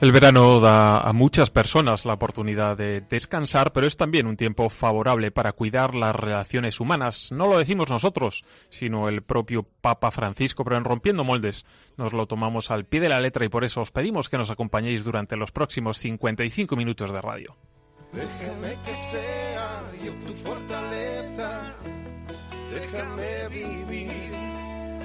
El 0.00 0.12
verano 0.12 0.60
da 0.60 1.00
a 1.00 1.12
muchas 1.12 1.50
personas 1.50 2.06
la 2.06 2.14
oportunidad 2.14 2.74
de 2.74 3.02
descansar, 3.02 3.70
pero 3.74 3.86
es 3.86 3.98
también 3.98 4.26
un 4.26 4.38
tiempo 4.38 4.70
favorable 4.70 5.30
para 5.30 5.52
cuidar 5.52 5.94
las 5.94 6.16
relaciones 6.16 6.80
humanas. 6.80 7.30
No 7.32 7.46
lo 7.46 7.58
decimos 7.58 7.90
nosotros, 7.90 8.46
sino 8.70 9.10
el 9.10 9.20
propio 9.20 9.62
Papa 9.62 10.10
Francisco, 10.10 10.64
pero 10.64 10.78
en 10.78 10.84
Rompiendo 10.84 11.22
Moldes 11.22 11.66
nos 11.98 12.14
lo 12.14 12.24
tomamos 12.26 12.70
al 12.70 12.86
pie 12.86 13.00
de 13.00 13.10
la 13.10 13.20
letra 13.20 13.44
y 13.44 13.50
por 13.50 13.62
eso 13.62 13.82
os 13.82 13.90
pedimos 13.90 14.30
que 14.30 14.38
nos 14.38 14.48
acompañéis 14.48 15.04
durante 15.04 15.36
los 15.36 15.52
próximos 15.52 15.98
55 15.98 16.76
minutos 16.76 17.12
de 17.12 17.20
radio. 17.20 17.56
Déjame 18.14 18.78
que 18.82 18.96
sea 18.96 19.82
yo 20.02 20.12
tu 20.26 20.32
fortaleza, 20.32 21.74
déjame 22.72 23.48
vivir. 23.50 23.79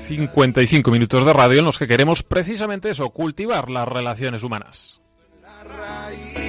55 0.06 0.92
minutos 0.92 1.26
de 1.26 1.34
radio 1.34 1.60
en 1.60 1.66
los 1.66 1.80
que 1.80 1.88
queremos 1.88 2.22
precisamente 2.22 2.90
eso, 2.90 3.10
cultivar 3.10 3.70
las 3.70 3.88
relaciones 3.88 4.44
humanas. 4.44 5.02
La 5.42 5.64
raíz, 5.64 6.46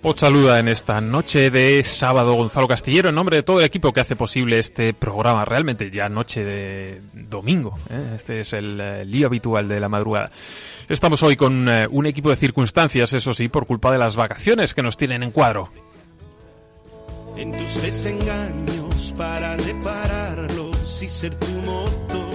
Os 0.00 0.14
saluda 0.16 0.58
en 0.58 0.68
esta 0.68 1.00
noche 1.00 1.50
de 1.50 1.82
sábado 1.84 2.34
Gonzalo 2.34 2.68
Castillero 2.68 3.08
en 3.08 3.14
nombre 3.14 3.36
de 3.36 3.42
todo 3.42 3.58
el 3.58 3.66
equipo 3.66 3.92
que 3.92 4.00
hace 4.00 4.16
posible 4.16 4.58
este 4.58 4.94
programa. 4.94 5.44
Realmente 5.44 5.90
ya 5.90 6.08
noche 6.08 6.44
de 6.44 7.02
domingo. 7.12 7.78
¿eh? 7.90 8.12
Este 8.14 8.40
es 8.40 8.52
el 8.52 8.80
eh, 8.80 9.04
lío 9.04 9.26
habitual 9.26 9.68
de 9.68 9.80
la 9.80 9.88
madrugada. 9.88 10.30
Estamos 10.88 11.22
hoy 11.22 11.36
con 11.36 11.68
eh, 11.68 11.86
un 11.90 12.06
equipo 12.06 12.30
de 12.30 12.36
circunstancias, 12.36 13.12
eso 13.12 13.34
sí, 13.34 13.48
por 13.48 13.66
culpa 13.66 13.90
de 13.90 13.98
las 13.98 14.16
vacaciones 14.16 14.72
que 14.72 14.82
nos 14.82 14.96
tienen 14.96 15.22
en 15.22 15.30
cuadro. 15.30 15.68
En 17.38 17.52
tus 17.52 17.82
desengaños 17.82 19.14
para 19.16 19.56
repararlos 19.56 21.02
y 21.02 21.08
ser 21.08 21.34
tu 21.36 21.46
motor. 21.62 22.28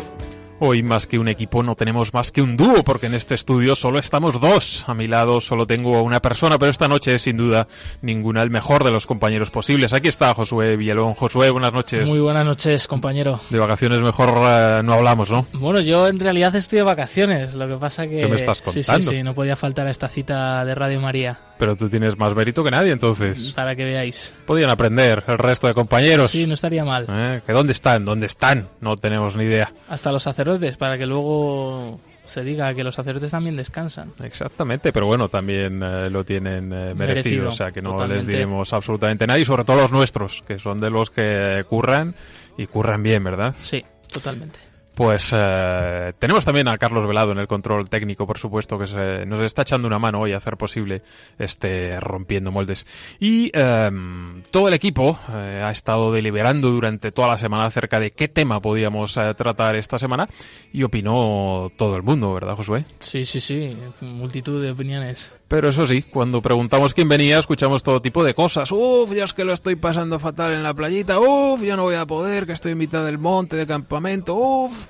Hoy 0.66 0.82
más 0.82 1.08
que 1.08 1.20
un 1.20 1.28
equipo 1.28 1.62
no 1.62 1.76
tenemos 1.76 2.14
más 2.14 2.32
que 2.32 2.42
un 2.42 2.56
dúo 2.56 2.86
porque 2.86 3.08
en 3.08 3.16
este 3.16 3.36
estudio 3.36 3.76
solo 3.76 4.00
estamos 4.00 4.40
dos. 4.40 4.88
A 4.88 4.94
mi 4.94 5.10
lado 5.10 5.42
solo 5.42 5.68
tengo 5.68 5.98
a 5.98 6.02
una 6.02 6.22
persona, 6.22 6.58
pero 6.58 6.72
esta 6.72 6.88
noche 6.88 7.16
es 7.16 7.24
sin 7.24 7.36
duda 7.36 7.68
ninguna 8.02 8.42
el 8.44 8.50
mejor 8.50 8.86
de 8.86 8.92
los 8.92 9.06
compañeros 9.06 9.50
posibles. 9.52 9.92
Aquí 9.92 10.08
está 10.08 10.34
Josué 10.34 10.78
Villalón. 10.78 11.16
Josué, 11.16 11.50
buenas 11.50 11.74
noches. 11.74 12.08
Muy 12.08 12.22
buenas 12.22 12.46
noches, 12.46 12.88
compañero. 12.88 13.42
De 13.50 13.60
vacaciones 13.60 14.00
mejor 14.00 14.30
eh, 14.30 14.82
no 14.86 14.94
hablamos, 14.94 15.30
¿no? 15.30 15.46
Bueno, 15.52 15.82
yo 15.82 16.08
en 16.08 16.20
realidad 16.22 16.56
estoy 16.56 16.78
de 16.78 16.84
vacaciones, 16.84 17.56
lo 17.56 17.68
que 17.68 17.76
pasa 17.76 18.08
que... 18.08 18.22
¿Qué 18.22 18.28
me 18.30 18.38
estás 18.38 18.60
Sí, 18.60 18.64
contando? 18.64 19.12
Sí, 19.12 19.18
sí, 19.18 19.24
no 19.24 19.34
podía 19.34 19.58
faltar 19.58 19.88
a 19.88 19.92
esta 19.92 20.08
cita 20.08 20.64
de 20.64 20.76
Radio 20.76 21.02
María, 21.02 21.38
Pero 21.64 21.78
tú 21.78 21.88
tienes 21.88 22.18
más 22.18 22.36
mérito 22.36 22.62
que 22.62 22.72
nadie, 22.72 22.92
entonces. 22.92 23.54
para 23.54 23.74
que 23.74 23.86
veáis. 23.86 24.34
Podían 24.46 24.70
aprender 24.70 25.24
el 25.26 25.38
resto 25.38 25.66
de 25.66 25.74
compañeros. 25.74 26.30
Sí, 26.30 26.46
no 26.46 26.56
estaría 26.56 26.84
mal. 26.84 27.06
¿Eh? 27.10 27.42
¿Que 27.46 27.54
dónde 27.54 27.72
están? 27.72 28.04
¿Dónde 28.04 28.26
están? 28.26 28.68
No 28.82 28.98
tenemos 28.98 29.38
ni 29.38 29.46
idea. 29.46 29.72
Hasta 29.88 30.12
los 30.12 30.24
sacerdotes, 30.24 30.76
para 30.76 30.98
que 30.98 31.06
luego 31.06 32.02
se 32.26 32.44
diga 32.44 32.74
que 32.74 32.84
los 32.84 32.96
sacerdotes 32.96 33.32
también 33.32 33.56
descansan. 33.56 34.12
Exactamente, 34.22 34.92
pero 34.92 35.06
bueno, 35.06 35.30
también 35.30 35.82
eh, 35.82 36.10
lo 36.10 36.26
tienen 36.26 36.66
eh, 36.74 36.94
merecido, 36.94 36.98
Merecido, 36.98 37.50
o 37.50 37.52
sea 37.54 37.72
que 37.72 37.82
no 37.82 38.06
les 38.06 38.28
diremos 38.28 38.74
absolutamente 38.74 39.26
nada, 39.26 39.40
y 39.40 39.46
sobre 39.46 39.64
todo 39.64 39.78
los 39.78 39.92
nuestros, 39.94 40.44
que 40.46 40.60
son 40.60 40.82
de 40.82 40.90
los 40.90 41.12
que 41.12 41.64
curran 41.70 42.14
y 42.58 42.68
curran 42.68 43.02
bien, 43.02 43.24
¿verdad? 43.24 43.56
Sí, 43.62 43.86
totalmente. 44.12 44.60
Pues 44.96 45.32
eh, 45.36 46.14
tenemos 46.20 46.46
también 46.46 46.68
a 46.68 46.78
Carlos 46.78 47.08
Velado 47.08 47.32
en 47.32 47.40
el 47.40 47.48
control 47.48 47.90
técnico, 47.90 48.28
por 48.28 48.38
supuesto, 48.38 48.78
que 48.78 48.86
se- 48.86 49.26
nos 49.26 49.42
está 49.42 49.64
echando 49.64 49.88
una 49.88 49.98
mano 49.98 50.22
hoy 50.22 50.34
a 50.34 50.38
hacer 50.38 50.56
posible 50.56 51.02
este 51.40 52.00
rompiendo 52.00 52.52
moldes. 52.52 52.86
Y 53.20 53.50
em, 53.58 54.44
todo 54.52 54.68
el 54.68 54.76
equipo 54.76 55.18
eh, 55.34 55.64
ha 55.66 55.72
estado 55.72 56.12
deliberando 56.12 56.70
durante 56.70 57.12
toda 57.12 57.28
la 57.30 57.38
semana 57.38 57.66
acerca 57.66 58.00
de 58.00 58.12
qué 58.12 58.28
tema 58.28 58.62
podíamos 58.62 59.18
eh, 59.18 59.34
tratar 59.36 59.76
esta 59.76 59.98
semana 59.98 60.28
y 60.72 60.84
opinó 60.84 61.72
todo 61.76 61.96
el 61.96 62.04
mundo, 62.04 62.32
¿verdad, 62.34 62.56
Josué? 62.56 62.86
Sí, 63.00 63.26
sí, 63.26 63.42
sí, 63.42 63.76
multitud 64.02 64.62
de 64.62 64.72
opiniones. 64.72 65.34
Pero 65.54 65.70
eso 65.70 65.86
sí, 65.86 66.02
cuando 66.02 66.42
preguntamos 66.42 66.96
quién 66.96 67.08
venía, 67.08 67.38
escuchamos 67.38 67.84
todo 67.84 68.02
tipo 68.02 68.24
de 68.24 68.34
cosas. 68.34 68.72
Uf, 68.72 69.14
yo 69.14 69.24
es 69.24 69.34
que 69.34 69.44
lo 69.44 69.54
estoy 69.54 69.76
pasando 69.76 70.18
fatal 70.18 70.52
en 70.52 70.64
la 70.64 70.74
playita. 70.74 71.20
Uf, 71.20 71.62
yo 71.62 71.78
no 71.78 71.84
voy 71.84 71.94
a 71.94 72.08
poder, 72.08 72.48
que 72.48 72.54
estoy 72.54 72.72
en 72.72 72.80
mitad 72.80 73.06
del 73.06 73.20
monte 73.20 73.56
de 73.56 73.68
campamento. 73.68 74.34
Uf, 74.34 74.88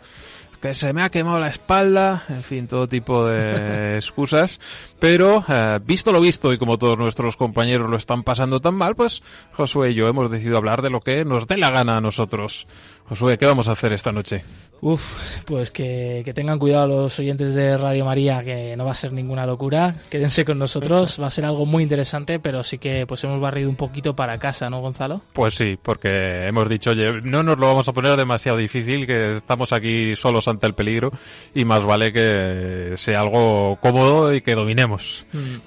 que 0.62 0.73
se 0.73 0.94
me 0.94 1.03
ha 1.03 1.09
quemado 1.09 1.38
la 1.38 1.50
espalda. 1.50 2.23
En 2.29 2.44
fin, 2.44 2.69
todo 2.69 2.88
tipo 2.88 3.25
de 3.25 3.96
excusas. 3.97 4.62
Pero, 5.03 5.44
eh, 5.50 5.81
visto 5.86 6.14
lo 6.14 6.22
visto, 6.22 6.53
y 6.53 6.58
como 6.58 6.78
todos 6.78 6.97
nuestros 6.97 7.36
compañeros 7.36 7.90
lo 7.90 7.97
están 7.97 8.24
pasando 8.24 8.62
tan 8.62 8.75
mal, 8.75 8.96
pues 8.96 9.22
Josué 9.52 9.91
y 9.91 9.96
yo 9.96 10.08
hemos 10.08 10.31
decidido 10.31 10.56
hablar 10.56 10.81
de 10.81 10.90
lo 10.90 11.02
que 11.02 11.25
nos 11.25 11.46
dé 11.46 11.58
la 11.58 11.72
gana 11.72 11.97
a 11.97 12.00
nosotros. 12.00 12.68
Josué, 13.09 13.38
¿qué 13.38 13.46
vamos 13.46 13.68
a 13.68 13.74
hacer 13.74 13.91
esta 13.91 14.14
noche? 14.14 14.46
Uf, 14.80 15.16
pues 15.46 15.72
que, 15.72 16.24
que 16.25 16.34
tengan 16.34 16.59
cuidado 16.59 16.88
los 16.88 17.19
oyentes 17.19 17.56
de 17.56 17.78
Radio 17.78 18.03
María, 18.03 18.44
que 18.44 18.75
no 18.75 18.84
va 18.84 18.91
a 18.91 18.96
ser 18.96 19.14
ninguna 19.14 19.46
locura. 19.46 19.96
Quédense 20.09 20.44
con 20.44 20.59
nosotros, 20.59 21.20
va 21.22 21.28
a 21.28 21.31
ser 21.31 21.46
algo 21.46 21.66
muy 21.66 21.84
interesante, 21.84 22.40
pero 22.40 22.64
sí 22.66 22.78
que 22.78 23.06
pues 23.08 23.24
hemos 23.24 23.40
barrido 23.40 23.70
un 23.70 23.78
poquito 23.78 24.14
para 24.14 24.38
casa, 24.40 24.70
¿no, 24.70 24.81
Gonzalo? 24.81 25.22
Pues 25.31 25.56
sí, 25.56 25.78
porque 25.81 26.47
hemos 26.47 26.68
dicho, 26.68 26.91
oye, 26.91 27.22
no 27.24 27.44
nos 27.44 27.59
lo 27.59 27.68
vamos 27.68 27.88
a 27.88 27.94
poner 27.94 28.18
demasiado 28.18 28.58
difícil, 28.58 29.08
que 29.08 29.38
estamos 29.38 29.72
aquí 29.72 30.18
solos 30.18 30.50
ante 30.50 30.68
el 30.68 30.74
peligro 30.74 31.12
y 31.56 31.64
más 31.64 31.85
vale 31.85 32.12
que 32.12 32.94
sea 32.96 33.22
algo 33.22 33.78
cómodo 33.81 34.34
y 34.34 34.41
que 34.41 34.56
dominemos. 34.56 34.93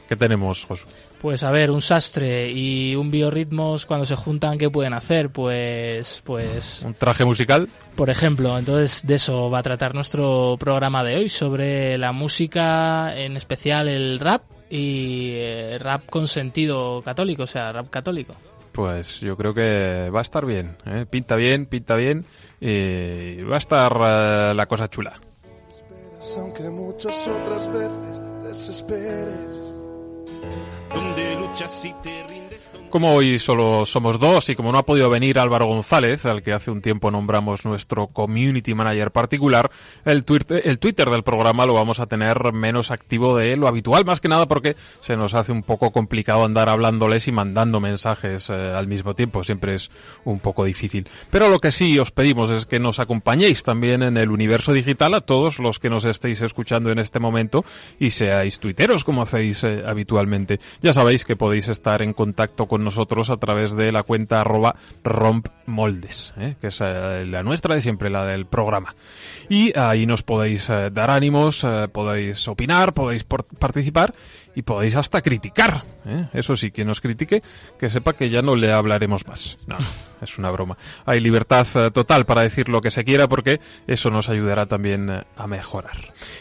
¿Qué 0.08 0.16
tenemos, 0.16 0.64
Josu? 0.64 0.86
Pues 1.20 1.42
a 1.42 1.50
ver, 1.50 1.70
un 1.70 1.82
sastre 1.82 2.50
y 2.52 2.94
un 2.94 3.10
biorritmos 3.10 3.86
cuando 3.86 4.06
se 4.06 4.16
juntan, 4.16 4.58
¿qué 4.58 4.70
pueden 4.70 4.92
hacer? 4.92 5.30
Pues, 5.30 6.22
pues, 6.24 6.82
¿Un 6.84 6.94
traje 6.94 7.24
musical? 7.24 7.68
por 7.96 8.10
ejemplo, 8.10 8.58
entonces 8.58 9.06
de 9.06 9.14
eso 9.14 9.50
va 9.50 9.60
a 9.60 9.62
tratar 9.62 9.94
nuestro 9.94 10.56
programa 10.58 11.02
de 11.02 11.16
hoy, 11.16 11.30
sobre 11.30 11.96
la 11.96 12.12
música, 12.12 13.16
en 13.16 13.36
especial 13.36 13.88
el 13.88 14.20
rap 14.20 14.42
y 14.68 15.30
eh, 15.32 15.78
rap 15.80 16.06
con 16.06 16.28
sentido 16.28 17.02
católico, 17.02 17.44
o 17.44 17.46
sea, 17.46 17.72
rap 17.72 17.88
católico. 17.88 18.34
Pues 18.72 19.20
yo 19.20 19.36
creo 19.36 19.54
que 19.54 20.10
va 20.14 20.18
a 20.18 20.22
estar 20.22 20.44
bien. 20.44 20.76
¿eh? 20.84 21.06
Pinta 21.08 21.34
bien, 21.36 21.64
pinta 21.64 21.96
bien 21.96 22.26
y 22.60 23.42
va 23.42 23.54
a 23.54 23.58
estar 23.58 23.92
eh, 23.98 24.54
la 24.54 24.66
cosa 24.66 24.90
chula. 24.90 25.14
Aunque 26.36 26.68
muchas 26.68 27.28
otras 27.28 27.70
veces 27.72 28.22
desesperes. 28.42 29.72
Donde 30.92 31.36
luchas 31.36 31.84
y 31.84 31.92
te 32.02 32.22
rindes. 32.24 32.45
Como 32.90 33.12
hoy 33.12 33.38
solo 33.38 33.84
somos 33.84 34.18
dos 34.18 34.48
y 34.48 34.54
como 34.54 34.72
no 34.72 34.78
ha 34.78 34.86
podido 34.86 35.10
venir 35.10 35.38
Álvaro 35.38 35.66
González, 35.66 36.24
al 36.24 36.42
que 36.42 36.52
hace 36.52 36.70
un 36.70 36.80
tiempo 36.80 37.10
nombramos 37.10 37.64
nuestro 37.64 38.06
community 38.06 38.74
manager 38.74 39.10
particular, 39.10 39.70
el 40.04 40.24
Twitter, 40.24 40.62
el 40.64 40.78
Twitter 40.78 41.10
del 41.10 41.22
programa 41.22 41.66
lo 41.66 41.74
vamos 41.74 42.00
a 42.00 42.06
tener 42.06 42.52
menos 42.52 42.90
activo 42.90 43.36
de 43.36 43.56
lo 43.56 43.68
habitual, 43.68 44.04
más 44.04 44.20
que 44.20 44.28
nada 44.28 44.46
porque 44.46 44.76
se 45.00 45.16
nos 45.16 45.34
hace 45.34 45.52
un 45.52 45.62
poco 45.62 45.90
complicado 45.90 46.44
andar 46.44 46.68
hablándoles 46.68 47.28
y 47.28 47.32
mandando 47.32 47.80
mensajes 47.80 48.48
eh, 48.48 48.54
al 48.54 48.86
mismo 48.86 49.14
tiempo, 49.14 49.44
siempre 49.44 49.74
es 49.74 49.90
un 50.24 50.38
poco 50.38 50.64
difícil. 50.64 51.08
Pero 51.30 51.50
lo 51.50 51.58
que 51.58 51.72
sí 51.72 51.98
os 51.98 52.12
pedimos 52.12 52.50
es 52.50 52.66
que 52.66 52.78
nos 52.78 53.00
acompañéis 53.00 53.62
también 53.62 54.02
en 54.02 54.16
el 54.16 54.30
universo 54.30 54.72
digital 54.72 55.12
a 55.14 55.20
todos 55.20 55.58
los 55.58 55.80
que 55.80 55.90
nos 55.90 56.04
estéis 56.04 56.40
escuchando 56.40 56.90
en 56.90 56.98
este 57.00 57.18
momento 57.18 57.64
y 57.98 58.10
seáis 58.10 58.60
tuiteros 58.60 59.04
como 59.04 59.22
hacéis 59.22 59.64
eh, 59.64 59.82
habitualmente. 59.84 60.60
Ya 60.80 60.94
sabéis 60.94 61.24
que 61.24 61.36
podéis 61.36 61.68
estar 61.68 62.00
en 62.00 62.14
contacto 62.14 62.45
con 62.48 62.84
nosotros 62.84 63.30
a 63.30 63.36
través 63.36 63.74
de 63.74 63.92
la 63.92 64.02
cuenta 64.02 64.40
arroba 64.40 64.76
rompmoldes, 65.04 66.34
¿eh? 66.38 66.56
que 66.60 66.68
es 66.68 66.80
eh, 66.80 67.24
la 67.26 67.42
nuestra 67.42 67.74
de 67.74 67.80
siempre, 67.80 68.10
la 68.10 68.24
del 68.24 68.46
programa. 68.46 68.94
Y 69.48 69.76
ahí 69.78 70.06
nos 70.06 70.22
podéis 70.22 70.68
eh, 70.70 70.90
dar 70.90 71.10
ánimos, 71.10 71.64
eh, 71.64 71.88
podéis 71.92 72.46
opinar, 72.48 72.92
podéis 72.92 73.24
participar 73.24 74.14
y 74.54 74.62
podéis 74.62 74.96
hasta 74.96 75.22
criticar. 75.22 75.82
Eso 76.32 76.56
sí, 76.56 76.70
quien 76.70 76.86
nos 76.86 77.00
critique, 77.00 77.42
que 77.78 77.90
sepa 77.90 78.14
que 78.14 78.30
ya 78.30 78.40
no 78.42 78.54
le 78.54 78.72
hablaremos 78.72 79.26
más. 79.26 79.58
Es 80.26 80.38
una 80.38 80.50
broma. 80.50 80.76
Hay 81.04 81.20
libertad 81.20 81.66
eh, 81.74 81.90
total 81.90 82.26
para 82.26 82.42
decir 82.42 82.68
lo 82.68 82.80
que 82.80 82.90
se 82.90 83.04
quiera 83.04 83.28
porque 83.28 83.60
eso 83.86 84.10
nos 84.10 84.28
ayudará 84.28 84.66
también 84.66 85.10
eh, 85.10 85.24
a 85.36 85.46
mejorar. 85.46 85.96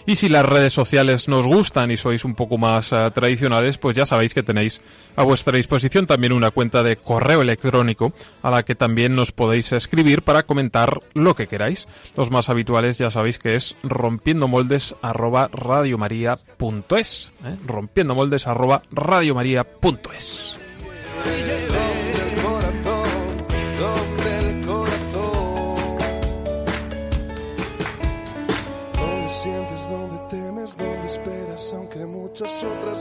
Y 0.06 0.16
si 0.16 0.30
las 0.30 0.46
redes 0.46 0.74
sociales 0.74 1.28
nos 1.28 1.46
gustan 1.46 1.92
y 1.92 1.98
sois 1.98 2.26
un 2.26 2.36
poco 2.36 2.58
más 2.58 2.92
eh, 2.92 3.12
tradicionales, 3.14 3.78
pues 3.78 3.96
ya 3.96 4.06
sabéis 4.06 4.34
que 4.34 4.44
tenéis 4.44 4.82
a 5.16 5.24
vuestra 5.24 5.56
disposición 5.56 6.08
también 6.08 6.34
una 6.34 6.52
cuenta 6.52 6.84
de 6.84 6.98
correo 6.98 7.42
electrónico 7.42 8.14
a 8.42 8.52
la 8.52 8.64
que 8.64 8.76
también 8.76 9.16
nos 9.16 9.32
podéis 9.32 9.72
escribir 9.72 10.22
para 10.24 10.44
comentar 10.44 11.02
lo 11.14 11.36
que 11.36 11.48
queráis. 11.48 11.88
Los 12.16 12.32
más 12.32 12.50
habituales 12.50 12.98
ya 12.98 13.10
sabéis 13.10 13.40
que 13.40 13.56
es 13.56 13.76
rompiendomoldes 13.84 14.96
arroba 15.02 15.50
radiomaria.es. 15.52 17.34
¿eh? 17.46 17.58
Rompiendomoldes 17.66 18.48
arroba 18.48 18.82
radiomaria.es. 18.92 20.58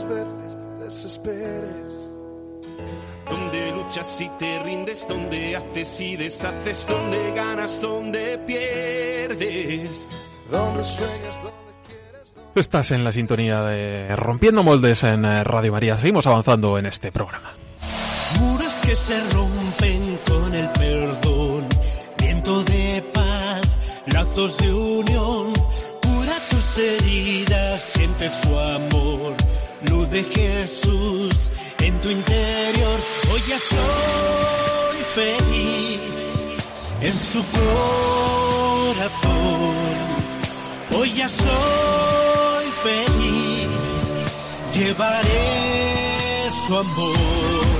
veces 0.03 0.57
desesperes. 0.79 2.09
Donde 3.29 3.71
luchas 3.71 4.21
y 4.21 4.29
te 4.39 4.59
rindes, 4.59 5.07
donde 5.07 5.55
haces 5.55 5.99
y 5.99 6.15
deshaces, 6.15 6.85
donde 6.87 7.31
ganas, 7.31 7.81
donde 7.81 8.37
pierdes. 8.39 9.89
Donde 10.51 10.83
sueñas, 10.83 11.35
donde 11.41 11.73
quieres, 11.87 12.33
donde... 12.35 12.59
Estás 12.59 12.91
en 12.91 13.03
la 13.03 13.11
sintonía 13.11 13.63
de 13.63 14.15
Rompiendo 14.15 14.63
Moldes 14.63 15.03
en 15.03 15.25
eh, 15.25 15.43
Radio 15.43 15.71
María. 15.71 15.97
Seguimos 15.97 16.27
avanzando 16.27 16.77
en 16.77 16.85
este 16.85 17.11
programa. 17.11 17.53
Muros 18.39 18.73
que 18.75 18.95
se 18.95 19.19
rompen 19.31 20.19
con 20.27 20.53
el 20.53 20.69
perdón, 20.69 21.65
viento 22.19 22.63
de 22.63 23.03
paz, 23.13 24.03
lazos 24.07 24.57
de 24.57 24.73
unión, 24.73 25.53
siente 27.77 28.29
su 28.29 28.59
amor, 28.59 29.35
luz 29.89 30.09
de 30.09 30.23
Jesús 30.23 31.51
en 31.79 31.99
tu 32.01 32.09
interior. 32.09 32.99
Hoy 33.31 33.41
ya 33.47 33.57
soy 33.57 34.97
feliz 35.15 35.99
en 37.01 37.17
su 37.17 37.41
corazón. 37.53 39.25
Hoy 40.97 41.13
ya 41.13 41.29
soy 41.29 42.65
feliz, 42.83 43.69
llevaré 44.73 46.51
su 46.67 46.77
amor. 46.77 47.74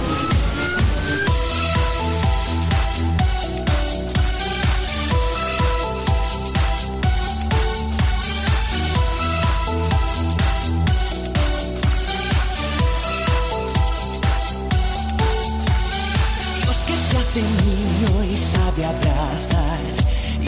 Sabe 18.76 18.86
abrazar 18.86 19.82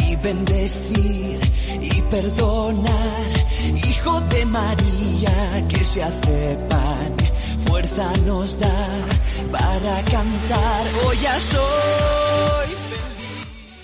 y 0.07 0.15
bendecir 0.17 1.39
y 1.81 2.01
perdonar. 2.03 3.47
Hijo 3.75 4.21
de 4.21 4.45
María 4.45 5.67
que 5.67 5.83
se 5.83 6.03
hace 6.03 6.57
pan, 6.69 7.15
fuerza 7.65 8.11
nos 8.25 8.59
da 8.59 8.87
para 9.51 10.03
cantar. 10.03 10.83
Hoy 11.05 11.17
ya 11.21 11.39
soy 11.39 12.86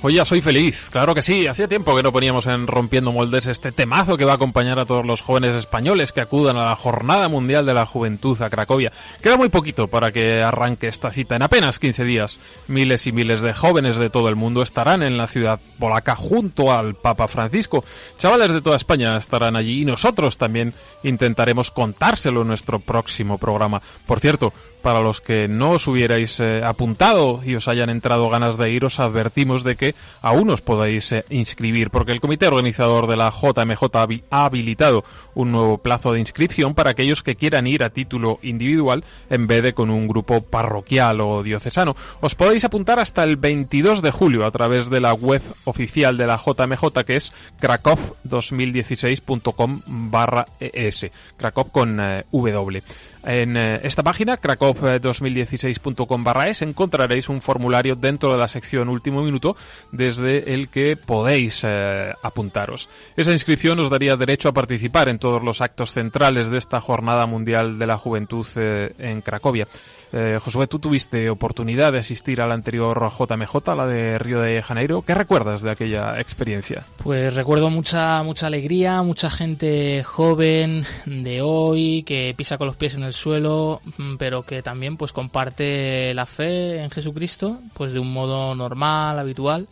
Hoy 0.05 0.15
ya 0.15 0.25
soy 0.25 0.41
feliz, 0.41 0.89
claro 0.91 1.15
que 1.15 1.21
sí. 1.21 1.47
Hacía 1.47 1.69
tiempo 1.69 1.95
que 1.95 2.03
no 2.03 2.11
poníamos 2.11 2.45
en 2.47 2.67
Rompiendo 2.67 3.13
Moldes 3.13 3.47
este 3.47 3.71
temazo 3.71 4.17
que 4.17 4.25
va 4.25 4.33
a 4.33 4.35
acompañar 4.35 4.77
a 4.77 4.85
todos 4.85 5.05
los 5.05 5.21
jóvenes 5.21 5.55
españoles 5.55 6.11
que 6.11 6.19
acudan 6.19 6.57
a 6.57 6.65
la 6.65 6.75
Jornada 6.75 7.29
Mundial 7.29 7.65
de 7.65 7.73
la 7.73 7.85
Juventud 7.85 8.41
a 8.41 8.49
Cracovia. 8.49 8.91
Queda 9.21 9.37
muy 9.37 9.47
poquito 9.47 9.87
para 9.87 10.11
que 10.11 10.41
arranque 10.41 10.87
esta 10.87 11.09
cita. 11.09 11.37
En 11.37 11.41
apenas 11.41 11.79
15 11.79 12.03
días, 12.03 12.41
miles 12.67 13.07
y 13.07 13.13
miles 13.13 13.39
de 13.39 13.53
jóvenes 13.53 13.95
de 13.95 14.09
todo 14.09 14.27
el 14.27 14.35
mundo 14.35 14.61
estarán 14.61 15.03
en 15.03 15.15
la 15.15 15.27
ciudad 15.27 15.61
polaca 15.79 16.17
junto 16.17 16.73
al 16.73 16.95
Papa 16.95 17.29
Francisco. 17.29 17.85
Chavales 18.17 18.51
de 18.51 18.61
toda 18.61 18.75
España 18.75 19.15
estarán 19.15 19.55
allí 19.55 19.83
y 19.83 19.85
nosotros 19.85 20.37
también 20.37 20.73
intentaremos 21.03 21.71
contárselo 21.71 22.41
en 22.41 22.49
nuestro 22.49 22.81
próximo 22.81 23.37
programa. 23.37 23.81
Por 24.05 24.19
cierto, 24.19 24.51
para 24.83 25.01
los 25.01 25.21
que 25.21 25.47
no 25.47 25.71
os 25.71 25.87
hubierais 25.87 26.39
eh, 26.39 26.61
apuntado 26.63 27.41
y 27.43 27.55
os 27.55 27.67
hayan 27.67 27.89
entrado 27.89 28.29
ganas 28.29 28.57
de 28.57 28.69
ir, 28.69 28.85
os 28.85 28.99
advertimos 28.99 29.63
de 29.63 29.75
que 29.75 29.95
aún 30.21 30.51
os 30.51 30.61
podéis 30.61 31.11
eh, 31.13 31.25
inscribir, 31.29 31.89
porque 31.89 32.11
el 32.11 32.21
comité 32.21 32.45
organizador 32.47 33.07
de 33.07 33.17
la 33.17 33.31
JMJ 33.31 33.83
ha 34.29 34.45
habilitado 34.45 35.03
un 35.33 35.51
nuevo 35.51 35.79
plazo 35.79 36.13
de 36.13 36.19
inscripción 36.19 36.75
para 36.75 36.91
aquellos 36.91 37.23
que 37.23 37.35
quieran 37.35 37.65
ir 37.65 37.83
a 37.83 37.89
título 37.89 38.37
individual 38.43 39.03
en 39.29 39.47
vez 39.47 39.63
de 39.63 39.73
con 39.73 39.89
un 39.89 40.07
grupo 40.07 40.41
parroquial 40.41 41.21
o 41.21 41.41
diocesano. 41.41 41.95
Os 42.19 42.35
podéis 42.35 42.65
apuntar 42.65 42.99
hasta 42.99 43.23
el 43.23 43.37
22 43.37 44.01
de 44.01 44.11
julio 44.11 44.45
a 44.45 44.51
través 44.51 44.89
de 44.89 44.99
la 44.99 45.13
web 45.13 45.41
oficial 45.63 46.17
de 46.17 46.27
la 46.27 46.37
JMJ 46.37 47.05
que 47.05 47.15
es 47.15 47.31
krakow2016.com 47.61 49.81
barra 49.87 50.45
es, 50.59 51.09
Krakow 51.37 51.71
con 51.71 51.99
eh, 51.99 52.25
W. 52.31 52.83
En 53.23 53.55
eh, 53.55 53.79
esta 53.83 54.03
página, 54.03 54.39
krakow2016.com 54.39 56.23
barra 56.23 56.49
es, 56.49 56.61
encontraréis 56.61 57.29
un 57.29 57.41
formulario 57.41 57.95
dentro 57.95 58.31
de 58.33 58.37
la 58.37 58.47
sección 58.47 58.89
último 58.89 59.23
minuto 59.23 59.55
desde 59.91 60.53
el 60.53 60.67
que 60.67 60.97
podéis 60.97 61.61
eh, 61.63 62.11
apuntaros. 62.21 62.89
Esa 63.15 63.31
inscripción 63.31 63.79
os 63.79 63.89
daría 63.89 64.17
derecho 64.17 64.49
a 64.49 64.53
participar 64.53 65.07
en 65.07 65.19
todos 65.19 65.41
los 65.41 65.61
actos 65.61 65.91
centrales 65.93 66.49
de 66.49 66.57
esta 66.57 66.81
Jornada 66.81 67.25
Mundial 67.25 67.79
de 67.79 67.87
la 67.87 67.97
Juventud 67.97 68.45
eh, 68.55 68.93
en 68.99 69.21
Cracovia. 69.21 69.67
Eh, 70.15 70.37
Josué, 70.39 70.67
tú 70.67 70.77
tuviste 70.77 71.27
oportunidad 71.31 71.91
de 71.91 71.97
asistir 71.97 72.39
a 72.39 72.45
la 72.45 72.53
anterior 72.53 73.11
JMJ, 73.11 73.75
la 73.75 73.87
de 73.87 74.19
Río 74.19 74.41
de 74.41 74.61
Janeiro. 74.61 75.01
¿Qué 75.01 75.15
recuerdas 75.15 75.63
de 75.63 75.71
aquella 75.71 76.19
experiencia? 76.19 76.83
Pues 77.03 77.33
recuerdo 77.33 77.71
mucha 77.71 78.21
mucha 78.21 78.45
alegría, 78.45 79.01
mucha 79.01 79.31
gente 79.31 80.03
joven 80.03 80.85
de 81.07 81.41
hoy 81.41 82.03
que 82.03 82.35
pisa 82.37 82.59
con 82.59 82.67
los 82.67 82.75
pies 82.75 82.93
en 82.93 83.03
el 83.03 83.13
suelo, 83.13 83.81
mm, 83.97 84.17
pero 84.17 84.43
que 84.43 84.61
también 84.61 84.97
pues 84.97 85.13
comparte 85.13 86.13
la 86.13 86.27
fe 86.27 86.83
en 86.83 86.91
Jesucristo, 86.91 87.59
pues 87.73 87.91
de 87.91 87.99
un 87.99 88.13
modo 88.13 88.53
normal, 88.53 89.17
habitual. 89.17 89.67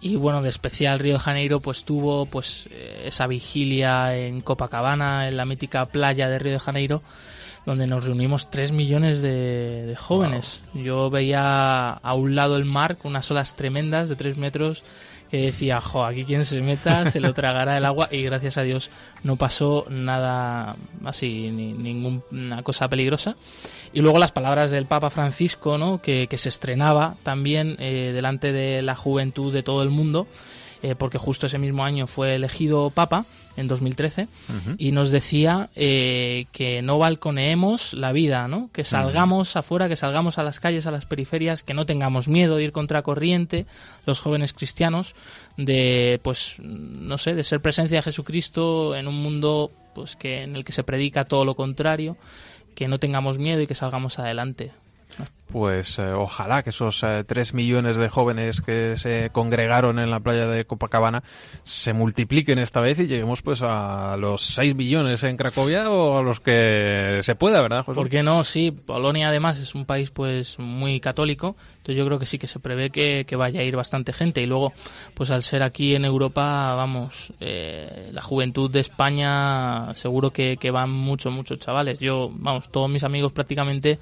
Y 0.00 0.14
bueno, 0.14 0.40
de 0.40 0.50
especial 0.50 1.00
Río 1.00 1.14
de 1.14 1.18
Janeiro 1.18 1.58
pues 1.58 1.82
tuvo 1.82 2.26
pues 2.26 2.68
eh, 2.70 3.02
esa 3.06 3.26
vigilia 3.26 4.16
en 4.16 4.40
Copacabana, 4.40 5.26
en 5.26 5.36
la 5.36 5.44
mítica 5.44 5.84
playa 5.86 6.28
de 6.28 6.38
Río 6.38 6.52
de 6.52 6.60
Janeiro, 6.60 7.02
donde 7.70 7.86
nos 7.86 8.04
reunimos 8.04 8.50
3 8.50 8.72
millones 8.72 9.22
de, 9.22 9.86
de 9.86 9.94
jóvenes. 9.94 10.60
Yo 10.74 11.08
veía 11.08 11.90
a 11.90 12.14
un 12.14 12.34
lado 12.34 12.56
el 12.56 12.64
mar 12.64 12.96
con 12.96 13.12
unas 13.12 13.30
olas 13.30 13.54
tremendas 13.54 14.08
de 14.08 14.16
3 14.16 14.38
metros 14.38 14.82
que 15.30 15.42
decía, 15.42 15.80
jo, 15.80 16.04
aquí 16.04 16.24
quien 16.24 16.44
se 16.44 16.60
meta 16.60 17.08
se 17.08 17.20
lo 17.20 17.32
tragará 17.32 17.76
el 17.76 17.84
agua 17.84 18.08
y 18.10 18.24
gracias 18.24 18.58
a 18.58 18.62
Dios 18.62 18.90
no 19.22 19.36
pasó 19.36 19.86
nada 19.88 20.74
así, 21.04 21.52
ni, 21.52 21.72
ninguna 21.72 22.64
cosa 22.64 22.88
peligrosa. 22.88 23.36
Y 23.92 24.00
luego 24.00 24.18
las 24.18 24.32
palabras 24.32 24.72
del 24.72 24.86
Papa 24.86 25.08
Francisco, 25.08 25.78
¿no? 25.78 26.02
que, 26.02 26.26
que 26.26 26.38
se 26.38 26.48
estrenaba 26.48 27.14
también 27.22 27.76
eh, 27.78 28.10
delante 28.12 28.52
de 28.52 28.82
la 28.82 28.96
juventud 28.96 29.52
de 29.52 29.62
todo 29.62 29.84
el 29.84 29.90
mundo, 29.90 30.26
eh, 30.82 30.94
porque 30.94 31.18
justo 31.18 31.46
ese 31.46 31.58
mismo 31.58 31.84
año 31.84 32.06
fue 32.06 32.34
elegido 32.34 32.90
Papa 32.90 33.24
en 33.56 33.68
2013 33.68 34.28
y 34.78 34.92
nos 34.92 35.10
decía 35.10 35.68
eh, 35.76 36.46
que 36.52 36.80
no 36.82 36.98
balconeemos 36.98 37.92
la 37.92 38.12
vida, 38.12 38.48
¿no? 38.48 38.70
Que 38.72 38.84
salgamos 38.84 39.56
afuera, 39.56 39.88
que 39.88 39.96
salgamos 39.96 40.38
a 40.38 40.42
las 40.42 40.60
calles, 40.60 40.86
a 40.86 40.90
las 40.90 41.04
periferias, 41.04 41.62
que 41.62 41.74
no 41.74 41.84
tengamos 41.84 42.28
miedo 42.28 42.56
de 42.56 42.64
ir 42.64 42.72
contra 42.72 43.02
corriente, 43.02 43.66
los 44.06 44.20
jóvenes 44.20 44.52
cristianos, 44.52 45.14
de, 45.56 46.20
pues, 46.22 46.56
no 46.60 47.18
sé, 47.18 47.34
de 47.34 47.44
ser 47.44 47.60
presencia 47.60 47.98
de 47.98 48.02
Jesucristo 48.02 48.96
en 48.96 49.06
un 49.08 49.16
mundo, 49.16 49.70
pues, 49.94 50.16
que 50.16 50.42
en 50.42 50.56
el 50.56 50.64
que 50.64 50.72
se 50.72 50.84
predica 50.84 51.24
todo 51.24 51.44
lo 51.44 51.54
contrario, 51.54 52.16
que 52.74 52.88
no 52.88 52.98
tengamos 52.98 53.38
miedo 53.38 53.60
y 53.60 53.66
que 53.66 53.74
salgamos 53.74 54.18
adelante. 54.18 54.72
Pues 55.52 55.98
eh, 55.98 56.12
ojalá 56.12 56.62
que 56.62 56.70
esos 56.70 57.02
eh, 57.02 57.24
tres 57.26 57.54
millones 57.54 57.96
de 57.96 58.08
jóvenes 58.08 58.60
que 58.60 58.96
se 58.96 59.30
congregaron 59.30 59.98
en 59.98 60.08
la 60.10 60.20
playa 60.20 60.46
de 60.46 60.64
Copacabana 60.64 61.24
se 61.64 61.92
multipliquen 61.92 62.60
esta 62.60 62.80
vez 62.80 63.00
y 63.00 63.08
lleguemos 63.08 63.42
pues 63.42 63.60
a 63.62 64.16
los 64.16 64.42
seis 64.42 64.76
millones 64.76 65.24
en 65.24 65.36
Cracovia 65.36 65.90
o 65.90 66.18
a 66.18 66.22
los 66.22 66.38
que 66.38 67.18
se 67.22 67.34
pueda, 67.34 67.62
¿verdad, 67.62 67.84
José? 67.84 67.96
¿Por 67.96 68.08
qué 68.08 68.22
no? 68.22 68.44
Sí, 68.44 68.70
Polonia 68.70 69.28
además 69.28 69.58
es 69.58 69.74
un 69.74 69.86
país 69.86 70.12
pues 70.12 70.56
muy 70.60 71.00
católico, 71.00 71.56
entonces 71.78 71.96
yo 71.96 72.06
creo 72.06 72.20
que 72.20 72.26
sí 72.26 72.38
que 72.38 72.46
se 72.46 72.60
prevé 72.60 72.90
que, 72.90 73.24
que 73.24 73.34
vaya 73.34 73.60
a 73.60 73.64
ir 73.64 73.74
bastante 73.74 74.12
gente 74.12 74.40
y 74.40 74.46
luego 74.46 74.72
pues 75.14 75.32
al 75.32 75.42
ser 75.42 75.64
aquí 75.64 75.96
en 75.96 76.04
Europa, 76.04 76.76
vamos, 76.76 77.32
eh, 77.40 78.10
la 78.12 78.22
juventud 78.22 78.70
de 78.70 78.80
España 78.80 79.92
seguro 79.96 80.30
que, 80.30 80.56
que 80.58 80.70
van 80.70 80.90
muchos, 80.90 81.32
muchos 81.32 81.58
chavales. 81.58 81.98
Yo, 81.98 82.30
vamos, 82.32 82.70
todos 82.70 82.88
mis 82.88 83.02
amigos 83.02 83.32
prácticamente 83.32 83.98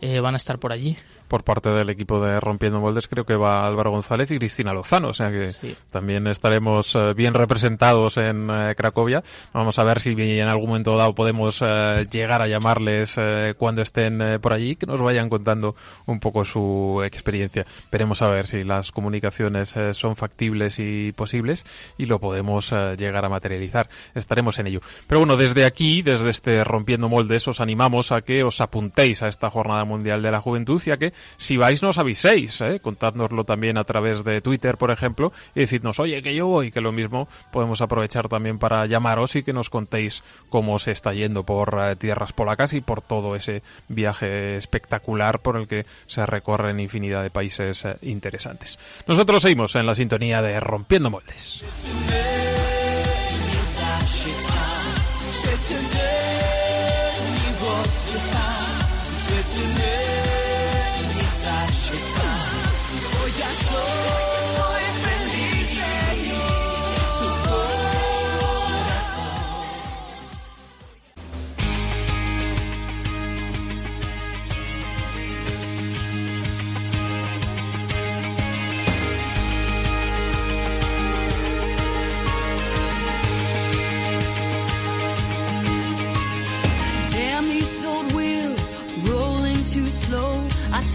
eh, 0.00 0.20
van 0.20 0.34
a 0.34 0.36
estar 0.36 0.58
por 0.58 0.72
allí. 0.72 0.96
Por 1.28 1.44
parte 1.44 1.68
del 1.68 1.90
equipo 1.90 2.20
de 2.20 2.40
Rompiendo 2.40 2.80
Moldes 2.80 3.06
creo 3.06 3.24
que 3.26 3.36
va 3.36 3.66
Álvaro 3.66 3.90
González 3.90 4.30
y 4.30 4.38
Cristina 4.38 4.72
Lozano, 4.72 5.08
o 5.08 5.12
sea 5.14 5.30
que 5.30 5.52
Sí. 5.52 5.76
también 5.90 6.26
estaremos 6.26 6.94
eh, 6.94 7.12
bien 7.14 7.34
representados 7.34 8.16
en 8.16 8.48
eh, 8.50 8.74
Cracovia. 8.76 9.22
Vamos 9.52 9.78
a 9.78 9.84
ver 9.84 10.00
si 10.00 10.10
en 10.18 10.46
algún 10.48 10.68
momento 10.68 10.96
dado 10.96 11.14
podemos 11.14 11.60
eh, 11.60 12.06
llegar 12.10 12.40
a 12.40 12.46
llamarles 12.48 13.14
eh, 13.18 13.54
cuando 13.58 13.82
estén 13.82 14.22
eh, 14.22 14.38
por 14.38 14.52
allí, 14.54 14.76
que 14.76 14.86
nos 14.86 15.00
vayan 15.02 15.28
contando 15.28 15.74
un 16.06 16.18
poco 16.20 16.44
su 16.46 17.02
experiencia. 17.04 17.66
Veremos 17.92 18.22
a 18.22 18.28
ver 18.28 18.46
si 18.46 18.64
las 18.64 18.90
comunicaciones 18.90 19.74
son 19.92 20.16
factibles 20.16 20.78
y 20.78 21.12
posibles 21.12 21.64
y 21.98 22.06
lo 22.06 22.18
podemos 22.20 22.72
llegar 22.96 23.24
a 23.24 23.28
materializar. 23.28 23.88
Estaremos 24.14 24.58
en 24.58 24.68
ello. 24.68 24.80
Pero 25.06 25.20
bueno, 25.20 25.36
desde 25.36 25.64
aquí, 25.64 26.02
desde 26.02 26.30
este 26.30 26.64
Rompiendo 26.64 27.08
Moldes, 27.08 27.46
os 27.48 27.60
animamos 27.60 28.12
a 28.12 28.22
que 28.22 28.42
os 28.44 28.60
apuntéis 28.60 29.22
a 29.22 29.28
esta 29.28 29.50
jornada 29.50 29.84
Mundial 29.88 30.22
de 30.22 30.30
la 30.30 30.40
Juventud, 30.40 30.80
ya 30.84 30.96
que 30.96 31.12
si 31.36 31.56
vais 31.56 31.82
nos 31.82 31.98
aviséis, 31.98 32.60
¿eh? 32.60 32.80
contádnoslo 32.80 33.44
también 33.44 33.78
a 33.78 33.84
través 33.84 34.22
de 34.22 34.40
Twitter, 34.40 34.76
por 34.76 34.90
ejemplo, 34.90 35.32
y 35.54 35.60
decidnos, 35.60 35.98
oye, 35.98 36.22
que 36.22 36.34
yo 36.34 36.46
voy, 36.46 36.70
que 36.70 36.80
lo 36.80 36.92
mismo 36.92 37.26
podemos 37.50 37.80
aprovechar 37.80 38.28
también 38.28 38.58
para 38.58 38.86
llamaros 38.86 39.34
y 39.36 39.42
que 39.42 39.52
nos 39.52 39.70
contéis 39.70 40.22
cómo 40.48 40.78
se 40.78 40.92
está 40.92 41.12
yendo 41.12 41.44
por 41.44 41.76
eh, 41.80 41.96
tierras 41.96 42.32
polacas 42.32 42.72
y 42.74 42.80
por 42.80 43.02
todo 43.02 43.34
ese 43.34 43.62
viaje 43.88 44.56
espectacular 44.56 45.40
por 45.40 45.56
el 45.56 45.66
que 45.66 45.86
se 46.06 46.24
recorren 46.26 46.80
infinidad 46.80 47.22
de 47.22 47.30
países 47.30 47.84
eh, 47.84 47.96
interesantes. 48.02 48.78
Nosotros 49.06 49.42
seguimos 49.42 49.74
en 49.74 49.86
la 49.86 49.94
sintonía 49.94 50.42
de 50.42 50.60
Rompiendo 50.60 51.10
Moldes. 51.10 51.64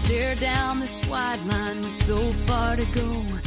Stare 0.04 0.34
down 0.34 0.80
this 0.80 1.00
wide 1.08 1.40
line 1.46 1.78
with 1.78 2.04
so 2.04 2.16
far 2.46 2.76
to 2.76 2.84
go. 2.94 3.43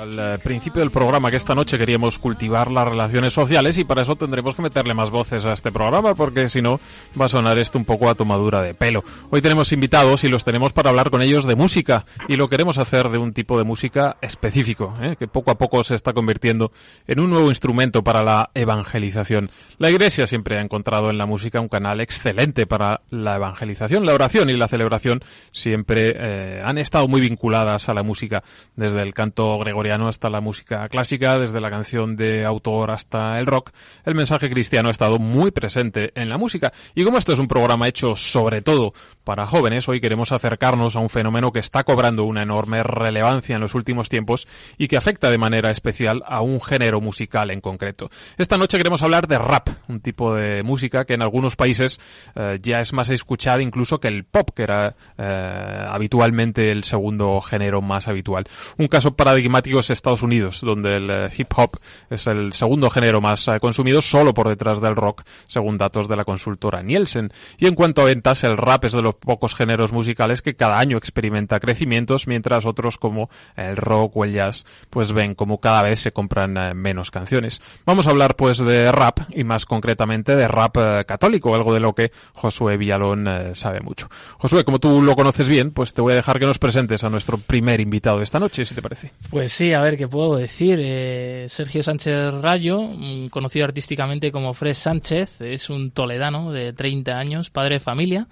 Al 0.00 0.18
eh, 0.18 0.38
principio 0.38 0.80
del 0.80 0.92
programa 0.92 1.28
que 1.30 1.36
esta 1.36 1.56
noche 1.56 1.76
queríamos 1.76 2.18
cultivar 2.18 2.70
las 2.70 2.86
relaciones 2.86 3.32
sociales 3.32 3.78
y 3.78 3.84
para 3.84 4.02
eso 4.02 4.14
tendremos 4.14 4.54
que 4.54 4.62
meterle 4.62 4.94
más 4.94 5.10
voces 5.10 5.44
a 5.44 5.52
este 5.52 5.72
programa 5.72 6.14
porque 6.14 6.48
si 6.48 6.62
no 6.62 6.78
va 7.20 7.24
a 7.24 7.28
sonar 7.28 7.58
esto 7.58 7.78
un 7.78 7.84
poco 7.84 8.08
a 8.08 8.14
tomadura 8.14 8.62
de 8.62 8.74
pelo. 8.74 9.02
Hoy 9.30 9.42
tenemos 9.42 9.72
invitados 9.72 10.22
y 10.22 10.28
los 10.28 10.44
tenemos 10.44 10.72
para 10.72 10.90
hablar 10.90 11.10
con 11.10 11.20
ellos 11.20 11.46
de 11.46 11.56
música 11.56 12.04
y 12.28 12.34
lo 12.34 12.48
queremos 12.48 12.78
hacer 12.78 13.08
de 13.08 13.18
un 13.18 13.32
tipo 13.32 13.58
de 13.58 13.64
música 13.64 14.18
específico 14.20 14.96
¿eh? 15.02 15.16
que 15.18 15.26
poco 15.26 15.50
a 15.50 15.58
poco 15.58 15.82
se 15.82 15.96
está 15.96 16.12
convirtiendo 16.12 16.70
en 17.08 17.18
un 17.18 17.30
nuevo 17.30 17.48
instrumento 17.48 18.04
para 18.04 18.22
la 18.22 18.50
evangelización. 18.54 19.50
La 19.78 19.90
Iglesia 19.90 20.28
siempre 20.28 20.58
ha 20.58 20.60
encontrado 20.60 21.10
en 21.10 21.18
la 21.18 21.26
música 21.26 21.60
un 21.60 21.68
canal 21.68 22.00
excelente 22.00 22.66
para 22.66 23.00
la 23.10 23.34
evangelización. 23.34 24.06
La 24.06 24.14
oración 24.14 24.48
y 24.48 24.56
la 24.56 24.68
celebración 24.68 25.22
siempre 25.50 26.14
eh, 26.16 26.62
han 26.64 26.78
estado 26.78 27.08
muy 27.08 27.20
vinculadas 27.20 27.88
a 27.88 27.94
la 27.94 28.04
música 28.04 28.44
desde 28.76 29.02
el 29.02 29.12
canto 29.12 29.58
gregoriano 29.58 29.87
hasta 29.90 30.28
la 30.28 30.40
música 30.40 30.88
clásica, 30.88 31.38
desde 31.38 31.60
la 31.60 31.70
canción 31.70 32.14
de 32.14 32.44
autor 32.44 32.90
hasta 32.90 33.38
el 33.38 33.46
rock, 33.46 33.70
el 34.04 34.14
mensaje 34.14 34.50
cristiano 34.50 34.88
ha 34.88 34.92
estado 34.92 35.18
muy 35.18 35.50
presente 35.50 36.12
en 36.14 36.28
la 36.28 36.38
música. 36.38 36.72
Y 36.94 37.04
como 37.04 37.18
esto 37.18 37.32
es 37.32 37.38
un 37.38 37.48
programa 37.48 37.88
hecho 37.88 38.14
sobre 38.14 38.62
todo 38.62 38.92
para 39.24 39.46
jóvenes, 39.46 39.88
hoy 39.88 40.00
queremos 40.00 40.32
acercarnos 40.32 40.94
a 40.94 41.00
un 41.00 41.08
fenómeno 41.08 41.52
que 41.52 41.60
está 41.60 41.84
cobrando 41.84 42.24
una 42.24 42.42
enorme 42.42 42.82
relevancia 42.82 43.56
en 43.56 43.62
los 43.62 43.74
últimos 43.74 44.08
tiempos 44.08 44.46
y 44.76 44.88
que 44.88 44.96
afecta 44.96 45.30
de 45.30 45.38
manera 45.38 45.70
especial 45.70 46.22
a 46.26 46.40
un 46.42 46.60
género 46.60 47.00
musical 47.00 47.50
en 47.50 47.60
concreto. 47.60 48.10
Esta 48.36 48.58
noche 48.58 48.76
queremos 48.76 49.02
hablar 49.02 49.26
de 49.26 49.38
rap, 49.38 49.68
un 49.88 50.00
tipo 50.00 50.34
de 50.34 50.62
música 50.62 51.04
que 51.04 51.14
en 51.14 51.22
algunos 51.22 51.56
países 51.56 51.98
eh, 52.34 52.58
ya 52.62 52.80
es 52.80 52.92
más 52.92 53.08
escuchada 53.10 53.62
incluso 53.62 54.00
que 54.00 54.08
el 54.08 54.24
pop, 54.24 54.50
que 54.54 54.62
era 54.62 54.94
eh, 55.16 55.84
habitualmente 55.88 56.70
el 56.70 56.84
segundo 56.84 57.40
género 57.40 57.80
más 57.80 58.08
habitual. 58.08 58.44
Un 58.76 58.88
caso 58.88 59.14
paradigmático 59.14 59.77
es 59.80 59.90
Estados 59.90 60.22
Unidos, 60.22 60.60
donde 60.62 60.96
el 60.96 61.10
eh, 61.10 61.30
hip 61.36 61.52
hop 61.56 61.78
es 62.10 62.26
el 62.26 62.52
segundo 62.52 62.90
género 62.90 63.20
más 63.20 63.46
eh, 63.48 63.58
consumido, 63.60 64.02
solo 64.02 64.34
por 64.34 64.48
detrás 64.48 64.80
del 64.80 64.96
rock, 64.96 65.22
según 65.46 65.78
datos 65.78 66.08
de 66.08 66.16
la 66.16 66.24
consultora 66.24 66.82
Nielsen. 66.82 67.32
Y 67.58 67.66
en 67.66 67.74
cuanto 67.74 68.02
a 68.02 68.06
ventas, 68.06 68.44
el 68.44 68.56
rap 68.56 68.84
es 68.84 68.92
de 68.92 69.02
los 69.02 69.14
pocos 69.14 69.54
géneros 69.54 69.92
musicales 69.92 70.42
que 70.42 70.54
cada 70.54 70.78
año 70.78 70.96
experimenta 70.96 71.60
crecimientos, 71.60 72.26
mientras 72.26 72.66
otros 72.66 72.98
como 72.98 73.30
el 73.56 73.76
rock 73.76 74.16
o 74.16 74.24
el 74.24 74.32
jazz, 74.32 74.64
pues 74.90 75.12
ven 75.12 75.34
como 75.34 75.60
cada 75.60 75.82
vez 75.82 76.00
se 76.00 76.12
compran 76.12 76.56
eh, 76.56 76.74
menos 76.74 77.10
canciones. 77.10 77.60
Vamos 77.86 78.06
a 78.06 78.10
hablar 78.10 78.36
pues 78.36 78.58
de 78.58 78.90
rap 78.92 79.20
y 79.30 79.44
más 79.44 79.66
concretamente 79.66 80.36
de 80.36 80.48
rap 80.48 80.76
católico, 81.06 81.54
algo 81.54 81.74
de 81.74 81.80
lo 81.80 81.94
que 81.94 82.12
Josué 82.34 82.76
Villalón 82.76 83.28
sabe 83.54 83.80
mucho. 83.80 84.08
Josué, 84.38 84.64
como 84.64 84.78
tú 84.78 85.02
lo 85.02 85.16
conoces 85.16 85.48
bien, 85.48 85.70
pues 85.72 85.94
te 85.94 86.00
voy 86.00 86.12
a 86.12 86.16
dejar 86.16 86.38
que 86.38 86.46
nos 86.46 86.58
presentes 86.58 87.04
a 87.04 87.10
nuestro 87.10 87.38
primer 87.38 87.80
invitado 87.80 88.18
de 88.18 88.24
esta 88.24 88.38
noche, 88.38 88.64
si 88.64 88.74
te 88.74 88.82
parece. 88.82 89.12
Pues 89.30 89.52
sí, 89.52 89.67
a 89.74 89.80
ver 89.80 89.96
qué 89.96 90.08
puedo 90.08 90.36
decir. 90.36 90.78
Eh, 90.82 91.46
Sergio 91.48 91.82
Sánchez 91.82 92.34
Rayo, 92.42 92.80
mm, 92.82 93.28
conocido 93.28 93.64
artísticamente 93.64 94.30
como 94.30 94.54
Fred 94.54 94.74
Sánchez, 94.74 95.40
es 95.40 95.70
un 95.70 95.90
toledano 95.90 96.52
de 96.52 96.72
30 96.72 97.18
años, 97.18 97.50
padre 97.50 97.76
de 97.76 97.80
familia, 97.80 98.28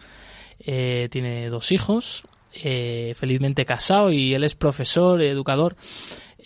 eh, 0.58 1.08
tiene 1.10 1.48
dos 1.48 1.72
hijos, 1.72 2.24
eh, 2.62 3.14
felizmente 3.16 3.64
casado 3.64 4.10
y 4.10 4.34
él 4.34 4.44
es 4.44 4.54
profesor, 4.54 5.20
educador. 5.22 5.76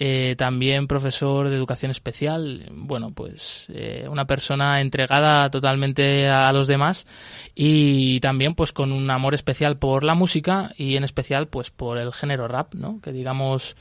eh, 0.03 0.35
también 0.39 0.87
profesor 0.87 1.51
de 1.51 1.57
educación 1.57 1.91
especial, 1.91 2.67
bueno, 2.73 3.11
pues 3.13 3.67
eh, 3.69 4.07
una 4.09 4.25
persona 4.27 4.81
entregada 4.81 5.51
totalmente 5.51 6.27
a 6.27 6.51
los 6.53 6.67
demás 6.69 7.07
y 7.55 8.19
también 8.21 8.55
pues 8.55 8.73
con 8.73 8.93
un 8.93 9.11
amor 9.11 9.35
especial 9.35 9.77
por 9.77 10.03
la 10.05 10.15
música 10.15 10.73
y 10.79 10.97
en 10.97 11.05
especial 11.05 11.49
pues 11.49 11.71
por 11.71 11.99
el 11.99 12.15
género 12.15 12.49
rap, 12.49 12.75
¿no? 12.75 12.99
Que 13.03 13.13
digamos 13.13 13.77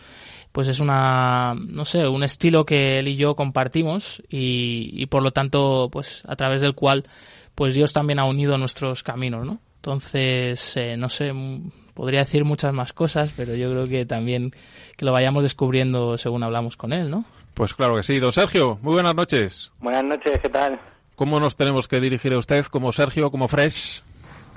pues 0.52 0.68
es 0.68 0.80
una, 0.80 1.54
no 1.56 1.86
sé, 1.86 2.08
un 2.08 2.24
estilo 2.24 2.66
que 2.66 3.00
él 3.00 3.08
y 3.08 3.16
yo 3.16 3.36
compartimos 3.36 4.22
y, 4.30 4.90
y 4.94 5.06
por 5.06 5.22
lo 5.24 5.32
tanto 5.32 5.90
pues 5.92 6.24
a 6.28 6.36
través 6.36 6.62
del 6.62 6.76
cual 6.76 7.06
pues 7.56 7.74
Dios 7.74 7.94
también 7.94 8.20
ha 8.20 8.26
unido 8.26 8.58
nuestros 8.58 9.04
caminos, 9.04 9.46
¿no? 9.46 9.60
Entonces, 9.76 10.76
eh, 10.76 10.98
no 10.98 11.08
sé, 11.08 11.32
podría 11.94 12.20
decir 12.20 12.44
muchas 12.44 12.74
más 12.74 12.94
cosas, 12.94 13.34
pero 13.36 13.56
yo 13.56 13.70
creo 13.72 13.88
que 13.88 14.06
también 14.06 14.52
que 14.98 15.06
lo 15.06 15.14
vayamos 15.14 15.44
descubriendo 15.44 16.18
según 16.18 16.44
hablamos 16.44 16.76
con 16.76 16.94
él, 16.94 17.10
¿no? 17.10 17.26
Pues 17.54 17.74
claro 17.74 17.96
que 17.96 18.04
sí. 18.04 18.20
Don 18.20 18.32
Sergio, 18.32 18.78
muy 18.82 18.94
buenas 18.94 19.16
noches. 19.16 19.72
Buenas 19.80 20.04
noches, 20.04 20.40
¿qué 20.42 20.50
tal? 20.50 20.80
¿Cómo 21.16 21.40
nos 21.40 21.56
tenemos 21.56 21.88
que 21.88 22.00
dirigir 22.00 22.34
a 22.34 22.38
usted? 22.38 22.66
¿Como 22.66 22.92
Sergio, 22.92 23.32
como 23.32 23.48
Fresh? 23.48 24.04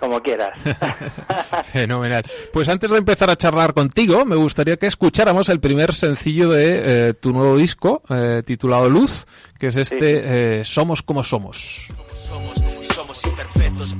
Como 0.02 0.20
quieras. 0.20 0.50
Fenomenal. 1.72 2.24
Pues 2.52 2.68
antes 2.68 2.90
de 2.90 2.98
empezar 2.98 3.30
a 3.30 3.36
charlar 3.36 3.72
contigo, 3.72 4.24
me 4.24 4.34
gustaría 4.34 4.76
que 4.76 4.88
escucháramos 4.88 5.48
el 5.48 5.60
primer 5.60 5.94
sencillo 5.94 6.48
de 6.50 7.10
eh, 7.10 7.14
tu 7.14 7.32
nuevo 7.32 7.56
disco, 7.56 8.02
eh, 8.10 8.42
titulado 8.44 8.90
Luz, 8.90 9.26
que 9.60 9.68
es 9.68 9.76
este 9.76 10.58
eh, 10.58 10.64
Somos 10.64 11.02
como 11.04 11.22
somos. 11.22 11.86
somos 12.14 12.56
y 12.82 12.92
somos 12.92 13.24
imperfectos. 13.24 13.96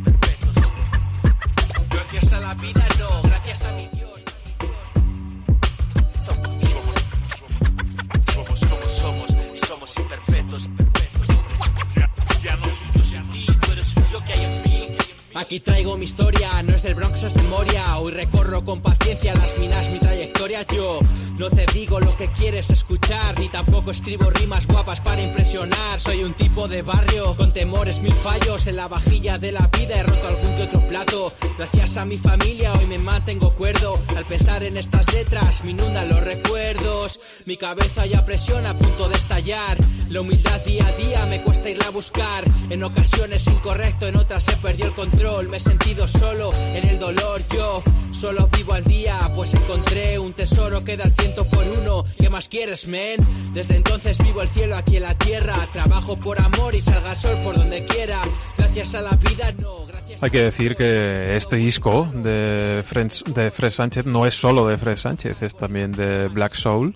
Aquí 15.43 15.59
traigo 15.59 15.99
mi 15.99 16.05
historia, 16.05 16.63
no 16.63 16.73
es 16.73 16.85
del 16.85 16.95
Bronx, 16.95 17.25
es 17.25 17.35
de 17.35 17.43
Moria. 17.43 17.99
Hoy 17.99 18.13
recorro 18.13 18.65
con 18.65 18.81
paciencia 18.81 19.35
las 19.35 19.59
minas, 19.59 19.91
mi 19.91 19.99
trayectoria. 19.99 20.65
Yo 20.73 21.01
no 21.37 21.51
te 21.51 21.67
digo 21.75 21.99
lo 21.99 22.17
que 22.17 22.31
quieres 22.31 22.71
escuchar, 22.71 23.37
ni 23.41 23.49
tampoco 23.49 23.91
escribo 23.91 24.31
rimas 24.31 24.69
guapas 24.69 25.01
para 25.01 25.21
impresionar. 25.21 25.99
Soy 25.99 26.23
un 26.23 26.35
tipo 26.35 26.69
de 26.69 26.83
barrio 26.83 27.35
con 27.35 27.53
temores, 27.53 28.01
mil 28.01 28.15
fallos 28.15 28.69
en 28.69 28.77
la 28.77 28.87
vajilla 28.87 29.37
de 29.37 29.51
la 29.51 29.67
vida. 29.67 29.97
He 29.97 30.05
roto 30.05 30.29
algún 30.29 30.55
que 30.55 30.63
otro 30.63 30.87
plato. 30.87 31.33
Gracias 31.59 31.97
a 31.97 32.05
mi 32.05 32.19
familia 32.19 32.75
hoy 32.75 32.87
me 32.87 32.99
mantengo 32.99 33.53
cuerdo. 33.57 33.99
Al 34.17 34.25
pensar 34.27 34.63
en 34.63 34.77
estas 34.77 35.13
letras 35.13 35.65
me 35.65 35.73
inundan 35.73 36.09
los 36.09 36.21
recuerdos. 36.21 37.19
Mi 37.47 37.57
cabeza 37.57 38.07
ya 38.07 38.25
presiona 38.25 38.71
a 38.71 38.79
punto 38.79 39.09
de 39.09 39.17
estallar. 39.17 39.77
La 40.13 40.21
humildad 40.21 40.61
día 40.67 40.87
a 40.87 40.93
día 40.93 41.25
me 41.25 41.43
cuesta 41.43 41.71
irla 41.71 41.87
a 41.87 41.91
buscar. 41.91 42.45
En 42.69 42.85
ocasiones 42.85 43.47
incorrecto, 43.47 44.07
en 44.07 44.17
otras 44.17 44.47
he 44.49 44.57
perdido 44.57 44.89
el 44.89 44.95
control. 44.95 45.49
Me 45.49 45.57
he 45.57 45.61
sentido 45.61 46.07
solo 46.07 46.53
en 46.53 46.87
el 46.87 46.99
dolor. 46.99 47.43
Yo 47.51 47.83
solo 48.11 48.47
vivo 48.49 48.75
al 48.75 48.85
día, 48.85 49.33
pues 49.35 49.55
encontré 49.55 50.19
un 50.19 50.35
tesoro 50.35 50.85
que 50.85 50.99
da 50.99 51.05
al 51.05 51.13
ciento 51.13 51.49
por 51.49 51.67
uno. 51.67 52.05
¿Qué 52.19 52.29
más 52.29 52.49
quieres, 52.49 52.87
men? 52.87 53.27
Desde 53.55 53.77
entonces 53.77 54.23
vivo 54.23 54.43
el 54.43 54.49
cielo 54.51 54.77
aquí 54.77 54.97
en 54.99 55.05
la 55.05 55.17
tierra. 55.17 55.67
Trabajo 55.73 56.21
por 56.21 56.39
amor 56.43 56.75
y 56.75 56.83
salga 56.83 57.13
el 57.13 57.17
sol 57.17 57.41
por 57.43 57.57
donde 57.57 57.83
quiera. 57.87 58.21
Gracias 58.59 58.95
a 58.95 59.01
la 59.01 59.17
vida, 59.17 59.51
no, 59.59 59.87
Hay 60.21 60.31
que 60.31 60.43
decir 60.43 60.77
que 60.77 61.39
este 61.39 61.57
disco 61.57 62.07
de 62.13 62.83
Fred, 62.85 63.11
de 63.35 63.51
Fred 63.51 63.71
Sánchez 63.71 64.05
no 64.05 64.27
es 64.27 64.35
solo 64.35 64.67
de 64.67 64.77
Fred 64.77 64.99
Sánchez, 64.99 65.41
es 65.41 65.57
también 65.57 65.93
de 65.93 66.29
Black 66.29 66.53
Soul, 66.53 66.95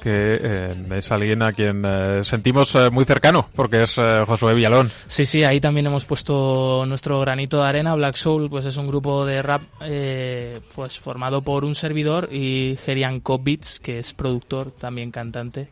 que 0.00 0.38
eh, 0.40 0.74
es 0.92 1.10
alguien 1.12 1.42
a 1.42 1.52
quien 1.52 1.82
eh, 1.84 2.24
sentimos 2.24 2.74
eh, 2.74 2.90
muy 2.90 3.04
cercano, 3.04 3.48
porque 3.54 3.82
es 3.82 3.98
eh, 3.98 4.24
Josué 4.26 4.54
Villalón. 4.54 4.90
Sí, 5.06 5.26
sí, 5.26 5.44
ahí 5.44 5.60
también 5.60 5.86
hemos 5.86 6.04
puesto 6.04 6.84
nuestro 6.86 7.20
granito 7.20 7.62
de 7.62 7.68
arena. 7.68 7.94
Black 7.94 8.16
Soul, 8.16 8.48
pues 8.48 8.64
es 8.64 8.76
un 8.76 8.86
grupo 8.86 9.24
de 9.26 9.42
rap 9.42 9.62
eh, 9.80 10.60
pues 10.74 10.98
formado 10.98 11.42
por 11.42 11.64
un 11.64 11.74
servidor 11.74 12.28
y 12.32 12.76
Gerian 12.84 13.20
Kobitz, 13.20 13.80
que 13.80 13.98
es 13.98 14.12
productor, 14.12 14.72
también 14.72 15.10
cantante 15.10 15.68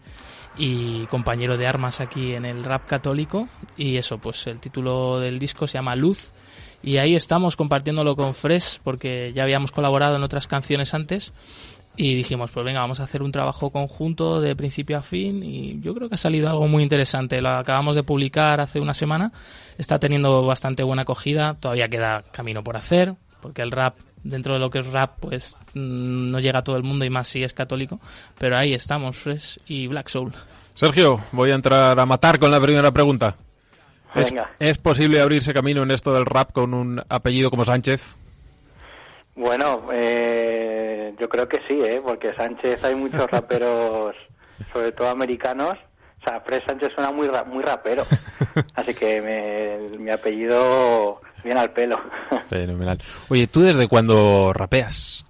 y 0.59 1.05
compañero 1.07 1.59
de 1.59 1.67
armas 1.67 2.01
aquí 2.01 2.33
en 2.33 2.45
el 2.45 2.65
rap 2.65 2.87
católico. 2.87 3.49
Y 3.77 3.97
eso, 3.97 4.19
pues 4.19 4.47
el 4.47 4.59
título 4.59 5.21
del 5.21 5.39
disco 5.39 5.67
se 5.67 5.79
llama 5.79 5.95
Luz. 5.97 6.33
Y 6.83 6.99
ahí 6.99 7.17
estamos 7.17 7.57
compartiéndolo 7.57 8.15
con 8.17 8.33
Fresh, 8.33 8.79
porque 8.85 9.33
ya 9.35 9.43
habíamos 9.43 9.73
colaborado 9.73 10.17
en 10.17 10.23
otras 10.23 10.47
canciones 10.47 10.95
antes. 10.95 11.33
Y 11.97 12.15
dijimos, 12.15 12.51
pues 12.51 12.65
venga, 12.65 12.81
vamos 12.81 13.01
a 13.01 13.05
hacer 13.05 13.23
un 13.23 13.33
trabajo 13.33 13.71
conjunto 13.71 14.41
de 14.41 14.55
principio 14.55 14.99
a 14.99 15.03
fin 15.03 15.43
y 15.43 15.81
yo 15.81 15.95
creo 15.95 16.09
que 16.09 16.17
ha 16.17 16.19
salido 16.19 16.51
algo 16.51 16.69
muy 16.69 16.83
interesante. 16.83 17.41
Lo 17.41 17.51
acabamos 17.51 17.97
de 17.97 18.03
publicar 18.03 18.61
hace 18.61 18.81
una 18.81 18.93
semana, 18.93 19.33
está 19.79 19.99
teniendo 19.99 20.45
bastante 20.45 20.83
buena 20.83 21.03
acogida, 21.03 21.57
todavía 21.59 21.89
queda 21.89 22.23
camino 22.33 22.63
por 22.63 22.77
hacer, 22.77 23.15
porque 23.41 23.63
el 23.63 23.71
rap, 23.71 23.97
dentro 24.23 24.55
de 24.55 24.61
lo 24.61 24.69
que 24.69 24.81
es 24.81 24.93
rap, 24.93 25.15
pues 25.21 25.57
mm, 25.73 26.31
no 26.31 26.39
llega 26.39 26.59
a 26.59 26.65
todo 26.65 26.77
el 26.77 26.83
mundo 26.83 27.07
y 27.07 27.11
más 27.11 27.29
si 27.29 27.43
es 27.43 27.55
católico, 27.55 27.99
pero 28.39 28.59
ahí 28.59 28.75
estamos, 28.75 29.17
Fresh 29.17 29.61
y 29.67 29.87
Black 29.87 30.09
Soul. 30.09 30.35
Sergio, 30.75 31.21
voy 31.33 31.51
a 31.51 31.55
entrar 31.55 31.99
a 31.99 32.05
matar 32.05 32.39
con 32.39 32.51
la 32.51 32.61
primera 32.61 32.91
pregunta. 32.91 33.37
¿Es, 34.15 34.27
Venga. 34.27 34.51
¿Es 34.59 34.77
posible 34.77 35.21
abrirse 35.23 35.55
camino 35.55 35.83
en 35.83 35.91
esto 35.91 36.13
del 36.13 36.27
rap 36.27 36.53
con 36.53 36.75
un 36.75 37.03
apellido 37.09 37.49
como 37.49 37.65
Sánchez? 37.65 38.17
Bueno, 39.35 39.89
eh, 39.93 40.76
yo 41.19 41.29
creo 41.29 41.49
que 41.49 41.61
sí, 41.69 41.81
¿eh? 41.83 42.01
porque 42.05 42.35
Sánchez 42.35 42.83
hay 42.85 42.95
muchos 42.95 43.31
raperos, 43.31 44.15
sobre 44.73 44.93
todo 44.93 45.09
americanos. 45.11 45.75
O 46.25 46.29
sea, 46.29 46.41
Fred 46.41 46.63
Sánchez 46.67 46.91
suena 46.95 47.13
muy 47.13 47.29
ra- 47.29 47.45
muy 47.45 47.63
rapero. 47.63 48.05
Así 48.75 48.95
que 48.95 49.21
me- 49.21 49.99
mi 49.99 50.11
apellido 50.11 51.21
viene 51.45 51.61
al 51.61 51.71
pelo. 51.71 51.97
Fenomenal. 52.49 52.99
Oye, 53.29 53.47
¿tú 53.47 53.61
desde 53.61 53.87
cuándo 53.89 54.53
rapeas? 54.53 55.25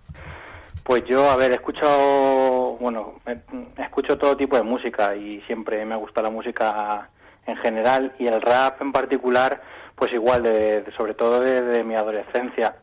Pues 0.84 1.02
yo, 1.08 1.28
a 1.28 1.36
ver, 1.36 1.50
he 1.50 1.54
escuchado, 1.56 2.76
bueno, 2.80 3.16
eh, 3.26 3.38
escucho 3.78 4.16
todo 4.16 4.36
tipo 4.36 4.56
de 4.56 4.62
música 4.62 5.16
y 5.16 5.40
siempre 5.42 5.84
me 5.84 5.96
gusta 5.96 6.22
la 6.22 6.30
música 6.30 7.10
en 7.44 7.56
general 7.56 8.14
y 8.20 8.26
el 8.28 8.40
rap 8.40 8.80
en 8.80 8.92
particular, 8.92 9.60
pues 9.96 10.12
igual, 10.12 10.44
de, 10.44 10.82
de- 10.82 10.92
sobre 10.96 11.14
todo 11.14 11.40
desde 11.40 11.82
mi 11.82 11.96
adolescencia. 11.96 12.76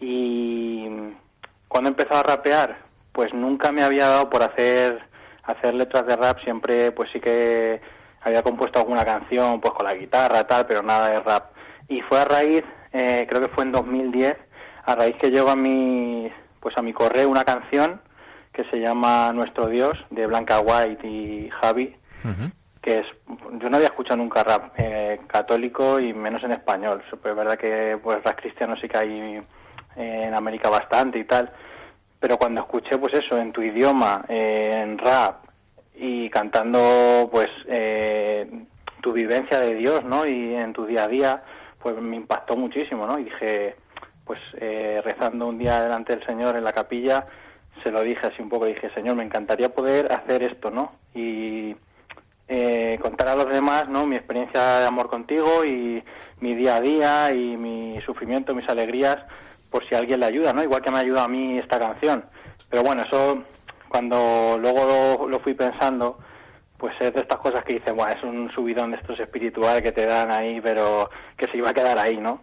Y 0.00 0.86
cuando 1.68 1.88
he 1.88 1.92
empezado 1.92 2.20
a 2.20 2.22
rapear, 2.22 2.78
pues 3.12 3.32
nunca 3.32 3.72
me 3.72 3.82
había 3.82 4.08
dado 4.08 4.30
por 4.30 4.42
hacer 4.42 5.06
hacer 5.44 5.74
letras 5.74 6.06
de 6.06 6.16
rap, 6.16 6.38
siempre 6.44 6.92
pues 6.92 7.10
sí 7.12 7.20
que 7.20 7.80
había 8.20 8.42
compuesto 8.42 8.80
alguna 8.80 9.04
canción 9.04 9.60
pues 9.60 9.72
con 9.72 9.86
la 9.86 9.94
guitarra 9.94 10.46
tal, 10.46 10.66
pero 10.66 10.82
nada 10.82 11.08
de 11.08 11.20
rap. 11.20 11.52
Y 11.88 12.00
fue 12.02 12.20
a 12.20 12.24
raíz, 12.24 12.64
eh, 12.92 13.26
creo 13.28 13.40
que 13.40 13.54
fue 13.54 13.64
en 13.64 13.72
2010, 13.72 14.36
a 14.84 14.94
raíz 14.94 15.16
que 15.16 15.30
llegó 15.30 15.50
a 15.50 15.56
mi 15.56 16.30
pues 16.60 16.76
a 16.76 16.82
mi 16.82 16.92
correo 16.92 17.28
una 17.28 17.44
canción 17.44 18.00
que 18.52 18.64
se 18.64 18.78
llama 18.78 19.32
Nuestro 19.32 19.66
Dios 19.66 19.92
de 20.10 20.26
Blanca 20.26 20.60
White 20.60 21.06
y 21.06 21.48
Javi 21.62 21.96
que 22.82 22.98
es 22.98 23.06
yo 23.60 23.68
no 23.70 23.76
había 23.76 23.88
escuchado 23.88 24.16
nunca 24.16 24.44
rap 24.44 24.72
eh, 24.76 25.20
católico 25.26 25.98
y 26.00 26.12
menos 26.12 26.42
en 26.42 26.52
español. 26.52 27.02
Es 27.10 27.22
verdad 27.22 27.58
que 27.58 27.98
pues 28.02 28.22
rap 28.22 28.36
cristiano 28.40 28.76
sí 28.80 28.88
que 28.88 28.98
hay 28.98 29.42
en 29.98 30.34
América 30.34 30.70
bastante 30.70 31.18
y 31.18 31.24
tal. 31.24 31.50
Pero 32.20 32.36
cuando 32.36 32.62
escuché 32.62 32.98
pues 32.98 33.14
eso 33.14 33.36
en 33.36 33.52
tu 33.52 33.62
idioma 33.62 34.24
en 34.28 34.98
rap 34.98 35.48
y 35.98 36.30
cantando 36.30 37.28
pues 37.30 37.48
eh, 37.66 38.48
tu 39.02 39.12
vivencia 39.12 39.58
de 39.58 39.74
Dios 39.74 40.04
no 40.04 40.26
y 40.26 40.54
en 40.54 40.72
tu 40.72 40.86
día 40.86 41.04
a 41.04 41.08
día 41.08 41.42
pues 41.82 41.96
me 42.00 42.16
impactó 42.16 42.56
muchísimo 42.56 43.04
no 43.04 43.16
dije 43.16 43.76
pues 44.24 44.38
eh, 44.60 45.00
rezando 45.04 45.48
un 45.48 45.58
día 45.58 45.82
delante 45.82 46.14
del 46.14 46.24
Señor 46.24 46.56
en 46.56 46.64
la 46.64 46.72
capilla 46.72 47.26
se 47.82 47.90
lo 47.90 48.02
dije 48.02 48.26
así 48.26 48.40
un 48.40 48.48
poco 48.48 48.66
dije 48.66 48.90
Señor 48.94 49.16
me 49.16 49.24
encantaría 49.24 49.74
poder 49.74 50.12
hacer 50.12 50.44
esto 50.44 50.70
no 50.70 50.92
y 51.14 51.74
eh, 52.46 52.98
contar 53.02 53.28
a 53.28 53.36
los 53.36 53.48
demás 53.48 53.88
no 53.88 54.06
mi 54.06 54.16
experiencia 54.16 54.78
de 54.78 54.86
amor 54.86 55.08
contigo 55.08 55.64
y 55.64 56.02
mi 56.40 56.54
día 56.54 56.76
a 56.76 56.80
día 56.80 57.32
y 57.32 57.56
mi 57.56 58.00
sufrimiento 58.02 58.54
mis 58.54 58.68
alegrías 58.68 59.18
por 59.70 59.86
si 59.88 59.94
alguien 59.94 60.20
le 60.20 60.26
ayuda 60.26 60.52
no 60.52 60.62
igual 60.62 60.82
que 60.82 60.90
me 60.90 60.98
ayuda 60.98 61.24
a 61.24 61.28
mí 61.28 61.58
esta 61.58 61.78
canción. 61.78 62.24
Pero 62.70 62.82
bueno 62.82 63.02
eso 63.02 63.42
cuando 63.88 64.58
luego 64.60 65.18
lo, 65.20 65.28
lo 65.28 65.40
fui 65.40 65.54
pensando 65.54 66.18
pues 66.76 66.94
es 67.00 67.12
de 67.12 67.20
estas 67.22 67.38
cosas 67.38 67.64
que 67.64 67.74
dicen 67.74 67.96
bueno 67.96 68.12
es 68.12 68.22
un 68.22 68.50
subidón 68.52 68.90
de 68.92 68.98
estos 68.98 69.18
espiritual 69.18 69.82
que 69.82 69.92
te 69.92 70.06
dan 70.06 70.30
ahí 70.30 70.60
pero 70.60 71.10
que 71.36 71.50
se 71.50 71.56
iba 71.58 71.70
a 71.70 71.74
quedar 71.74 71.98
ahí 71.98 72.16
no 72.18 72.42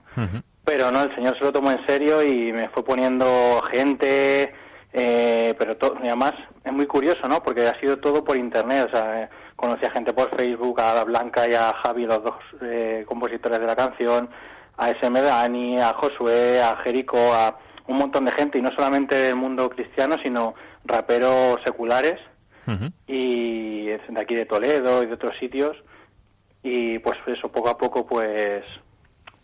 pero 0.65 0.91
no, 0.91 1.03
el 1.03 1.13
señor 1.15 1.38
se 1.38 1.43
lo 1.45 1.51
tomó 1.53 1.71
en 1.71 1.85
serio 1.85 2.23
y 2.23 2.51
me 2.51 2.69
fue 2.69 2.83
poniendo 2.83 3.61
gente, 3.71 4.51
eh, 4.93 5.53
pero 5.59 5.77
to- 5.77 5.95
y 6.03 6.07
además 6.07 6.33
es 6.63 6.73
muy 6.73 6.88
curioso, 6.88 7.27
¿no? 7.29 7.43
Porque 7.43 7.67
ha 7.67 7.79
sido 7.79 7.97
todo 7.99 8.23
por 8.23 8.35
internet, 8.35 8.88
o 8.91 8.95
sea, 8.95 9.21
eh, 9.23 9.29
conocí 9.55 9.85
a 9.85 9.91
gente 9.91 10.11
por 10.11 10.35
Facebook, 10.35 10.81
a 10.81 11.03
Blanca 11.03 11.47
y 11.47 11.53
a 11.53 11.71
Javi, 11.83 12.05
los 12.07 12.23
dos 12.23 12.33
eh, 12.63 13.05
compositores 13.07 13.59
de 13.59 13.67
la 13.67 13.75
canción, 13.75 14.27
a 14.77 14.89
SM 14.89 15.21
Dani, 15.21 15.79
a 15.79 15.93
Josué, 15.93 16.61
a 16.61 16.77
Jerico, 16.77 17.17
a 17.17 17.57
un 17.88 17.97
montón 17.97 18.25
de 18.25 18.31
gente, 18.31 18.57
y 18.57 18.61
no 18.61 18.71
solamente 18.75 19.15
del 19.15 19.35
mundo 19.35 19.69
cristiano, 19.69 20.15
sino 20.23 20.55
raperos 20.83 21.57
seculares, 21.65 22.15
y 23.05 23.85
de 23.85 24.19
aquí 24.19 24.33
de 24.33 24.45
Toledo 24.45 25.03
y 25.03 25.05
de 25.05 25.13
otros 25.13 25.38
sitios, 25.39 25.77
y 26.63 26.97
pues 26.99 27.17
eso, 27.27 27.51
poco 27.51 27.69
a 27.69 27.77
poco, 27.77 28.05
pues 28.05 28.63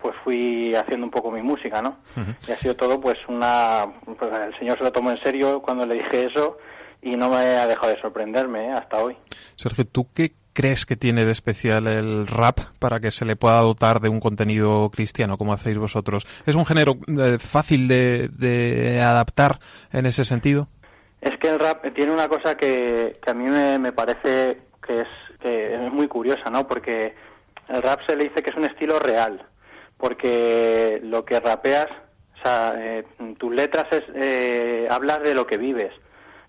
pues 0.02 0.16
fui 0.24 0.74
haciendo 0.76 1.06
un 1.06 1.12
poco 1.12 1.32
mi 1.32 1.42
música, 1.42 1.82
¿no? 1.82 2.00
Y 2.48 2.52
ha 2.52 2.56
sido 2.56 2.76
todo 2.76 3.00
pues 3.00 3.18
una... 3.28 3.86
pues, 4.06 4.32
el 4.40 4.58
señor 4.58 4.78
se 4.80 4.84
lo 4.84 4.92
tomó 4.92 5.12
en 5.12 5.22
serio 5.22 5.62
cuando 5.62 5.86
le 5.86 5.96
dije 5.96 6.26
eso 6.26 6.58
y 7.02 7.12
no 7.12 7.30
me 7.30 7.36
ha 7.36 7.68
dejado 7.68 7.94
de 7.94 8.02
sorprenderme 8.02 8.68
¿eh? 8.68 8.72
hasta 8.72 8.98
hoy. 8.98 9.16
Sergio, 9.56 9.86
¿tú 9.86 10.08
qué 10.14 10.34
crees 10.54 10.86
que 10.86 10.96
tiene 10.96 11.26
de 11.26 11.32
especial 11.32 11.88
el 11.88 12.28
rap 12.28 12.60
para 12.80 13.00
que 13.00 13.12
se 13.12 13.26
le 13.26 13.36
pueda 13.36 13.60
dotar 13.62 14.00
de 14.00 14.10
un 14.10 14.20
contenido 14.20 14.90
cristiano 14.90 15.38
como 15.38 15.54
hacéis 15.54 15.78
vosotros? 15.78 16.26
¿Es 16.46 16.56
un 16.56 16.66
género 16.66 16.98
eh, 17.08 17.38
fácil 17.40 17.88
de, 17.88 19.02
adaptar 19.04 19.60
en 19.92 20.06
ese 20.06 20.26
sentido? 20.26 20.68
Es 21.22 21.38
que 21.40 21.50
el 21.50 21.60
rap 21.60 21.86
tiene 21.94 22.12
una 22.12 22.28
cosa 22.28 22.56
que, 22.56 23.14
a 23.26 23.34
mí 23.34 23.46
me, 23.46 23.78
me 23.78 23.92
parece 23.92 24.62
que 24.86 25.02
es, 25.02 25.08
que 25.40 25.76
es 25.76 25.94
muy 25.94 26.08
curiosa, 26.08 26.50
¿no? 26.50 26.68
Porque 26.68 27.14
el 27.70 27.82
rap 27.82 28.02
se 28.08 28.16
le 28.16 28.26
dice 28.26 28.44
que 28.44 28.50
es 28.50 28.58
un 28.58 28.66
estilo 28.66 29.00
real, 29.00 29.46
porque 29.98 31.00
lo 31.04 31.24
que 31.26 31.40
rapeas, 31.40 31.88
o 32.40 32.44
sea, 32.44 32.74
eh, 32.78 33.06
tus 33.38 33.54
letras 33.54 33.86
es, 33.92 34.04
eh, 34.16 34.88
hablas 34.90 35.22
de 35.22 35.34
lo 35.34 35.46
que 35.46 35.58
vives, 35.58 35.94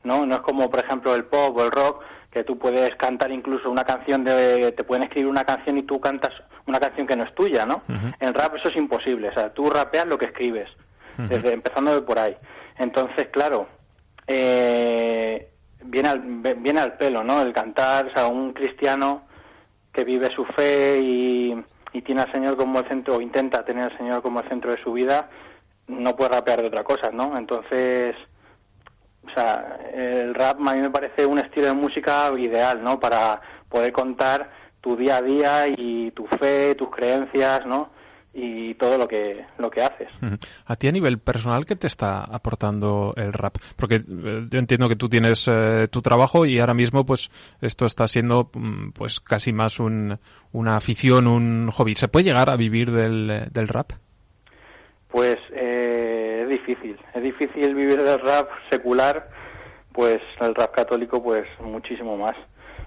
¿no? 0.05 0.27
No 0.27 0.37
es 0.37 0.41
como, 0.41 0.71
por 0.71 0.85
ejemplo, 0.85 1.15
el 1.15 1.25
pop 1.25 1.57
o 1.57 1.65
el 1.65 1.71
rock, 1.71 2.03
que 2.33 2.45
tú 2.45 2.59
puedes 2.59 2.95
cantar 2.97 3.31
incluso 3.31 3.71
una 3.71 3.85
canción 3.85 4.25
de... 4.25 4.73
te 4.73 4.85
pueden 4.85 5.05
escribir 5.05 5.29
una 5.29 5.45
canción 5.45 5.77
y 5.79 5.83
tú 5.83 6.01
cantas 6.01 6.33
una 6.67 6.81
canción 6.81 7.07
que 7.07 7.17
no 7.17 7.25
es 7.25 7.35
tuya, 7.35 7.67
¿no? 7.67 7.83
En 8.21 8.33
rap 8.35 8.57
eso 8.57 8.69
es 8.69 8.77
imposible, 8.77 9.29
o 9.29 9.35
sea, 9.35 9.53
tú 9.53 9.69
rapeas 9.69 10.07
lo 10.07 10.17
que 10.17 10.27
escribes, 10.27 10.69
desde 11.19 11.53
empezando 11.53 11.95
de 11.95 12.03
por 12.03 12.19
ahí. 12.19 12.37
Entonces, 12.79 13.29
claro, 13.31 13.67
eh, 14.27 15.51
viene, 15.85 16.09
al, 16.09 16.21
viene 16.21 16.81
al 16.81 16.97
pelo, 16.97 17.23
¿no? 17.23 17.43
El 17.43 17.53
cantar, 17.53 18.07
o 18.07 18.13
sea, 18.15 18.29
un 18.29 18.53
cristiano 18.53 19.25
que 19.93 20.05
vive 20.05 20.31
su 20.35 20.45
fe 20.47 21.01
y, 21.01 21.55
y 21.93 22.03
tiene 22.03 22.23
al 22.23 22.33
Señor 22.33 22.57
como 22.57 22.79
el 22.79 22.89
centro, 22.89 23.17
o 23.17 23.21
intenta 23.21 23.65
tener 23.65 23.85
al 23.85 23.99
Señor 23.99 24.23
como 24.23 24.41
el 24.41 24.49
centro 24.49 24.71
de 24.71 24.83
su 24.83 24.93
vida, 24.93 25.29
no 25.89 26.17
puede 26.17 26.31
rapear 26.31 26.63
de 26.63 26.69
otra 26.69 26.85
cosa, 26.85 27.11
¿no? 27.13 27.37
Entonces, 27.37 28.15
o 29.25 29.31
sea, 29.35 29.79
el 29.95 30.35
rap 30.35 30.59
a 30.67 30.75
mí 30.75 30.81
me 30.81 30.91
parece 30.91 31.25
un 31.27 31.39
estilo 31.39 31.67
de 31.67 31.75
música 31.75 32.31
ideal, 32.39 32.83
¿no? 32.83 32.99
Para 32.99 33.41
poder 33.69 33.93
contar 33.93 34.51
tu 34.81 34.97
día 34.97 35.19
a 35.19 35.23
día 35.23 35.69
y 35.69 36.11
tu 36.11 36.27
fe, 36.27 36.75
tus 36.75 36.91
creencias, 36.91 37.65
¿no? 37.67 37.91
Y 38.35 38.75
todo 38.75 38.97
lo 38.97 39.07
que, 39.07 39.45
lo 39.59 39.71
que 39.71 39.83
haces. 39.83 40.09
A 40.67 40.77
ti 40.77 40.89
a 40.89 40.93
nivel 40.93 41.19
personal, 41.19 41.67
¿qué 41.67 41.77
te 41.77 41.87
está 41.87 42.25
aportando 42.25 43.13
el 43.17 43.33
rap? 43.33 43.59
Porque 43.77 43.97
eh, 43.97 44.47
yo 44.51 44.59
entiendo 44.59 44.89
que 44.89 44.97
tú 44.97 45.09
tienes 45.09 45.47
eh, 45.49 45.87
tu 45.91 46.01
trabajo 46.01 46.47
y 46.47 46.59
ahora 46.59 46.73
mismo 46.73 47.05
pues 47.05 47.31
esto 47.61 47.85
está 47.85 48.09
siendo 48.09 48.51
mm, 48.55 48.93
pues 48.93 49.21
casi 49.21 49.53
más 49.53 49.79
un, 49.79 50.19
una 50.51 50.77
afición, 50.77 51.27
un 51.27 51.71
hobby. 51.71 51.95
¿Se 51.95 52.09
puede 52.09 52.25
llegar 52.25 52.49
a 52.49 52.57
vivir 52.57 52.91
del, 52.91 53.31
eh, 53.31 53.47
del 53.53 53.69
rap? 53.69 53.93
Pues 55.09 55.37
eh, 55.55 56.42
difícil, 56.53 56.99
es 57.15 57.23
difícil 57.23 57.75
vivir 57.75 58.03
del 58.03 58.21
rap 58.21 58.49
secular, 58.71 59.29
pues 59.93 60.21
el 60.41 60.55
rap 60.55 60.75
católico 60.75 61.23
pues 61.23 61.45
muchísimo 61.61 62.17
más. 62.17 62.35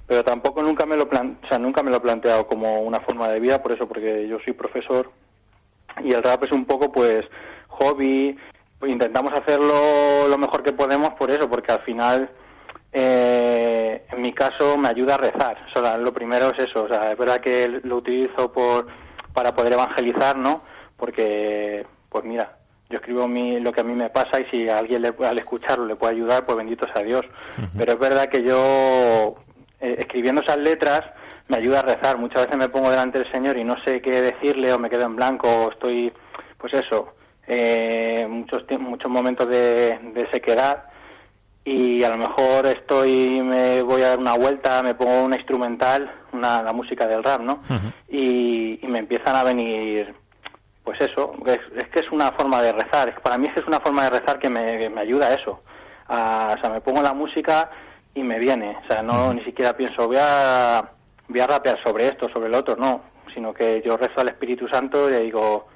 Pero 0.08 0.24
tampoco 0.24 0.62
nunca 0.62 0.86
me 0.86 0.96
lo 0.96 1.10
plan, 1.10 1.40
o 1.44 1.48
sea, 1.48 1.58
nunca 1.58 1.82
me 1.82 1.90
lo 1.90 1.98
he 1.98 2.02
planteado 2.02 2.46
como 2.48 2.80
una 2.80 3.00
forma 3.00 3.28
de 3.30 3.40
vida, 3.40 3.62
por 3.62 3.74
eso 3.74 3.88
porque 3.88 4.28
yo 4.28 4.38
soy 4.44 4.54
profesor 4.54 5.12
y 6.04 6.14
el 6.14 6.24
rap 6.24 6.44
es 6.44 6.52
un 6.52 6.66
poco 6.66 6.92
pues 6.92 7.22
hobby, 7.70 8.38
intentamos 8.86 9.34
hacerlo 9.34 10.28
lo 10.30 10.38
mejor 10.38 10.64
que 10.64 10.74
podemos 10.74 11.10
por 11.16 11.32
eso, 11.32 11.50
porque 11.50 11.72
al 11.72 11.82
final 11.82 12.30
eh, 12.94 14.06
en 14.12 14.22
mi 14.22 14.34
caso 14.34 14.78
me 14.78 14.88
ayuda 14.88 15.16
a 15.16 15.18
rezar. 15.18 15.58
O 15.76 15.80
sea, 15.80 15.98
lo 15.98 16.14
primero 16.14 16.52
es 16.52 16.68
eso, 16.68 16.84
o 16.84 16.88
sea, 16.88 17.12
es 17.12 17.18
verdad 17.18 17.42
que 17.42 17.82
lo 17.84 17.98
utilizo 17.98 18.52
por 18.52 18.88
para 19.34 19.54
poder 19.54 19.74
evangelizar, 19.74 20.38
¿no? 20.38 20.62
Porque 20.96 21.86
pues 22.10 22.24
mira, 22.24 22.58
yo 22.90 22.98
escribo 22.98 23.28
mi, 23.28 23.60
lo 23.60 23.72
que 23.72 23.82
a 23.82 23.84
mí 23.84 23.94
me 23.94 24.10
pasa 24.10 24.40
y 24.40 24.46
si 24.52 24.70
a 24.70 24.80
alguien 24.80 25.02
le, 25.02 25.14
al 25.26 25.40
escucharlo 25.40 25.86
le 25.86 25.96
puede 25.96 26.14
ayudar, 26.14 26.46
pues 26.46 26.58
bendito 26.58 26.86
sea 26.94 27.04
Dios. 27.04 27.24
Pero 27.78 27.94
es 27.94 28.00
verdad 28.00 28.28
que 28.28 28.44
yo 28.44 29.36
eh, 29.80 29.96
escribiendo 30.00 30.42
esas 30.42 30.58
letras 30.58 31.02
me 31.48 31.58
ayuda 31.58 31.80
a 31.80 31.84
rezar. 31.84 32.18
Muchas 32.18 32.46
veces 32.46 32.58
me 32.58 32.70
pongo 32.70 32.90
delante 32.90 33.20
del 33.20 33.32
Señor 33.32 33.58
y 33.58 33.64
no 33.64 33.76
sé 33.86 34.02
qué 34.02 34.22
decirle 34.22 34.72
o 34.74 34.80
me 34.80 34.90
quedo 34.90 35.06
en 35.06 35.16
blanco 35.16 35.48
o 35.48 35.72
estoy, 35.72 36.14
pues 36.58 36.74
eso, 36.74 37.16
eh, 37.48 38.28
muchos 38.30 38.64
muchos 38.80 39.12
momentos 39.12 39.48
de, 39.48 40.00
de 40.14 40.28
sequedad 40.32 40.86
y 41.64 42.04
a 42.04 42.10
lo 42.10 42.18
mejor 42.18 42.68
estoy 42.68 43.42
me 43.42 43.82
voy 43.82 44.04
a 44.04 44.10
dar 44.10 44.20
una 44.20 44.36
vuelta 44.36 44.84
me 44.84 44.94
pongo 44.94 45.26
una 45.26 45.36
instrumental 45.36 46.12
una 46.32 46.62
la 46.62 46.74
música 46.74 47.08
del 47.08 47.24
rap 47.24 47.42
no 47.42 47.60
y, 48.08 48.80
y 48.86 48.88
me 48.88 49.00
empiezan 49.00 49.36
a 49.36 49.44
venir 49.44 50.14
pues 50.86 51.02
eso 51.02 51.34
es, 51.48 51.60
es 51.76 51.90
que 51.90 52.00
es 52.00 52.12
una 52.12 52.30
forma 52.32 52.62
de 52.62 52.72
rezar 52.72 53.10
es 53.10 53.16
que 53.16 53.22
para 53.22 53.38
mí 53.38 53.48
es 53.48 53.54
que 53.54 53.60
es 53.62 53.68
una 53.68 53.80
forma 53.82 54.04
de 54.04 54.12
rezar 54.20 54.40
que 54.40 54.50
me, 54.50 54.78
que 54.78 54.90
me 54.90 55.02
ayuda 55.02 55.28
a 55.28 55.34
eso. 55.34 55.60
A- 56.08 56.54
o 56.58 56.62
sea 56.62 56.70
me 56.70 56.80
pongo 56.82 57.02
la 57.02 57.14
música 57.14 57.70
y 58.14 58.22
me 58.24 58.38
viene 58.40 58.78
o 58.84 58.88
sea 58.88 59.02
no 59.02 59.34
ni 59.34 59.44
siquiera 59.44 59.76
pienso 59.76 60.08
voy 60.08 60.18
a 60.22 60.88
voy 61.28 61.40
a 61.40 61.48
rapear 61.48 61.78
sobre 61.84 62.06
esto 62.08 62.30
sobre 62.30 62.50
lo 62.50 62.60
otro 62.60 62.76
no 62.78 63.02
sino 63.34 63.54
que 63.54 63.82
yo 63.86 63.98
rezo 63.98 64.22
al 64.22 64.30
Espíritu 64.30 64.68
Santo 64.70 65.10
y 65.10 65.14
le 65.14 65.20
digo 65.24 65.68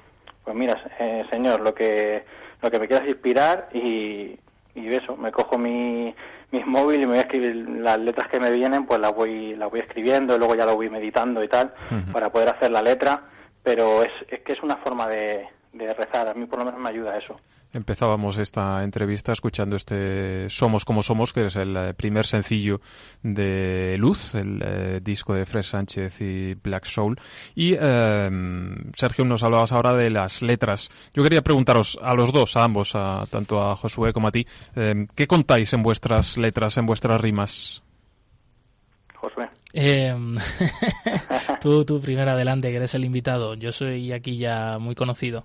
pues 0.44 0.56
mira 0.56 0.80
eh, 1.00 1.26
Señor 1.30 1.60
lo 1.60 1.74
que 1.74 2.24
lo 2.62 2.70
que 2.70 2.78
me 2.78 2.86
quieras 2.86 3.08
inspirar 3.08 3.68
y, 3.74 4.38
y 4.76 4.94
eso 4.94 5.16
me 5.16 5.32
cojo 5.32 5.58
mi 5.58 6.14
mis 6.52 6.66
móviles 6.66 7.02
y 7.02 7.06
me 7.06 7.12
voy 7.14 7.18
a 7.18 7.22
escribir 7.22 7.54
las 7.80 7.98
letras 7.98 8.28
que 8.28 8.38
me 8.40 8.50
vienen 8.52 8.86
pues 8.86 9.00
las 9.00 9.12
voy 9.12 9.56
las 9.56 9.68
voy 9.70 9.80
escribiendo 9.80 10.36
y 10.36 10.38
luego 10.38 10.54
ya 10.54 10.66
lo 10.66 10.76
voy 10.76 10.88
meditando 10.88 11.42
y 11.42 11.48
tal 11.48 11.74
para 12.12 12.30
poder 12.30 12.48
hacer 12.50 12.70
la 12.70 12.82
letra 12.82 13.22
pero 13.62 14.02
es, 14.02 14.12
es 14.28 14.40
que 14.40 14.52
es 14.52 14.62
una 14.62 14.76
forma 14.76 15.06
de, 15.08 15.48
rezar 15.72 16.28
a 16.28 16.34
mí 16.34 16.46
por 16.46 16.58
lo 16.58 16.64
menos 16.64 16.80
me 16.80 16.88
ayuda 16.88 17.16
eso 17.16 17.38
Empezábamos 17.72 18.36
esta 18.38 18.82
entrevista 18.82 19.32
escuchando 19.32 19.76
este 19.76 20.48
Somos 20.48 20.84
como 20.84 21.04
somos, 21.04 21.32
que 21.32 21.46
es 21.46 21.54
el 21.54 21.76
eh, 21.76 21.94
primer 21.94 22.26
sencillo 22.26 22.80
de 23.22 23.94
Luz, 23.96 24.34
el 24.34 24.60
eh, 24.60 25.00
disco 25.00 25.34
de 25.34 25.46
Fred 25.46 25.62
Sánchez 25.62 26.20
y 26.20 26.54
Black 26.54 26.84
Soul. 26.84 27.20
Y 27.54 27.76
eh, 27.78 28.28
Sergio, 28.96 29.24
nos 29.24 29.44
hablabas 29.44 29.70
ahora 29.70 29.94
de 29.94 30.10
las 30.10 30.42
letras. 30.42 30.90
Yo 31.14 31.22
quería 31.22 31.42
preguntaros 31.42 31.96
a 32.02 32.14
los 32.14 32.32
dos, 32.32 32.56
a 32.56 32.64
ambos, 32.64 32.96
a, 32.96 33.24
tanto 33.30 33.62
a 33.62 33.76
Josué 33.76 34.12
como 34.12 34.26
a 34.26 34.32
ti, 34.32 34.44
eh, 34.74 35.06
¿qué 35.14 35.28
contáis 35.28 35.72
en 35.72 35.84
vuestras 35.84 36.38
letras, 36.38 36.76
en 36.76 36.86
vuestras 36.86 37.20
rimas? 37.20 37.84
Josué 39.20 39.50
Eh, 39.74 40.14
tú, 41.60 41.84
tú 41.84 42.00
primero 42.00 42.30
adelante, 42.30 42.70
que 42.70 42.76
eres 42.76 42.94
el 42.94 43.04
invitado. 43.04 43.54
Yo 43.54 43.70
soy 43.70 44.12
aquí 44.12 44.38
ya 44.38 44.78
muy 44.78 44.94
conocido. 44.94 45.44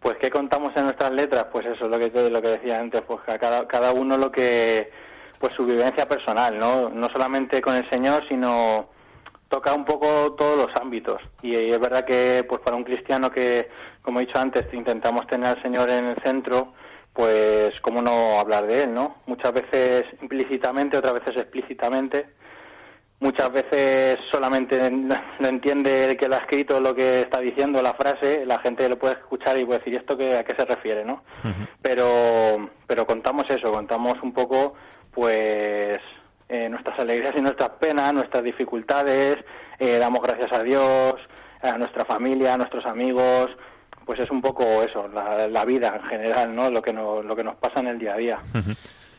Pues 0.00 0.16
qué 0.20 0.30
contamos 0.30 0.70
en 0.76 0.84
nuestras 0.84 1.12
letras, 1.12 1.46
pues 1.52 1.66
eso, 1.66 1.88
lo 1.88 1.98
que 1.98 2.10
lo 2.30 2.42
que 2.42 2.48
decía 2.48 2.80
antes, 2.80 3.02
pues 3.02 3.20
a 3.28 3.38
cada 3.38 3.66
cada 3.68 3.92
uno 3.92 4.16
lo 4.16 4.32
que 4.32 4.90
pues 5.38 5.54
su 5.54 5.64
vivencia 5.64 6.08
personal, 6.08 6.56
¿no? 6.58 6.88
No 6.88 7.08
solamente 7.12 7.60
con 7.60 7.74
el 7.74 7.88
Señor, 7.90 8.24
sino 8.28 8.90
toca 9.48 9.74
un 9.74 9.84
poco 9.84 10.34
todos 10.34 10.56
los 10.56 10.80
ámbitos. 10.80 11.20
Y, 11.42 11.54
es 11.54 11.78
verdad 11.80 12.04
que 12.04 12.44
pues 12.48 12.60
para 12.62 12.76
un 12.76 12.84
cristiano 12.84 13.30
que 13.30 13.68
como 14.02 14.18
he 14.20 14.26
dicho 14.26 14.38
antes, 14.38 14.72
intentamos 14.72 15.26
tener 15.26 15.56
al 15.56 15.62
Señor 15.62 15.88
en 15.90 16.06
el 16.06 16.16
centro, 16.22 16.72
pues 17.12 17.72
cómo 17.82 18.02
no 18.02 18.40
hablar 18.40 18.66
de 18.66 18.84
él, 18.84 18.94
¿no? 18.94 19.16
Muchas 19.26 19.52
veces 19.52 20.04
implícitamente, 20.20 20.96
otras 20.96 21.14
veces 21.14 21.36
explícitamente 21.42 22.26
muchas 23.22 23.52
veces 23.52 24.18
solamente 24.30 24.90
no 24.90 25.48
entiende 25.48 26.10
el 26.10 26.16
que 26.16 26.28
lo 26.28 26.34
ha 26.34 26.38
escrito 26.38 26.80
lo 26.80 26.94
que 26.94 27.20
está 27.20 27.40
diciendo 27.40 27.80
la 27.80 27.94
frase, 27.94 28.44
la 28.44 28.58
gente 28.58 28.88
lo 28.88 28.98
puede 28.98 29.14
escuchar 29.14 29.56
y 29.56 29.64
puede 29.64 29.78
decir 29.78 29.94
esto 29.94 30.18
que 30.18 30.36
a 30.36 30.44
qué 30.44 30.54
se 30.56 30.66
refiere, 30.66 31.04
¿no? 31.04 31.22
Pero 31.80 32.68
pero 32.86 33.06
contamos 33.06 33.44
eso, 33.48 33.72
contamos 33.72 34.14
un 34.22 34.32
poco 34.32 34.74
pues 35.12 35.98
eh, 36.48 36.68
nuestras 36.68 36.98
alegrías 36.98 37.32
y 37.36 37.40
nuestras 37.40 37.70
penas, 37.80 38.12
nuestras 38.12 38.42
dificultades, 38.42 39.36
eh, 39.78 39.98
damos 39.98 40.20
gracias 40.20 40.52
a 40.52 40.62
Dios, 40.62 41.14
a 41.62 41.78
nuestra 41.78 42.04
familia, 42.04 42.54
a 42.54 42.58
nuestros 42.58 42.84
amigos, 42.86 43.50
pues 44.04 44.18
es 44.18 44.30
un 44.30 44.42
poco 44.42 44.64
eso, 44.82 45.08
la, 45.08 45.46
la 45.48 45.64
vida 45.64 45.94
en 45.96 46.08
general, 46.08 46.54
¿no? 46.54 46.70
Lo 46.70 46.82
que 46.82 46.92
nos, 46.92 47.24
lo 47.24 47.36
que 47.36 47.44
nos 47.44 47.56
pasa 47.56 47.80
en 47.80 47.86
el 47.86 47.98
día 47.98 48.14
a 48.14 48.16
día. 48.16 48.38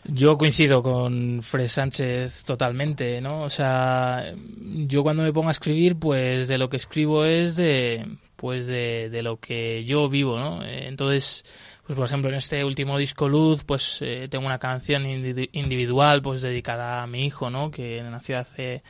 Yo 0.06 0.38
coincido 0.38 0.84
con 0.84 1.42
Fred 1.44 1.68
Sánchez 1.68 2.44
totalmente, 2.44 3.22
¿no? 3.22 3.44
O 3.44 3.50
sea, 3.50 4.34
yo 4.58 5.02
cuando 5.02 5.24
me 5.24 5.32
pongo 5.32 5.48
a 5.48 5.52
escribir, 5.52 5.98
pues 5.98 6.50
de 6.50 6.58
lo 6.58 6.68
que 6.70 6.76
escribo 6.78 7.24
es 7.24 7.56
de, 7.56 8.06
pues 8.36 8.68
de, 8.68 9.10
de 9.10 9.22
lo 9.24 9.39
que 9.39 9.86
yo 9.86 10.10
vivo, 10.10 10.38
¿no? 10.38 10.62
Eh, 10.66 10.88
Entonces, 10.89 11.46
pues 11.88 11.96
por 11.96 12.06
ejemplo 12.06 12.30
en 12.30 12.36
este 12.36 12.66
último 12.66 12.98
disco 12.98 13.30
Luz, 13.30 13.63
pues 13.63 14.00
eh, 14.02 14.28
tengo 14.30 14.46
una 14.46 14.60
canción 14.60 15.04
indi- 15.06 15.50
individual, 15.54 16.22
pues 16.22 16.42
dedicada 16.42 17.02
a 17.02 17.08
mi 17.08 17.26
hijo, 17.26 17.50
¿no? 17.50 17.72
Que 17.72 18.02
nació 18.04 18.39
hace, 18.39 18.84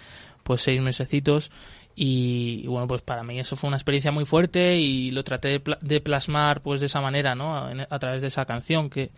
pues 0.43 0.61
seis 0.63 0.81
mesecitos. 0.81 1.51
Y, 1.95 2.61
y, 2.63 2.67
bueno, 2.67 2.87
pues 2.87 3.03
para 3.03 3.21
mí 3.23 3.39
eso 3.39 3.55
fue 3.55 3.67
una 3.67 3.77
experiencia 3.77 4.11
muy 4.11 4.25
fuerte 4.25 4.77
y 4.77 5.11
lo 5.11 5.23
traté 5.23 5.49
de, 5.49 5.59
pla- 5.59 5.77
de 5.79 6.01
plasmar 6.01 6.61
pues 6.63 6.79
de 6.79 6.87
esa 6.87 7.01
manera, 7.01 7.35
¿no? 7.35 7.55
A 7.55 7.99
través 7.99 8.23
de 8.23 8.29
esa 8.29 8.45
canción 8.45 8.89
que, 8.89 9.11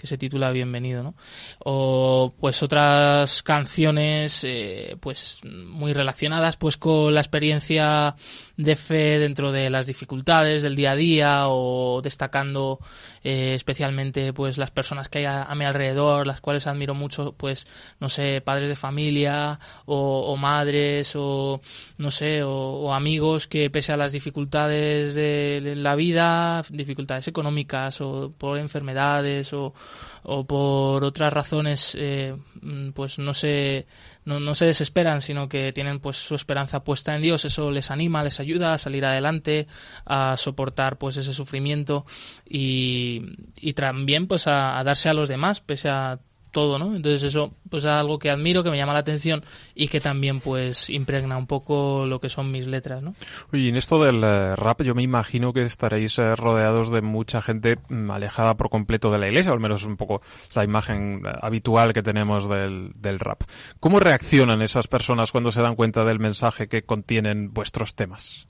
que 0.00 0.06
se 0.06 0.16
titula 0.16 0.50
Bienvenido, 0.50 1.02
¿no? 1.02 1.14
O 1.58 2.32
pues 2.40 2.62
otras 2.62 3.42
canciones 3.42 4.44
eh, 4.44 4.96
pues 4.98 5.42
muy 5.44 5.92
relacionadas 5.92 6.56
pues 6.56 6.78
con 6.78 7.12
la 7.12 7.20
experiencia 7.20 8.16
de 8.56 8.76
fe 8.76 9.18
dentro 9.18 9.52
de 9.52 9.68
las 9.68 9.86
dificultades 9.86 10.62
del 10.62 10.74
día 10.74 10.92
a 10.92 10.96
día 10.96 11.48
o 11.48 12.00
destacando 12.02 12.78
eh, 13.22 13.52
especialmente 13.54 14.32
pues 14.32 14.56
las 14.56 14.70
personas 14.70 15.10
que 15.10 15.18
hay 15.18 15.24
a, 15.26 15.42
a 15.42 15.54
mi 15.54 15.66
alrededor, 15.66 16.26
las 16.26 16.40
cuales 16.40 16.66
admiro 16.66 16.94
mucho, 16.94 17.34
pues 17.36 17.66
no 17.98 18.08
sé, 18.08 18.40
padres 18.40 18.70
de 18.70 18.76
familia 18.76 19.60
o, 19.84 20.34
madres 20.38 21.12
o 21.14 21.60
no 21.98 22.10
sé, 22.10 22.42
o 22.42 22.94
amigos 22.94 23.46
que 23.48 23.68
pese 23.68 23.92
a 23.92 23.98
las 23.98 24.12
dificultades 24.12 25.14
de 25.14 25.74
la 25.76 25.94
vida, 25.94 26.62
dificultades 26.70 27.28
económicas 27.28 28.00
o 28.00 28.32
por 28.36 28.56
enfermedades 28.56 29.52
o, 29.52 29.74
o 30.22 30.44
por 30.46 31.04
otras 31.04 31.32
razones, 31.32 31.96
eh, 31.98 32.36
mm, 32.60 32.90
pues 32.90 33.18
no 33.18 33.34
se, 33.34 33.86
no, 34.24 34.40
no 34.40 34.54
se 34.54 34.66
desesperan, 34.66 35.22
sino 35.22 35.48
que 35.48 35.72
tienen 35.72 36.00
pues 36.00 36.16
su 36.16 36.34
esperanza 36.34 36.84
puesta 36.84 37.14
en 37.14 37.22
Dios. 37.22 37.44
Eso 37.44 37.70
les 37.70 37.90
anima, 37.90 38.24
les 38.24 38.40
ayuda 38.40 38.74
a 38.74 38.78
salir 38.78 39.04
adelante, 39.04 39.66
a 40.04 40.36
soportar 40.36 40.98
pues 40.98 41.16
ese 41.16 41.32
sufrimiento 41.32 42.04
y, 42.48 43.22
y 43.56 43.72
también 43.72 44.26
pues 44.26 44.46
a, 44.46 44.78
a 44.78 44.84
darse 44.84 45.08
a 45.08 45.14
los 45.14 45.28
demás, 45.28 45.60
pese 45.60 45.88
a 45.88 46.20
todo, 46.50 46.78
¿no? 46.78 46.94
Entonces 46.96 47.22
eso 47.22 47.52
pues 47.68 47.84
es 47.84 47.90
algo 47.90 48.18
que 48.18 48.30
admiro, 48.30 48.62
que 48.62 48.70
me 48.70 48.76
llama 48.76 48.92
la 48.92 48.98
atención 49.00 49.42
y 49.74 49.88
que 49.88 50.00
también 50.00 50.40
pues 50.40 50.90
impregna 50.90 51.36
un 51.36 51.46
poco 51.46 52.04
lo 52.06 52.20
que 52.20 52.28
son 52.28 52.50
mis 52.50 52.66
letras, 52.66 53.02
¿no? 53.02 53.14
Oye, 53.52 53.62
y 53.62 53.68
en 53.68 53.76
esto 53.76 54.02
del 54.02 54.22
eh, 54.24 54.56
rap 54.56 54.82
yo 54.82 54.94
me 54.94 55.02
imagino 55.02 55.52
que 55.52 55.62
estaréis 55.62 56.18
eh, 56.18 56.34
rodeados 56.36 56.90
de 56.90 57.02
mucha 57.02 57.42
gente 57.42 57.78
mm, 57.88 58.10
alejada 58.10 58.56
por 58.56 58.70
completo 58.70 59.10
de 59.10 59.18
la 59.18 59.28
iglesia, 59.28 59.52
o 59.52 59.54
al 59.54 59.60
menos 59.60 59.84
un 59.84 59.96
poco 59.96 60.20
la 60.54 60.64
imagen 60.64 61.22
eh, 61.24 61.30
habitual 61.40 61.92
que 61.92 62.02
tenemos 62.02 62.48
del, 62.48 62.92
del 62.96 63.18
rap. 63.20 63.42
¿Cómo 63.80 64.00
reaccionan 64.00 64.62
esas 64.62 64.86
personas 64.88 65.32
cuando 65.32 65.50
se 65.50 65.62
dan 65.62 65.76
cuenta 65.76 66.04
del 66.04 66.18
mensaje 66.18 66.68
que 66.68 66.82
contienen 66.82 67.52
vuestros 67.52 67.94
temas? 67.94 68.48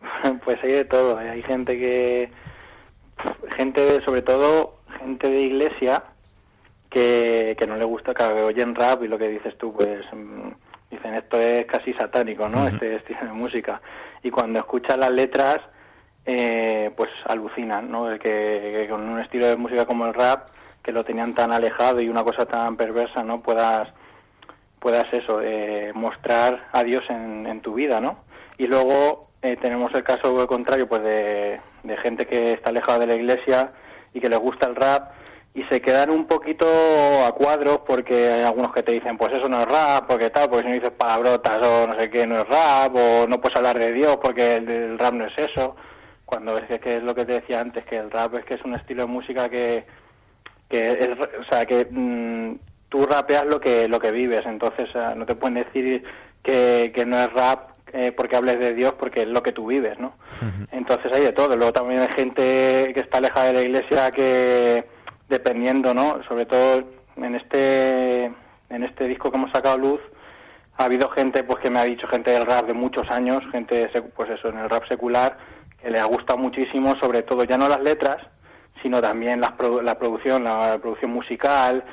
Pues 0.44 0.58
hay 0.62 0.72
de 0.72 0.84
todo. 0.84 1.16
Hay 1.18 1.42
gente 1.42 1.76
que. 1.78 2.30
Gente, 3.56 3.80
de- 3.80 4.04
sobre 4.04 4.22
todo, 4.22 4.80
gente 5.00 5.30
de 5.30 5.40
iglesia 5.40 6.02
que, 6.92 7.56
que 7.58 7.66
no 7.66 7.76
le 7.76 7.84
gusta, 7.84 8.14
que 8.14 8.24
oyen 8.24 8.74
rap 8.74 9.02
y 9.02 9.08
lo 9.08 9.18
que 9.18 9.28
dices 9.28 9.56
tú, 9.58 9.72
pues. 9.72 10.00
mm, 10.12 10.50
Dicen 10.92 11.14
esto 11.14 11.40
es 11.40 11.64
casi 11.64 11.94
satánico, 11.94 12.46
¿no? 12.50 12.58
Ujú. 12.58 12.68
Este 12.74 12.96
estilo 12.96 13.20
de 13.20 13.32
música. 13.32 13.80
Y 14.22 14.30
cuando 14.30 14.58
escuchan 14.58 15.00
las 15.00 15.10
letras, 15.10 15.56
eh, 16.26 16.90
pues 16.94 17.08
alucinan, 17.24 17.90
¿no? 17.90 18.10
El 18.10 18.18
que, 18.18 18.28
que 18.28 18.88
con 18.90 19.00
un 19.08 19.18
estilo 19.18 19.46
de 19.46 19.56
música 19.56 19.86
como 19.86 20.04
el 20.04 20.12
rap, 20.12 20.50
que 20.82 20.92
lo 20.92 21.02
tenían 21.02 21.34
tan 21.34 21.50
alejado 21.50 22.02
y 22.02 22.10
una 22.10 22.22
cosa 22.22 22.44
tan 22.44 22.76
perversa, 22.76 23.22
¿no? 23.22 23.40
Puedas 23.40 23.88
puedas 24.80 25.06
eso, 25.14 25.40
eh, 25.40 25.92
mostrar 25.94 26.68
a 26.72 26.84
Dios 26.84 27.04
en, 27.08 27.46
en 27.46 27.62
tu 27.62 27.72
vida, 27.72 27.98
¿no? 27.98 28.18
Y 28.58 28.66
luego 28.66 29.28
eh, 29.40 29.56
tenemos 29.56 29.94
el 29.94 30.02
caso 30.02 30.46
contrario, 30.46 30.86
pues 30.88 31.02
de, 31.02 31.58
de 31.84 31.96
gente 31.98 32.26
que 32.26 32.52
está 32.52 32.68
alejada 32.68 32.98
de 32.98 33.06
la 33.06 33.14
iglesia 33.14 33.72
y 34.12 34.20
que 34.20 34.28
les 34.28 34.38
gusta 34.38 34.66
el 34.68 34.76
rap 34.76 35.12
y 35.54 35.62
se 35.64 35.82
quedan 35.82 36.10
un 36.10 36.26
poquito 36.26 36.66
a 37.26 37.32
cuadros 37.32 37.80
porque 37.86 38.32
hay 38.32 38.42
algunos 38.42 38.72
que 38.72 38.82
te 38.82 38.92
dicen, 38.92 39.18
pues 39.18 39.32
eso 39.32 39.48
no 39.48 39.60
es 39.60 39.66
rap, 39.66 40.06
porque 40.08 40.30
tal, 40.30 40.48
porque 40.48 40.64
si 40.64 40.68
no 40.68 40.74
dices 40.74 40.96
palabrotas 40.96 41.58
o 41.66 41.86
no 41.86 41.98
sé 41.98 42.08
qué 42.08 42.26
no 42.26 42.38
es 42.38 42.48
rap, 42.48 42.94
o 42.94 43.26
no 43.28 43.40
puedes 43.40 43.56
hablar 43.56 43.78
de 43.78 43.92
Dios 43.92 44.16
porque 44.22 44.56
el, 44.56 44.70
el 44.70 44.98
rap 44.98 45.12
no 45.12 45.26
es 45.26 45.34
eso. 45.36 45.76
cuando 46.24 46.56
es 46.56 46.80
que, 46.80 46.96
es 46.96 47.02
lo 47.02 47.14
que 47.14 47.26
te 47.26 47.34
decía 47.40 47.60
antes, 47.60 47.84
que 47.84 47.96
el 47.96 48.10
rap 48.10 48.34
es 48.36 48.44
que 48.46 48.54
es 48.54 48.64
un 48.64 48.74
estilo 48.74 49.02
de 49.02 49.08
música 49.08 49.50
que, 49.50 49.84
que 50.70 50.88
es, 50.88 51.08
o 51.10 51.44
sea, 51.50 51.66
que 51.66 51.86
mm, 51.90 52.54
tú 52.88 53.04
rapeas 53.04 53.44
lo 53.44 53.60
que 53.60 53.88
lo 53.88 54.00
que 54.00 54.10
vives, 54.10 54.42
entonces 54.46 54.88
no 55.16 55.26
te 55.26 55.34
pueden 55.34 55.62
decir 55.62 56.02
que, 56.42 56.92
que 56.94 57.04
no 57.04 57.18
es 57.18 57.30
rap 57.34 57.72
eh, 57.92 58.10
porque 58.12 58.36
hables 58.36 58.58
de 58.58 58.72
Dios 58.72 58.94
porque 58.98 59.20
es 59.20 59.28
lo 59.28 59.42
que 59.42 59.52
tú 59.52 59.66
vives, 59.66 59.98
¿no? 59.98 60.14
Entonces 60.70 61.12
hay 61.12 61.24
de 61.24 61.32
todo. 61.32 61.56
Luego 61.56 61.74
también 61.74 62.00
hay 62.00 62.08
gente 62.16 62.90
que 62.94 63.00
está 63.00 63.18
alejada 63.18 63.48
de 63.48 63.52
la 63.52 63.60
iglesia 63.60 64.10
que, 64.10 64.86
dependiendo, 65.32 65.92
¿no? 65.94 66.22
Sobre 66.28 66.44
todo 66.46 66.84
en 67.16 67.34
este 67.34 68.26
en 68.70 68.84
este 68.84 69.06
disco 69.06 69.30
que 69.30 69.36
hemos 69.38 69.50
sacado 69.52 69.76
luz, 69.78 70.00
ha 70.78 70.84
habido 70.84 71.10
gente 71.10 71.42
pues 71.44 71.58
que 71.62 71.70
me 71.70 71.80
ha 71.80 71.84
dicho 71.84 72.06
gente 72.06 72.30
del 72.30 72.46
rap 72.46 72.66
de 72.66 72.74
muchos 72.74 73.10
años, 73.10 73.40
gente 73.50 73.90
pues 74.16 74.30
eso 74.30 74.48
en 74.48 74.58
el 74.58 74.70
rap 74.70 74.84
secular 74.88 75.36
que 75.80 75.90
le 75.90 75.98
ha 75.98 76.04
gustado 76.04 76.38
muchísimo, 76.38 76.94
sobre 77.02 77.22
todo 77.22 77.44
ya 77.44 77.58
no 77.58 77.68
las 77.68 77.80
letras, 77.82 78.18
sino 78.82 79.00
también 79.02 79.40
produ- 79.42 79.82
la 79.82 79.98
producción, 79.98 80.44
la 80.44 80.78
producción 80.80 81.10
musical, 81.12 81.84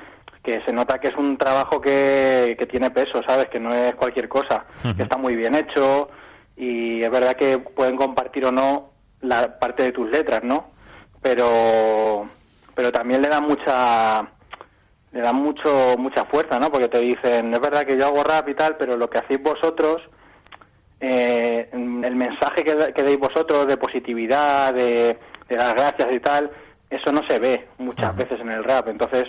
que 0.44 0.62
se 0.66 0.72
nota 0.72 1.00
que 1.00 1.10
es 1.10 1.16
un 1.18 1.38
trabajo 1.38 1.82
que, 1.82 2.56
que 2.58 2.66
tiene 2.66 2.92
peso, 2.92 3.22
¿sabes? 3.28 3.48
Que 3.50 3.60
no 3.60 3.74
es 3.74 3.96
cualquier 3.96 4.30
cosa, 4.30 4.66
que 4.96 5.04
está 5.04 5.18
muy 5.18 5.36
bien 5.36 5.56
hecho 5.56 6.10
y 6.56 7.02
es 7.04 7.10
verdad 7.12 7.34
que 7.36 7.58
pueden 7.60 7.98
compartir 7.98 8.46
o 8.46 8.52
no 8.52 8.92
la 9.22 9.60
parte 9.60 9.84
de 9.84 9.92
tus 9.92 10.10
letras, 10.10 10.42
¿no? 10.44 10.72
Pero 11.22 12.30
pero 12.80 12.94
también 12.94 13.22
le 13.22 13.28
da 13.28 13.42
mucha 13.42 14.22
le 15.12 15.20
dan 15.22 15.36
mucho 15.36 15.96
mucha 15.98 16.24
fuerza, 16.24 16.58
¿no? 16.62 16.72
Porque 16.72 16.88
te 16.88 17.00
dicen, 17.00 17.54
es 17.54 17.60
verdad 17.60 17.84
que 17.86 17.98
yo 17.98 18.06
hago 18.06 18.24
rap 18.24 18.48
y 18.48 18.54
tal, 18.56 18.78
pero 18.78 18.96
lo 18.96 19.10
que 19.10 19.18
hacéis 19.18 19.44
vosotros 19.44 19.98
eh, 21.02 21.70
el 21.74 22.16
mensaje 22.16 22.64
que, 22.64 22.76
da- 22.76 22.92
que 22.94 23.04
deis 23.04 23.20
vosotros 23.20 23.68
de 23.68 23.76
positividad, 23.76 24.74
de, 24.74 25.20
de 25.50 25.56
dar 25.58 25.76
gracias 25.76 26.08
y 26.14 26.22
tal, 26.22 26.52
eso 26.90 27.12
no 27.12 27.22
se 27.28 27.38
ve 27.40 27.68
muchas 27.80 28.16
veces 28.16 28.40
en 28.40 28.50
el 28.50 28.64
rap. 28.64 28.88
Entonces 28.88 29.26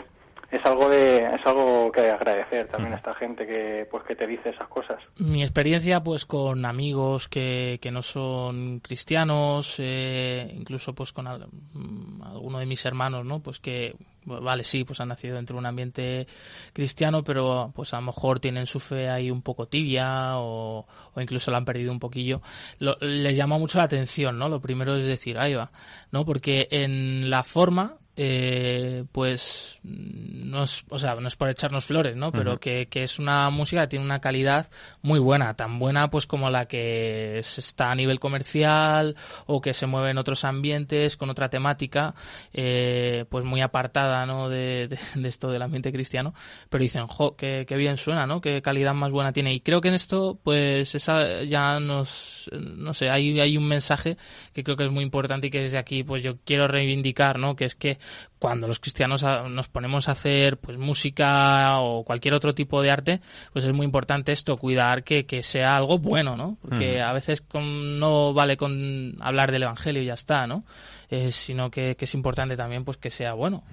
es 0.51 0.61
algo 0.65 0.89
de 0.89 1.19
es 1.19 1.47
algo 1.47 1.91
que 1.93 2.11
agradecer 2.11 2.67
también 2.69 2.95
a 2.95 2.97
esta 2.97 3.15
gente 3.15 3.47
que 3.47 3.87
pues 3.91 4.05
que 4.05 4.17
te 4.17 4.27
dice 4.27 4.51
esas 4.51 4.69
cosas. 4.69 4.99
Mi 5.19 5.43
experiencia, 5.43 6.03
pues, 6.03 6.27
con 6.27 6.65
amigos 6.65 7.29
que, 7.29 7.79
que 7.81 7.91
no 7.91 8.03
son 8.03 8.81
cristianos, 8.81 9.77
eh, 9.79 10.53
incluso, 10.57 10.95
pues, 10.95 11.13
con 11.13 11.27
al- 11.27 11.47
mm, 11.73 12.23
alguno 12.23 12.59
de 12.59 12.67
mis 12.67 12.85
hermanos, 12.85 13.25
¿no? 13.25 13.41
Pues 13.41 13.61
que, 13.61 13.95
vale, 14.25 14.63
sí, 14.63 14.85
pues 14.85 15.01
han 15.01 15.09
nacido 15.09 15.37
dentro 15.37 15.55
de 15.55 15.59
un 15.61 15.67
ambiente 15.67 16.27
cristiano, 16.73 17.23
pero, 17.23 17.73
pues, 17.75 17.93
a 17.95 17.97
lo 18.01 18.07
mejor 18.07 18.41
tienen 18.41 18.67
su 18.67 18.81
fe 18.81 19.09
ahí 19.09 19.31
un 19.31 19.43
poco 19.43 19.69
tibia 19.69 20.37
o, 20.39 20.87
o 21.15 21.21
incluso 21.21 21.51
la 21.51 21.59
han 21.59 21.65
perdido 21.65 21.93
un 21.93 22.01
poquillo. 22.01 22.41
Lo- 22.79 22.97
les 23.01 23.37
llama 23.37 23.59
mucho 23.59 23.79
la 23.79 23.85
atención, 23.85 24.39
¿no? 24.39 24.49
Lo 24.49 24.61
primero 24.61 24.97
es 24.97 25.07
decir, 25.07 25.39
ahí 25.39 25.55
va, 25.55 25.71
¿no? 26.13 26.25
Porque 26.25 26.67
en 26.71 27.31
la 27.31 27.45
forma, 27.45 27.97
eh, 28.17 29.05
pues 29.13 29.79
no 29.83 30.65
es, 30.65 30.85
o 30.91 30.99
sea, 30.99 31.15
no 31.15 31.29
es 31.29 31.37
por 31.37 31.49
echarnos 31.49 31.85
flores, 31.87 32.17
¿no? 32.17 32.33
Pero 32.33 32.59
que, 32.61 32.87
que 32.89 33.03
es 33.03 33.19
una 33.19 33.49
música 33.51 33.83
que 33.83 33.89
tiene 33.89 34.05
una 34.05 34.21
calidad 34.21 34.69
muy 35.01 35.19
buena, 35.19 35.55
tan 35.55 35.79
buena 35.79 36.11
pues 36.11 36.27
como 36.27 36.51
la 36.51 36.67
que 36.67 37.39
está 37.39 37.91
a 37.91 37.95
nivel 37.95 38.21
comercial 38.21 39.17
o 39.47 39.61
que 39.61 39.73
se 39.75 39.87
mueve 39.87 40.11
en 40.11 40.19
otros 40.19 40.45
ambientes 40.45 41.17
con 41.17 41.31
otra 41.31 41.49
temática, 41.49 42.15
eh, 42.53 43.25
pues 43.31 43.45
muy 43.45 43.61
apartada, 43.63 44.27
¿no? 44.27 44.49
De, 44.49 44.89
de- 44.89 44.99
de 45.15 45.29
esto 45.29 45.51
del 45.51 45.63
ambiente 45.63 45.93
cristiano, 45.93 46.35
pero 46.69 46.83
dicen, 46.83 47.07
jo, 47.07 47.37
qué, 47.37 47.65
qué 47.67 47.77
bien 47.77 47.97
suena, 47.97 48.27
¿no? 48.27 48.41
Qué 48.41 48.61
calidad 48.61 48.93
más 48.95 49.13
buena 49.13 49.33
tiene. 49.33 49.55
Y 49.55 49.61
creo 49.61 49.81
que 49.81 49.89
en 49.89 49.95
esto, 49.95 50.39
pues 50.43 50.95
esa 50.95 51.43
ya 51.45 51.79
nos, 51.81 52.51
no 52.53 52.93
sé, 52.93 53.09
hay, 53.09 53.39
hay 53.41 53.57
un 53.57 53.67
mensaje 53.69 54.17
que 54.53 54.63
creo 54.65 54.77
que 54.77 54.85
es 54.85 54.91
muy 54.91 55.05
importante 55.05 55.47
y 55.47 55.51
que 55.51 55.61
desde 55.61 55.79
aquí, 55.79 56.03
pues 56.03 56.23
yo 56.23 56.37
quiero 56.45 56.67
reivindicar, 56.69 57.39
¿no? 57.39 57.57
Que 57.57 57.65
es 57.65 57.75
que 57.77 57.99
cuando 58.39 58.67
los 58.69 58.81
cristianos 58.81 59.23
a- 59.23 59.49
nos 59.49 59.69
ponemos 59.69 60.09
a 60.09 60.13
hacer 60.13 60.57
pues 60.57 60.79
música 60.79 61.79
o 61.81 62.05
cualquier 62.05 62.35
otro 62.35 62.55
tipo 62.55 62.81
de 62.83 62.91
arte, 62.91 63.21
pues 63.53 63.65
es 63.65 63.73
muy 63.73 63.85
importante 63.85 64.33
esto, 64.33 64.57
cuidar 64.57 65.05
que, 65.05 65.27
que 65.27 65.43
sea 65.43 65.77
algo 65.77 65.99
bueno, 65.99 66.37
¿no? 66.37 66.57
Porque 66.63 67.01
a 67.03 67.13
veces 67.13 67.41
con- 67.43 67.99
no 67.99 68.33
vale 68.33 68.57
con 68.57 69.17
hablar 69.21 69.53
del 69.53 69.63
evangelio 69.65 70.03
y 70.03 70.07
ya 70.07 70.15
está, 70.15 70.47
¿no? 70.47 70.65
Eh, 71.11 71.33
sino 71.33 71.71
que, 71.73 71.97
que 71.97 72.05
es 72.05 72.15
importante 72.15 72.57
también 72.57 72.85
pues 72.85 72.97
que 72.97 73.11
sea 73.11 73.33
bueno. 73.35 73.65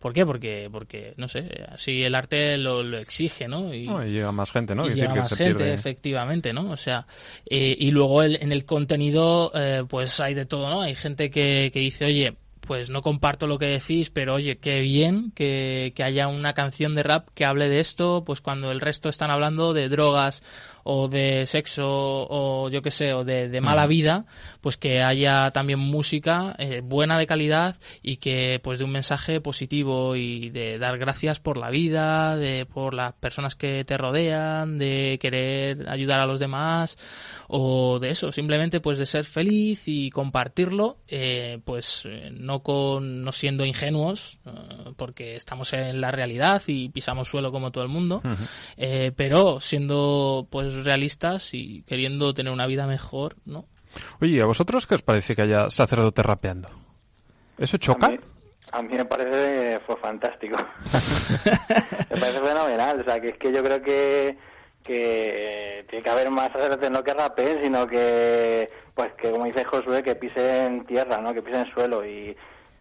¿Por 0.00 0.12
qué? 0.12 0.26
Porque, 0.26 0.68
porque, 0.72 1.14
no 1.16 1.28
sé, 1.28 1.64
así 1.72 2.02
el 2.02 2.14
arte 2.16 2.58
lo, 2.58 2.82
lo 2.82 2.98
exige, 2.98 3.46
¿no? 3.48 3.72
Y, 3.72 3.84
y 4.04 4.10
llega 4.12 4.32
más 4.32 4.50
gente, 4.50 4.74
¿no? 4.74 4.82
y 4.86 4.88
decir, 4.90 5.04
que 5.14 5.20
más 5.20 5.28
gente, 5.38 5.54
pierde- 5.64 5.74
efectivamente, 5.74 6.52
¿no? 6.52 6.70
O 6.70 6.76
sea, 6.76 7.06
eh, 7.48 7.76
y 7.78 7.90
luego 7.92 8.22
el- 8.24 8.42
en 8.42 8.50
el 8.52 8.64
contenido, 8.64 9.52
eh, 9.54 9.84
pues 9.88 10.18
hay 10.20 10.34
de 10.34 10.46
todo, 10.46 10.68
¿no? 10.68 10.82
Hay 10.82 10.96
gente 10.96 11.30
que, 11.30 11.70
que 11.72 11.78
dice, 11.80 12.04
oye, 12.06 12.34
pues 12.70 12.88
no 12.88 13.02
comparto 13.02 13.48
lo 13.48 13.58
que 13.58 13.66
decís, 13.66 14.10
pero 14.10 14.34
oye, 14.34 14.58
qué 14.58 14.78
bien 14.78 15.32
que, 15.32 15.92
que 15.96 16.04
haya 16.04 16.28
una 16.28 16.54
canción 16.54 16.94
de 16.94 17.02
rap 17.02 17.28
que 17.34 17.44
hable 17.44 17.68
de 17.68 17.80
esto, 17.80 18.22
pues 18.24 18.40
cuando 18.40 18.70
el 18.70 18.80
resto 18.80 19.08
están 19.08 19.32
hablando 19.32 19.72
de 19.72 19.88
drogas 19.88 20.44
o 20.84 21.08
de 21.08 21.46
sexo 21.46 21.86
o 21.88 22.68
yo 22.70 22.82
qué 22.82 22.90
sé, 22.90 23.12
o 23.12 23.24
de, 23.24 23.48
de 23.48 23.60
mala 23.60 23.86
vida, 23.86 24.24
pues 24.60 24.76
que 24.76 25.02
haya 25.02 25.50
también 25.50 25.78
música 25.78 26.54
eh, 26.58 26.80
buena 26.82 27.18
de 27.18 27.26
calidad 27.26 27.76
y 28.02 28.16
que 28.16 28.60
pues 28.62 28.78
de 28.78 28.84
un 28.84 28.92
mensaje 28.92 29.40
positivo 29.40 30.16
y 30.16 30.50
de 30.50 30.78
dar 30.78 30.98
gracias 30.98 31.40
por 31.40 31.56
la 31.56 31.70
vida, 31.70 32.36
de 32.36 32.66
por 32.66 32.94
las 32.94 33.12
personas 33.14 33.54
que 33.56 33.84
te 33.84 33.96
rodean, 33.96 34.78
de 34.78 35.18
querer 35.20 35.88
ayudar 35.88 36.20
a 36.20 36.26
los 36.26 36.40
demás 36.40 36.98
o 37.48 37.98
de 37.98 38.10
eso, 38.10 38.32
simplemente 38.32 38.80
pues 38.80 38.98
de 38.98 39.06
ser 39.06 39.24
feliz 39.24 39.84
y 39.86 40.10
compartirlo, 40.10 40.98
eh, 41.08 41.58
pues 41.64 42.02
eh, 42.06 42.30
no 42.32 42.62
con 42.62 43.22
no 43.22 43.32
siendo 43.32 43.64
ingenuos, 43.64 44.38
eh, 44.46 44.50
porque 44.96 45.34
estamos 45.34 45.72
en 45.72 46.00
la 46.00 46.10
realidad 46.10 46.62
y 46.66 46.88
pisamos 46.88 47.28
suelo 47.28 47.52
como 47.52 47.70
todo 47.70 47.84
el 47.84 47.90
mundo, 47.90 48.22
eh, 48.76 49.12
pero 49.14 49.60
siendo 49.60 50.46
pues 50.50 50.69
realistas 50.84 51.54
y 51.54 51.82
queriendo 51.82 52.34
tener 52.34 52.52
una 52.52 52.66
vida 52.66 52.86
mejor, 52.86 53.36
¿no? 53.44 53.66
Oye, 54.20 54.40
¿a 54.40 54.46
vosotros 54.46 54.86
qué 54.86 54.94
os 54.94 55.02
parece 55.02 55.34
que 55.34 55.42
haya 55.42 55.70
sacerdotes 55.70 56.24
rapeando? 56.24 56.70
¿Eso 57.58 57.76
choca? 57.78 58.06
A 58.06 58.10
mí, 58.10 58.18
a 58.72 58.82
mí 58.82 58.96
me 58.96 59.04
parece 59.04 59.80
fue 59.86 59.96
fantástico. 59.96 60.56
me 62.10 62.16
parece 62.20 62.40
fenomenal. 62.40 63.00
O 63.00 63.04
sea, 63.04 63.20
que 63.20 63.30
es 63.30 63.38
que 63.38 63.52
yo 63.52 63.62
creo 63.62 63.82
que, 63.82 64.38
que 64.82 65.84
tiene 65.88 66.02
que 66.02 66.10
haber 66.10 66.30
más 66.30 66.50
sacerdotes 66.52 66.90
no 66.90 67.02
que 67.02 67.14
rapeen, 67.14 67.62
sino 67.62 67.86
que, 67.86 68.70
pues 68.94 69.12
que 69.14 69.30
como 69.30 69.44
dice 69.44 69.64
Josué, 69.64 70.02
que 70.02 70.14
pisen 70.14 70.86
tierra, 70.86 71.18
¿no? 71.18 71.34
Que 71.34 71.42
pisen 71.42 71.70
suelo 71.74 72.06
y, 72.06 72.36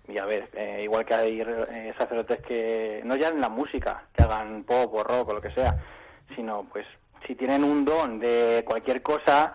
y 0.08 0.17
a 0.17 0.25
ver, 0.25 0.49
eh, 0.54 0.82
igual 0.84 1.06
que 1.06 1.13
hay 1.13 1.41
eh, 1.41 1.93
sacerdotes 1.97 2.39
que, 2.41 3.02
no 3.04 3.15
ya 3.15 3.30
en 3.30 3.41
la 3.41 3.49
música, 3.49 4.06
que 4.13 4.23
hagan 4.23 4.63
pop 4.63 4.93
o 4.93 5.04
rock 5.04 5.30
o 5.30 5.34
lo 5.36 5.41
que 5.41 5.52
sea, 5.52 5.78
sino 6.36 6.67
pues 6.71 6.86
si 7.25 7.36
tienen 7.36 7.63
un 7.63 7.86
don 7.86 8.19
de 8.19 8.63
cualquier 8.65 9.01
cosa, 9.01 9.53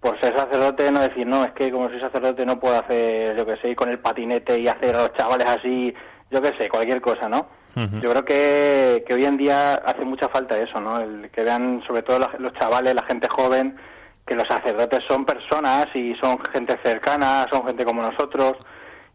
por 0.00 0.20
ser 0.20 0.36
sacerdote 0.36 0.90
no 0.92 1.00
decir, 1.00 1.26
no, 1.26 1.44
es 1.44 1.52
que 1.52 1.70
como 1.70 1.88
soy 1.88 2.00
sacerdote 2.00 2.44
no 2.44 2.60
puedo 2.60 2.78
hacer, 2.78 3.36
yo 3.36 3.46
que 3.46 3.56
sé, 3.56 3.70
ir 3.70 3.76
con 3.76 3.88
el 3.88 3.98
patinete 3.98 4.60
y 4.60 4.68
hacer 4.68 4.94
a 4.96 5.02
los 5.02 5.14
chavales 5.14 5.46
así, 5.46 5.94
yo 6.30 6.42
que 6.42 6.52
sé, 6.58 6.68
cualquier 6.68 7.00
cosa, 7.00 7.28
¿no? 7.28 7.48
Yo 7.74 8.10
creo 8.10 8.24
que, 8.24 9.04
que 9.04 9.14
hoy 9.14 9.24
en 9.24 9.36
día 9.36 9.74
hace 9.74 10.04
mucha 10.04 10.28
falta 10.28 10.56
eso, 10.56 10.80
¿no? 10.80 11.00
El 11.00 11.28
que 11.32 11.42
vean, 11.42 11.82
sobre 11.84 12.02
todo 12.02 12.20
los, 12.20 12.28
los 12.38 12.52
chavales, 12.52 12.94
la 12.94 13.02
gente 13.02 13.26
joven, 13.28 13.76
que 14.24 14.36
los 14.36 14.46
sacerdotes 14.48 15.00
son 15.08 15.24
personas 15.24 15.86
y 15.92 16.14
son 16.22 16.38
gente 16.52 16.78
cercana, 16.84 17.46
son 17.50 17.66
gente 17.66 17.84
como 17.84 18.00
nosotros 18.00 18.54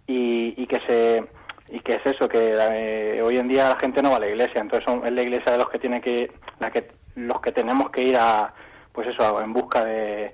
y, 0.07 0.61
y 0.61 0.67
que 0.67 0.81
se 0.87 1.23
y 1.71 1.79
que 1.81 1.95
es 1.95 2.05
eso 2.05 2.27
que 2.27 2.53
eh, 2.53 3.21
hoy 3.21 3.37
en 3.37 3.47
día 3.47 3.69
la 3.69 3.79
gente 3.79 4.01
no 4.01 4.11
va 4.11 4.17
a 4.17 4.21
la 4.21 4.29
iglesia, 4.29 4.61
entonces 4.61 4.85
son, 4.87 5.05
es 5.05 5.11
la 5.11 5.21
iglesia 5.21 5.51
de 5.51 5.57
los 5.57 5.69
que 5.69 5.79
tiene 5.79 6.01
que 6.01 6.31
la 6.59 6.71
que 6.71 6.91
los 7.15 7.39
que 7.41 7.51
tenemos 7.51 7.89
que 7.89 8.03
ir 8.03 8.17
a 8.17 8.53
pues 8.91 9.07
eso 9.07 9.41
en 9.41 9.53
busca 9.53 9.85
de 9.85 10.33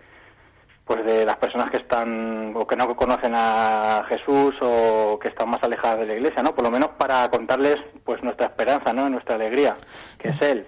pues 0.86 1.04
de 1.04 1.26
las 1.26 1.38
personas 1.38 1.72
que 1.72 1.78
están 1.78 2.54
o 2.56 2.66
que 2.68 2.76
no 2.76 2.96
conocen 2.96 3.34
a 3.36 4.06
Jesús 4.08 4.54
o 4.62 5.18
que 5.20 5.30
están 5.30 5.50
más 5.50 5.64
alejadas 5.64 6.00
de 6.00 6.06
la 6.06 6.14
iglesia, 6.14 6.44
¿no? 6.44 6.54
Por 6.54 6.64
lo 6.64 6.72
menos 6.72 6.90
para 6.90 7.28
contarles 7.30 7.78
pues 8.04 8.22
nuestra 8.22 8.48
esperanza, 8.48 8.94
¿no? 8.94 9.10
Nuestra 9.10 9.36
alegría, 9.36 9.76
que 10.20 10.30
es 10.30 10.42
él. 10.42 10.68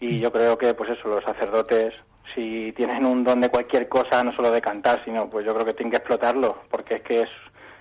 Y 0.00 0.18
yo 0.18 0.32
creo 0.32 0.58
que 0.58 0.74
pues 0.74 0.90
eso 0.90 1.08
los 1.08 1.22
sacerdotes 1.22 1.94
si 2.34 2.72
tienen 2.76 3.04
un 3.04 3.24
don 3.24 3.40
de 3.40 3.50
cualquier 3.50 3.88
cosa, 3.88 4.22
no 4.22 4.32
solo 4.34 4.50
de 4.50 4.60
cantar, 4.60 5.02
sino 5.04 5.28
pues 5.28 5.44
yo 5.46 5.54
creo 5.54 5.66
que 5.66 5.74
tienen 5.74 5.90
que 5.90 5.98
explotarlo, 5.98 6.62
porque 6.70 6.96
es 6.96 7.02
que 7.02 7.22
es 7.22 7.28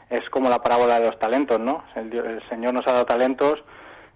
es 0.09 0.27
como 0.29 0.49
la 0.49 0.61
parábola 0.61 0.99
de 0.99 1.07
los 1.07 1.19
talentos, 1.19 1.59
¿no? 1.59 1.83
El, 1.95 2.13
el 2.13 2.49
Señor 2.49 2.73
nos 2.73 2.87
ha 2.87 2.93
dado 2.93 3.05
talentos, 3.05 3.63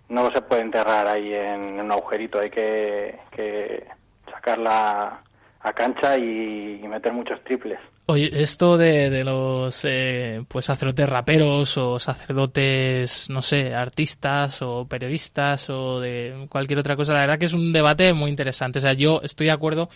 no 0.09 0.29
se 0.33 0.41
puede 0.41 0.61
enterrar 0.61 1.07
ahí 1.07 1.33
en 1.33 1.79
un 1.79 1.91
agujerito, 1.91 2.39
hay 2.39 2.49
que, 2.49 3.19
que 3.31 3.85
sacarla 4.31 5.21
a 5.61 5.73
cancha 5.73 6.17
y, 6.17 6.81
y 6.83 6.87
meter 6.87 7.13
muchos 7.13 7.41
triples. 7.43 7.79
Oye, 8.05 8.29
esto 8.33 8.77
de, 8.77 9.09
de 9.09 9.23
los 9.23 9.85
eh, 9.85 10.43
pues 10.49 10.65
sacerdotes 10.65 11.07
raperos 11.07 11.77
o 11.77 11.99
sacerdotes, 11.99 13.29
no 13.29 13.41
sé, 13.41 13.73
artistas 13.73 14.61
o 14.61 14.85
periodistas 14.85 15.69
o 15.69 16.01
de 16.01 16.47
cualquier 16.49 16.79
otra 16.79 16.97
cosa, 16.97 17.13
la 17.13 17.21
verdad 17.21 17.39
que 17.39 17.45
es 17.45 17.53
un 17.53 17.71
debate 17.71 18.11
muy 18.11 18.29
interesante. 18.29 18.79
O 18.79 18.81
sea, 18.81 18.91
yo 18.91 19.21
estoy 19.23 19.47
de 19.47 19.53
acuerdo, 19.53 19.87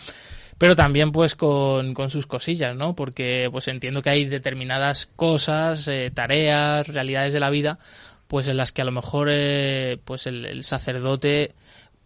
pero 0.58 0.74
también 0.74 1.12
pues 1.12 1.36
con, 1.36 1.94
con 1.94 2.10
sus 2.10 2.26
cosillas, 2.26 2.76
¿no? 2.76 2.94
Porque 2.94 3.48
pues 3.50 3.68
entiendo 3.68 4.02
que 4.02 4.10
hay 4.10 4.24
determinadas 4.24 5.06
cosas, 5.06 5.86
eh, 5.86 6.10
tareas, 6.12 6.88
realidades 6.88 7.32
de 7.32 7.40
la 7.40 7.50
vida, 7.50 7.78
pues 8.26 8.48
en 8.48 8.56
las 8.56 8.72
que 8.72 8.82
a 8.82 8.84
lo 8.84 8.92
mejor 8.92 9.28
eh, 9.30 9.98
pues 10.04 10.26
el, 10.26 10.64
sacerdote 10.64 11.54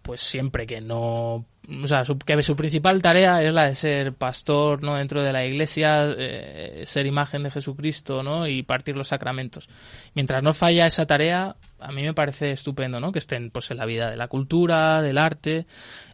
pues 0.02 0.20
siempre 0.20 0.66
que 0.66 0.80
no 0.80 1.46
o 1.82 1.86
sea, 1.86 2.04
su, 2.04 2.18
que 2.18 2.42
su 2.42 2.56
principal 2.56 3.00
tarea 3.00 3.42
es 3.42 3.54
la 3.54 3.66
de 3.66 3.76
ser 3.76 4.12
pastor 4.14 4.82
no 4.82 4.96
dentro 4.96 5.22
de 5.22 5.32
la 5.32 5.44
iglesia, 5.44 6.12
eh, 6.18 6.82
ser 6.86 7.06
imagen 7.06 7.44
de 7.44 7.52
Jesucristo, 7.52 8.22
¿no? 8.22 8.48
y 8.48 8.64
partir 8.64 8.96
los 8.96 9.08
sacramentos. 9.08 9.68
Mientras 10.14 10.42
no 10.42 10.52
falla 10.52 10.86
esa 10.86 11.06
tarea, 11.06 11.54
a 11.82 11.92
mí 11.92 12.02
me 12.02 12.14
parece 12.14 12.52
estupendo, 12.52 13.00
¿no? 13.00 13.12
Que 13.12 13.18
estén 13.18 13.50
pues 13.50 13.70
en 13.70 13.78
la 13.78 13.86
vida 13.86 14.10
de 14.10 14.16
la 14.16 14.28
cultura, 14.28 15.02
del 15.02 15.18
arte, 15.18 15.66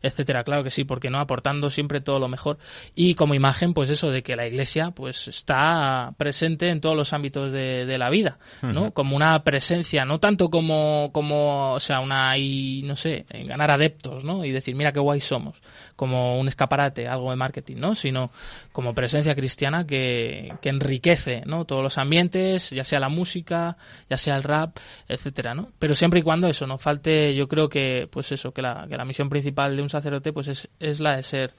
etcétera. 0.02 0.44
Claro 0.44 0.64
que 0.64 0.70
sí, 0.70 0.85
porque 0.85 1.11
no 1.11 1.18
aportando 1.18 1.70
siempre 1.70 2.00
todo 2.00 2.18
lo 2.18 2.28
mejor 2.28 2.59
y 2.94 3.14
como 3.14 3.35
imagen, 3.35 3.74
pues 3.74 3.90
eso 3.90 4.11
de 4.11 4.22
que 4.22 4.37
la 4.37 4.46
Iglesia 4.46 4.90
pues 4.90 5.28
está 5.28 6.12
presente 6.16 6.68
en 6.68 6.81
todos 6.81 6.96
los 6.96 7.12
ámbitos 7.12 7.52
de, 7.52 7.87
de 7.87 7.98
la 7.98 8.11
vida, 8.11 8.38
¿no? 8.62 8.92
Como 8.92 9.16
una 9.16 9.42
presencia, 9.44 10.04
no 10.04 10.20
tanto 10.20 10.50
como 10.50 11.11
como 11.12 11.74
o 11.74 11.81
sea 11.81 12.00
una 12.00 12.37
y 12.38 12.83
no 12.85 12.96
sé 12.96 13.24
ganar 13.44 13.70
adeptos, 13.70 14.24
¿no? 14.24 14.44
Y 14.44 14.50
decir 14.50 14.74
mira 14.74 14.92
qué 14.92 15.00
guay 15.00 15.20
somos, 15.20 15.62
como 15.96 16.38
un 16.38 16.48
escaparate, 16.48 17.09
algo 17.09 17.31
de 17.31 17.37
marketing, 17.37 17.76
¿no? 17.76 17.94
Sino 17.94 18.31
como 18.72 18.94
presencia 18.94 19.35
cristiana 19.35 19.87
que, 19.87 20.54
que 20.61 20.68
enriquece, 20.68 21.42
¿no? 21.46 21.64
Todos 21.64 21.83
los 21.83 21.98
ambientes, 21.98 22.70
ya 22.70 22.85
sea 22.85 23.00
la 23.00 23.09
música, 23.09 23.76
ya 24.09 24.16
sea 24.16 24.37
el 24.37 24.42
rap, 24.42 24.76
etcétera, 25.09 25.54
¿no? 25.54 25.58
Pero 25.79 25.94
siempre 25.94 26.21
y 26.21 26.23
cuando 26.23 26.49
eso 26.49 26.66
no 26.66 26.79
falte, 26.79 27.35
yo 27.35 27.49
creo 27.49 27.68
que, 27.68 28.09
pues 28.11 28.33
eso, 28.33 28.53
que 28.53 28.62
la, 28.62 28.87
que 28.88 28.97
la 28.97 29.05
misión 29.05 29.29
principal 29.29 29.77
de 29.77 29.83
un 29.83 29.88
sacerdote, 29.88 30.33
pues 30.33 30.49
es, 30.49 30.68
es 30.79 31.01
la 31.01 31.16
de 31.16 31.23
ser 31.23 31.55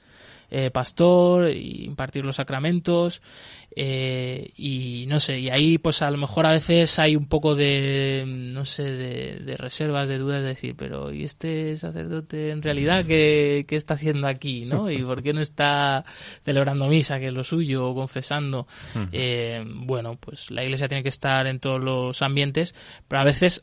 eh, 0.52 0.72
pastor 0.72 1.48
y 1.52 1.84
impartir 1.84 2.24
los 2.24 2.34
sacramentos 2.34 3.22
eh, 3.76 4.50
y 4.56 5.04
no 5.06 5.20
sé 5.20 5.38
y 5.38 5.48
ahí 5.48 5.78
pues 5.78 6.02
a 6.02 6.10
lo 6.10 6.18
mejor 6.18 6.44
a 6.44 6.50
veces 6.50 6.98
hay 6.98 7.14
un 7.14 7.28
poco 7.28 7.54
de 7.54 8.24
no 8.26 8.64
sé 8.64 8.82
de, 8.82 9.38
de 9.44 9.56
reservas 9.56 10.08
de 10.08 10.18
dudas 10.18 10.42
de 10.42 10.48
decir 10.48 10.74
pero 10.76 11.12
y 11.12 11.22
este 11.22 11.76
sacerdote 11.76 12.50
en 12.50 12.62
realidad 12.62 13.04
qué, 13.06 13.64
qué 13.68 13.76
está 13.76 13.94
haciendo 13.94 14.26
aquí 14.26 14.64
no 14.64 14.90
y 14.90 15.00
por 15.04 15.22
qué 15.22 15.32
no 15.32 15.40
está 15.40 16.04
celebrando 16.44 16.88
misa 16.88 17.20
que 17.20 17.28
es 17.28 17.32
lo 17.32 17.44
suyo 17.44 17.88
o 17.88 17.94
confesando 17.94 18.66
eh, 19.12 19.62
bueno 19.64 20.16
pues 20.16 20.50
la 20.50 20.64
iglesia 20.64 20.88
tiene 20.88 21.04
que 21.04 21.10
estar 21.10 21.46
en 21.46 21.60
todos 21.60 21.80
los 21.80 22.22
ambientes 22.22 22.74
pero 23.06 23.20
a 23.20 23.24
veces 23.24 23.62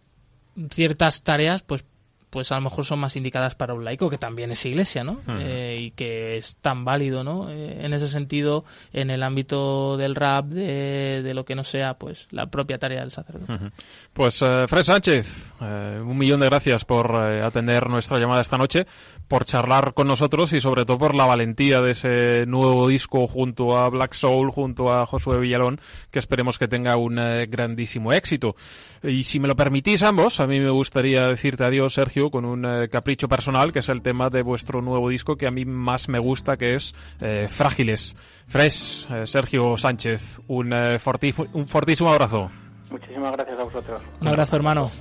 ciertas 0.69 1.23
tareas 1.23 1.61
pues 1.63 1.85
pues 2.29 2.51
a 2.51 2.55
lo 2.55 2.61
mejor 2.61 2.85
son 2.85 2.99
más 2.99 3.15
indicadas 3.15 3.55
para 3.55 3.73
un 3.73 3.85
laico 3.85 4.09
que 4.09 4.17
también 4.17 4.51
es 4.51 4.65
iglesia, 4.65 5.03
¿no? 5.03 5.19
Eh, 5.27 5.77
y 5.79 5.91
que 5.91 6.37
es 6.37 6.57
tan 6.57 6.83
válido, 6.83 7.23
¿no? 7.23 7.49
Eh, 7.49 7.85
en 7.85 7.93
ese 7.93 8.07
sentido, 8.07 8.65
en 8.91 9.09
el 9.09 9.23
ámbito 9.23 9.95
del 9.95 10.13
rap, 10.13 10.45
de, 10.47 11.21
de 11.23 11.33
lo 11.33 11.45
que 11.45 11.55
no 11.55 11.63
sea, 11.63 11.93
pues 11.93 12.27
la 12.31 12.47
propia 12.47 12.77
tarea 12.77 12.99
del 12.99 13.11
sacerdote. 13.11 13.71
Pues 14.11 14.41
eh, 14.41 14.65
Fred 14.67 14.83
Sánchez, 14.83 15.53
eh, 15.61 16.01
un 16.03 16.17
millón 16.17 16.41
de 16.41 16.47
gracias 16.47 16.83
por 16.83 17.15
atender 17.15 17.89
nuestra 17.89 18.19
llamada 18.19 18.41
esta 18.41 18.57
noche, 18.57 18.85
por 19.27 19.45
charlar 19.45 19.93
con 19.93 20.07
nosotros 20.07 20.51
y 20.51 20.59
sobre 20.59 20.83
todo 20.83 20.97
por 20.97 21.15
la 21.15 21.25
valentía 21.25 21.81
de 21.81 21.91
ese 21.91 22.45
nuevo 22.45 22.87
disco 22.89 23.27
junto 23.27 23.77
a 23.77 23.89
Black 23.89 24.13
Soul, 24.13 24.51
junto 24.51 24.93
a 24.93 25.05
Josué 25.05 25.39
Villalón, 25.39 25.79
que 26.11 26.19
esperemos 26.19 26.59
que 26.59 26.67
tenga 26.67 26.97
un 26.97 27.15
grandísimo 27.49 28.11
éxito. 28.11 28.55
Y 29.01 29.23
si 29.23 29.39
me 29.39 29.47
lo 29.47 29.55
permitís 29.55 30.03
ambos, 30.03 30.39
a 30.39 30.47
mí 30.47 30.59
me 30.59 30.69
gustaría 30.69 31.27
decirte 31.27 31.63
adiós, 31.63 31.93
Sergio, 31.93 32.16
con 32.31 32.43
un 32.45 32.65
eh, 32.65 32.89
capricho 32.89 33.27
personal, 33.29 33.71
que 33.71 33.79
es 33.79 33.89
el 33.89 34.01
tema 34.01 34.29
de 34.29 34.41
vuestro 34.41 34.81
nuevo 34.81 35.09
disco 35.09 35.35
que 35.37 35.47
a 35.47 35.51
mí 35.51 35.63
más 35.65 36.09
me 36.09 36.19
gusta, 36.19 36.57
que 36.57 36.73
es 36.75 36.93
eh, 37.21 37.47
Frágiles. 37.49 38.15
Fresh, 38.47 39.07
eh, 39.11 39.27
Sergio 39.27 39.77
Sánchez, 39.77 40.39
un, 40.47 40.73
eh, 40.73 40.97
forti- 40.99 41.33
un 41.53 41.67
fortísimo 41.67 42.09
abrazo. 42.09 42.49
Muchísimas 42.89 43.31
gracias 43.33 43.59
a 43.59 43.63
vosotros. 43.63 44.01
Un 44.21 44.27
abrazo, 44.29 44.55
hermano. 44.55 44.91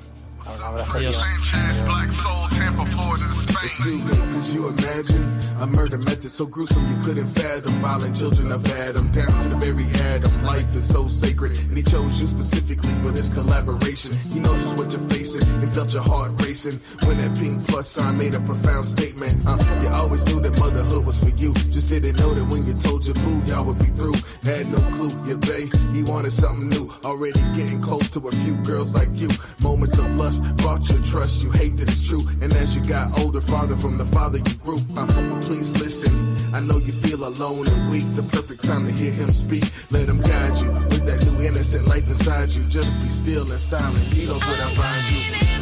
Un 0.48 0.62
abrazo. 0.62 0.96
Adiós. 0.96 1.16
Excuse 3.62 4.04
me, 4.04 4.12
could 4.12 4.54
you 4.54 4.68
imagine 4.68 5.38
a 5.60 5.66
murder 5.66 5.98
method 5.98 6.30
so 6.30 6.46
gruesome 6.46 6.86
you 6.88 7.02
couldn't 7.04 7.28
fathom? 7.34 7.72
Violent 7.80 8.16
children 8.16 8.52
of 8.52 8.64
Adam, 8.74 9.10
down 9.10 9.40
to 9.42 9.48
the 9.48 9.56
very 9.56 9.86
atom. 10.12 10.44
Life 10.44 10.74
is 10.76 10.86
so 10.86 11.08
sacred, 11.08 11.58
and 11.58 11.76
he 11.76 11.82
chose 11.82 12.20
you 12.20 12.26
specifically 12.26 12.92
for 13.02 13.10
this 13.10 13.34
collaboration. 13.34 14.12
He 14.32 14.38
knows 14.38 14.62
just 14.62 14.76
what 14.76 14.92
you're 14.92 15.08
facing, 15.08 15.42
and 15.42 15.72
felt 15.72 15.92
your 15.92 16.02
heart 16.02 16.40
racing 16.42 16.78
when 17.06 17.18
that 17.18 17.36
pink 17.36 17.66
plus 17.66 17.88
sign 17.88 18.18
made 18.18 18.34
a 18.34 18.40
profound 18.40 18.86
statement. 18.86 19.42
Uh, 19.46 19.58
you 19.82 19.88
always 19.88 20.24
knew 20.26 20.40
that 20.40 20.56
motherhood 20.58 21.04
was 21.04 21.18
for 21.18 21.30
you, 21.30 21.52
just 21.74 21.88
didn't 21.88 22.16
know 22.16 22.32
that 22.34 22.44
when 22.44 22.66
you 22.66 22.74
told 22.74 23.04
your 23.04 23.14
boo 23.16 23.42
y'all 23.46 23.64
would 23.64 23.78
be 23.78 23.86
through. 23.86 24.14
Had 24.44 24.70
no 24.70 24.78
clue, 24.96 25.10
your 25.26 25.38
bae, 25.38 25.68
he 25.92 26.04
wanted 26.04 26.32
something 26.32 26.68
new. 26.68 26.92
Already 27.04 27.40
getting 27.54 27.80
close 27.80 28.08
to 28.10 28.28
a 28.28 28.32
few 28.32 28.54
girls 28.62 28.94
like 28.94 29.08
you. 29.12 29.28
Moments 29.60 29.98
of 29.98 30.14
lust 30.14 30.35
brought 30.56 30.88
your 30.88 31.02
trust, 31.02 31.42
you 31.42 31.50
hate 31.50 31.76
that 31.76 31.88
it's 31.88 32.06
true. 32.06 32.22
And 32.40 32.52
as 32.54 32.74
you 32.74 32.82
got 32.84 33.18
older, 33.18 33.40
farther 33.40 33.76
from 33.76 33.98
the 33.98 34.06
father 34.06 34.38
you 34.38 34.54
grew. 34.64 34.78
Uh, 34.96 35.06
please 35.42 35.72
listen, 35.80 36.36
I 36.54 36.60
know 36.60 36.78
you 36.78 36.92
feel 36.92 37.26
alone 37.26 37.66
and 37.68 37.90
weak. 37.90 38.06
The 38.14 38.22
perfect 38.22 38.64
time 38.64 38.86
to 38.86 38.92
hear 38.92 39.12
him 39.12 39.30
speak. 39.30 39.64
Let 39.90 40.08
him 40.08 40.20
guide 40.20 40.56
you 40.58 40.70
with 40.70 41.06
that 41.06 41.24
new 41.30 41.46
innocent 41.46 41.86
life 41.86 42.08
inside 42.08 42.50
you. 42.50 42.64
Just 42.64 43.00
be 43.02 43.08
still 43.08 43.50
and 43.50 43.60
silent. 43.60 44.04
He 44.12 44.26
knows 44.26 44.44
where 44.44 44.56
to 44.56 44.68
find 44.76 45.10
you. 45.10 45.55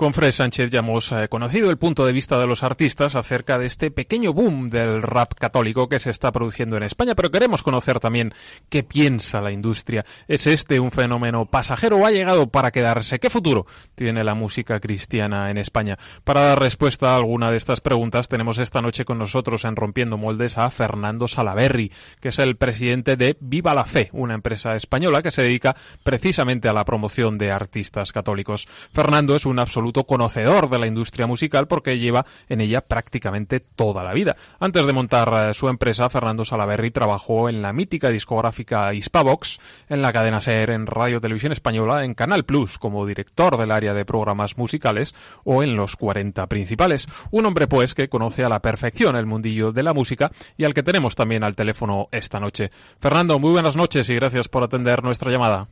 Con 0.00 0.14
Fred 0.14 0.32
Sánchez 0.32 0.70
ya 0.70 0.78
hemos 0.78 1.12
eh, 1.12 1.28
conocido 1.28 1.68
el 1.68 1.76
punto 1.76 2.06
de 2.06 2.12
vista 2.12 2.38
de 2.38 2.46
los 2.46 2.62
artistas 2.62 3.16
acerca 3.16 3.58
de 3.58 3.66
este 3.66 3.90
pequeño 3.90 4.32
boom 4.32 4.68
del 4.68 5.02
rap 5.02 5.34
católico 5.34 5.90
que 5.90 5.98
se 5.98 6.08
está 6.08 6.32
produciendo 6.32 6.78
en 6.78 6.84
España, 6.84 7.14
pero 7.14 7.30
queremos 7.30 7.62
conocer 7.62 8.00
también 8.00 8.32
qué 8.70 8.82
piensa 8.82 9.42
la 9.42 9.52
industria. 9.52 10.06
¿Es 10.26 10.46
este 10.46 10.80
un 10.80 10.90
fenómeno 10.90 11.44
pasajero 11.44 11.98
o 11.98 12.06
ha 12.06 12.12
llegado 12.12 12.48
para 12.48 12.70
quedarse? 12.70 13.18
¿Qué 13.18 13.28
futuro 13.28 13.66
tiene 13.94 14.24
la 14.24 14.32
música 14.32 14.80
cristiana 14.80 15.50
en 15.50 15.58
España? 15.58 15.98
Para 16.24 16.40
dar 16.46 16.60
respuesta 16.60 17.10
a 17.10 17.16
alguna 17.16 17.50
de 17.50 17.58
estas 17.58 17.82
preguntas 17.82 18.28
tenemos 18.28 18.56
esta 18.56 18.80
noche 18.80 19.04
con 19.04 19.18
nosotros 19.18 19.66
en 19.66 19.76
Rompiendo 19.76 20.16
Moldes 20.16 20.56
a 20.56 20.70
Fernando 20.70 21.28
Salaberry, 21.28 21.92
que 22.22 22.30
es 22.30 22.38
el 22.38 22.56
presidente 22.56 23.18
de 23.18 23.36
Viva 23.38 23.74
la 23.74 23.84
Fe, 23.84 24.08
una 24.14 24.32
empresa 24.32 24.74
española 24.76 25.20
que 25.20 25.30
se 25.30 25.42
dedica 25.42 25.76
precisamente 26.02 26.70
a 26.70 26.72
la 26.72 26.86
promoción 26.86 27.36
de 27.36 27.52
artistas 27.52 28.12
católicos. 28.12 28.66
Fernando 28.94 29.36
es 29.36 29.44
un 29.44 29.58
absoluto 29.58 29.89
conocedor 29.92 30.68
de 30.70 30.78
la 30.78 30.86
industria 30.86 31.26
musical 31.26 31.66
porque 31.66 31.98
lleva 31.98 32.26
en 32.48 32.60
ella 32.60 32.80
prácticamente 32.80 33.60
toda 33.60 34.04
la 34.04 34.12
vida. 34.12 34.36
Antes 34.58 34.86
de 34.86 34.92
montar 34.92 35.50
eh, 35.50 35.54
su 35.54 35.68
empresa, 35.68 36.08
Fernando 36.08 36.44
Salaberry 36.44 36.90
trabajó 36.90 37.48
en 37.48 37.62
la 37.62 37.72
mítica 37.72 38.08
discográfica 38.10 38.92
Hispavox, 38.94 39.58
en 39.88 40.02
la 40.02 40.12
cadena 40.12 40.40
SER, 40.40 40.70
en 40.70 40.86
Radio 40.86 41.20
Televisión 41.20 41.52
Española, 41.52 42.04
en 42.04 42.14
Canal 42.14 42.44
Plus 42.44 42.78
como 42.78 43.06
director 43.06 43.56
del 43.56 43.70
área 43.70 43.94
de 43.94 44.04
programas 44.04 44.56
musicales 44.56 45.14
o 45.44 45.62
en 45.62 45.76
los 45.76 45.96
40 45.96 46.46
principales. 46.46 47.08
Un 47.30 47.46
hombre 47.46 47.66
pues 47.66 47.94
que 47.94 48.08
conoce 48.08 48.44
a 48.44 48.48
la 48.48 48.62
perfección 48.62 49.16
el 49.16 49.26
mundillo 49.26 49.72
de 49.72 49.82
la 49.82 49.94
música 49.94 50.30
y 50.56 50.64
al 50.64 50.74
que 50.74 50.82
tenemos 50.82 51.14
también 51.16 51.44
al 51.44 51.56
teléfono 51.56 52.08
esta 52.12 52.40
noche. 52.40 52.70
Fernando, 53.00 53.38
muy 53.38 53.50
buenas 53.50 53.76
noches 53.76 54.08
y 54.10 54.14
gracias 54.14 54.48
por 54.48 54.62
atender 54.62 55.02
nuestra 55.02 55.30
llamada. 55.30 55.68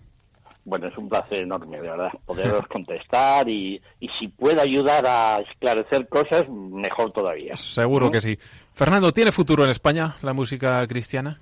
Bueno, 0.68 0.88
es 0.88 0.98
un 0.98 1.09
placer 1.09 1.44
enorme, 1.44 1.81
de 1.81 1.88
verdad, 1.88 2.11
poderos 2.26 2.66
contestar 2.72 3.48
y, 3.48 3.81
y 4.00 4.09
si 4.18 4.28
puedo 4.28 4.61
ayudar 4.61 5.04
a 5.07 5.38
esclarecer 5.38 6.09
cosas, 6.09 6.48
mejor 6.48 7.11
todavía. 7.12 7.57
Seguro 7.57 8.11
que 8.11 8.20
sí. 8.20 8.38
Fernando, 8.72 9.12
¿tiene 9.12 9.33
futuro 9.33 9.64
en 9.64 9.70
España 9.70 10.16
la 10.22 10.33
música 10.33 10.87
cristiana? 10.87 11.40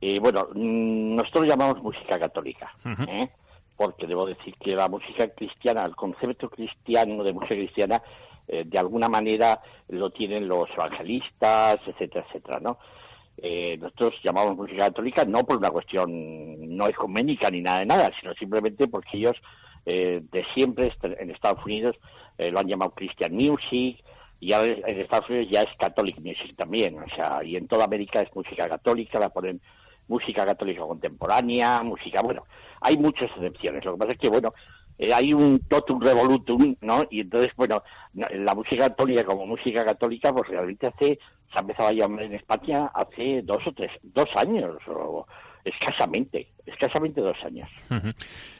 Y 0.00 0.18
bueno, 0.18 0.48
mm, 0.54 1.14
nosotros 1.14 1.46
llamamos 1.46 1.82
música 1.82 2.18
católica. 2.18 2.74
¿eh? 3.08 3.28
porque 3.76 4.06
debo 4.06 4.26
decir 4.26 4.54
que 4.60 4.74
la 4.74 4.88
música 4.88 5.28
cristiana, 5.28 5.84
el 5.84 5.96
concepto 5.96 6.48
cristiano 6.48 7.22
de 7.24 7.32
música 7.32 7.54
cristiana, 7.54 8.02
eh, 8.46 8.64
de 8.64 8.78
alguna 8.78 9.08
manera 9.08 9.60
lo 9.88 10.10
tienen 10.10 10.46
los 10.46 10.68
evangelistas, 10.70 11.78
etcétera, 11.86 12.24
etcétera, 12.28 12.60
¿no? 12.60 12.78
Eh, 13.38 13.76
nosotros 13.80 14.12
llamamos 14.22 14.56
música 14.56 14.86
católica 14.86 15.24
no 15.24 15.44
por 15.44 15.58
una 15.58 15.70
cuestión 15.70 16.08
no 16.76 16.86
ecuménica 16.86 17.50
ni 17.50 17.60
nada 17.60 17.80
de 17.80 17.86
nada, 17.86 18.10
sino 18.20 18.32
simplemente 18.34 18.86
porque 18.88 19.16
ellos 19.18 19.34
eh, 19.86 20.22
de 20.32 20.44
siempre 20.54 20.92
en 21.02 21.30
Estados 21.30 21.64
Unidos 21.64 21.96
eh, 22.38 22.50
lo 22.50 22.60
han 22.60 22.68
llamado 22.68 22.92
Christian 22.92 23.32
Music 23.34 24.02
y 24.40 24.52
ahora 24.52 24.74
en 24.86 24.98
Estados 25.00 25.28
Unidos 25.28 25.48
ya 25.50 25.62
es 25.62 25.68
Catholic 25.78 26.16
Music 26.18 26.54
también, 26.56 26.96
o 26.98 27.08
sea, 27.14 27.40
y 27.44 27.56
en 27.56 27.66
toda 27.66 27.84
América 27.86 28.20
es 28.20 28.34
música 28.34 28.68
católica, 28.68 29.18
la 29.18 29.28
ponen 29.30 29.60
música 30.08 30.44
católica 30.44 30.82
contemporánea, 30.82 31.82
música, 31.82 32.20
bueno, 32.22 32.44
hay 32.82 32.98
muchas 32.98 33.30
excepciones. 33.36 33.84
Lo 33.84 33.92
que 33.92 33.98
pasa 33.98 34.12
es 34.12 34.18
que, 34.18 34.28
bueno, 34.28 34.52
eh, 34.98 35.12
hay 35.14 35.32
un 35.32 35.60
totum 35.60 35.98
revolutum, 36.00 36.76
¿no? 36.82 37.04
Y 37.10 37.20
entonces, 37.20 37.50
bueno, 37.56 37.82
no- 38.12 38.26
la 38.30 38.54
música 38.54 38.88
católica 38.88 39.24
como 39.24 39.46
música 39.46 39.82
católica, 39.84 40.32
pues 40.34 40.48
realmente 40.50 40.86
hace, 40.88 41.18
se 41.54 41.58
ha 41.58 41.62
empezado 41.62 41.88
a 41.88 41.92
llamar 41.92 42.24
en 42.24 42.34
España 42.34 42.90
hace 42.92 43.40
dos 43.42 43.64
o 43.66 43.72
tres, 43.72 43.92
dos 44.02 44.26
años, 44.36 44.76
o 44.88 45.24
escasamente, 45.64 46.48
escasamente 46.66 47.20
dos 47.20 47.36
años. 47.44 47.68
Ujú. 47.90 48.08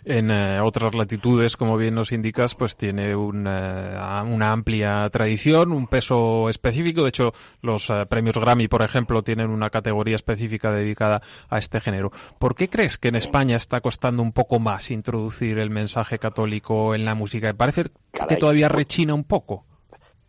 En 0.05 0.31
eh, 0.31 0.61
otras 0.61 0.95
latitudes, 0.95 1.57
como 1.57 1.77
bien 1.77 1.95
nos 1.95 2.13
indicas, 2.13 2.55
pues 2.55 2.77
tiene 2.77 3.15
un, 3.15 3.47
eh, 3.47 3.97
una 4.27 4.53
amplia 4.53 5.09
tradición, 5.11 5.73
un 5.73 5.87
peso 5.87 6.49
específico. 6.49 7.03
De 7.03 7.11
hecho, 7.11 7.33
los 7.61 7.91
eh, 7.91 8.07
premios 8.09 8.37
Grammy, 8.39 8.69
por 8.69 8.83
ejemplo, 8.83 9.23
tienen 9.23 9.51
una 9.51 9.71
categoría 9.71 10.17
específica 10.17 10.73
dedicada 10.73 11.21
a 11.49 11.59
este 11.59 11.81
género. 11.81 12.11
¿Por 12.39 12.55
qué 12.55 12.69
crees 12.69 12.97
que 12.97 13.09
en 13.09 13.17
España 13.17 13.57
está 13.57 13.81
costando 13.81 14.23
un 14.23 14.33
poco 14.33 14.59
más 14.59 14.91
introducir 14.91 15.59
el 15.59 15.71
mensaje 15.71 16.19
católico 16.19 16.95
en 16.95 17.05
la 17.05 17.15
música? 17.15 17.53
Parece 17.53 17.85
que 17.85 17.91
Caray. 18.13 18.39
todavía 18.39 18.69
rechina 18.69 19.13
un 19.15 19.25
poco. 19.25 19.67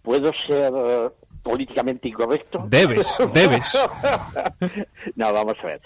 ¿Puedo 0.02 0.32
ser 0.48 0.72
políticamente 1.46 2.08
incorrecto? 2.10 2.66
Debes, 2.68 3.08
debes. 3.34 3.72
no, 5.16 5.32
vamos 5.32 5.54
a 5.62 5.68
ver. 5.68 5.82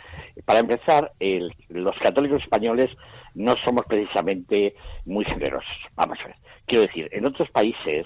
Para 0.46 0.60
empezar, 0.60 1.12
el- 1.20 1.54
los 1.68 1.96
católicos 2.02 2.42
españoles 2.42 2.90
no 3.36 3.54
somos 3.66 3.86
precisamente 3.86 4.74
muy 5.06 5.26
generosos. 5.26 5.70
Vamos 5.96 6.18
a 6.24 6.28
ver. 6.28 6.36
Quiero 6.66 6.86
decir, 6.88 7.10
en 7.12 7.26
otros 7.26 7.50
países 7.52 8.06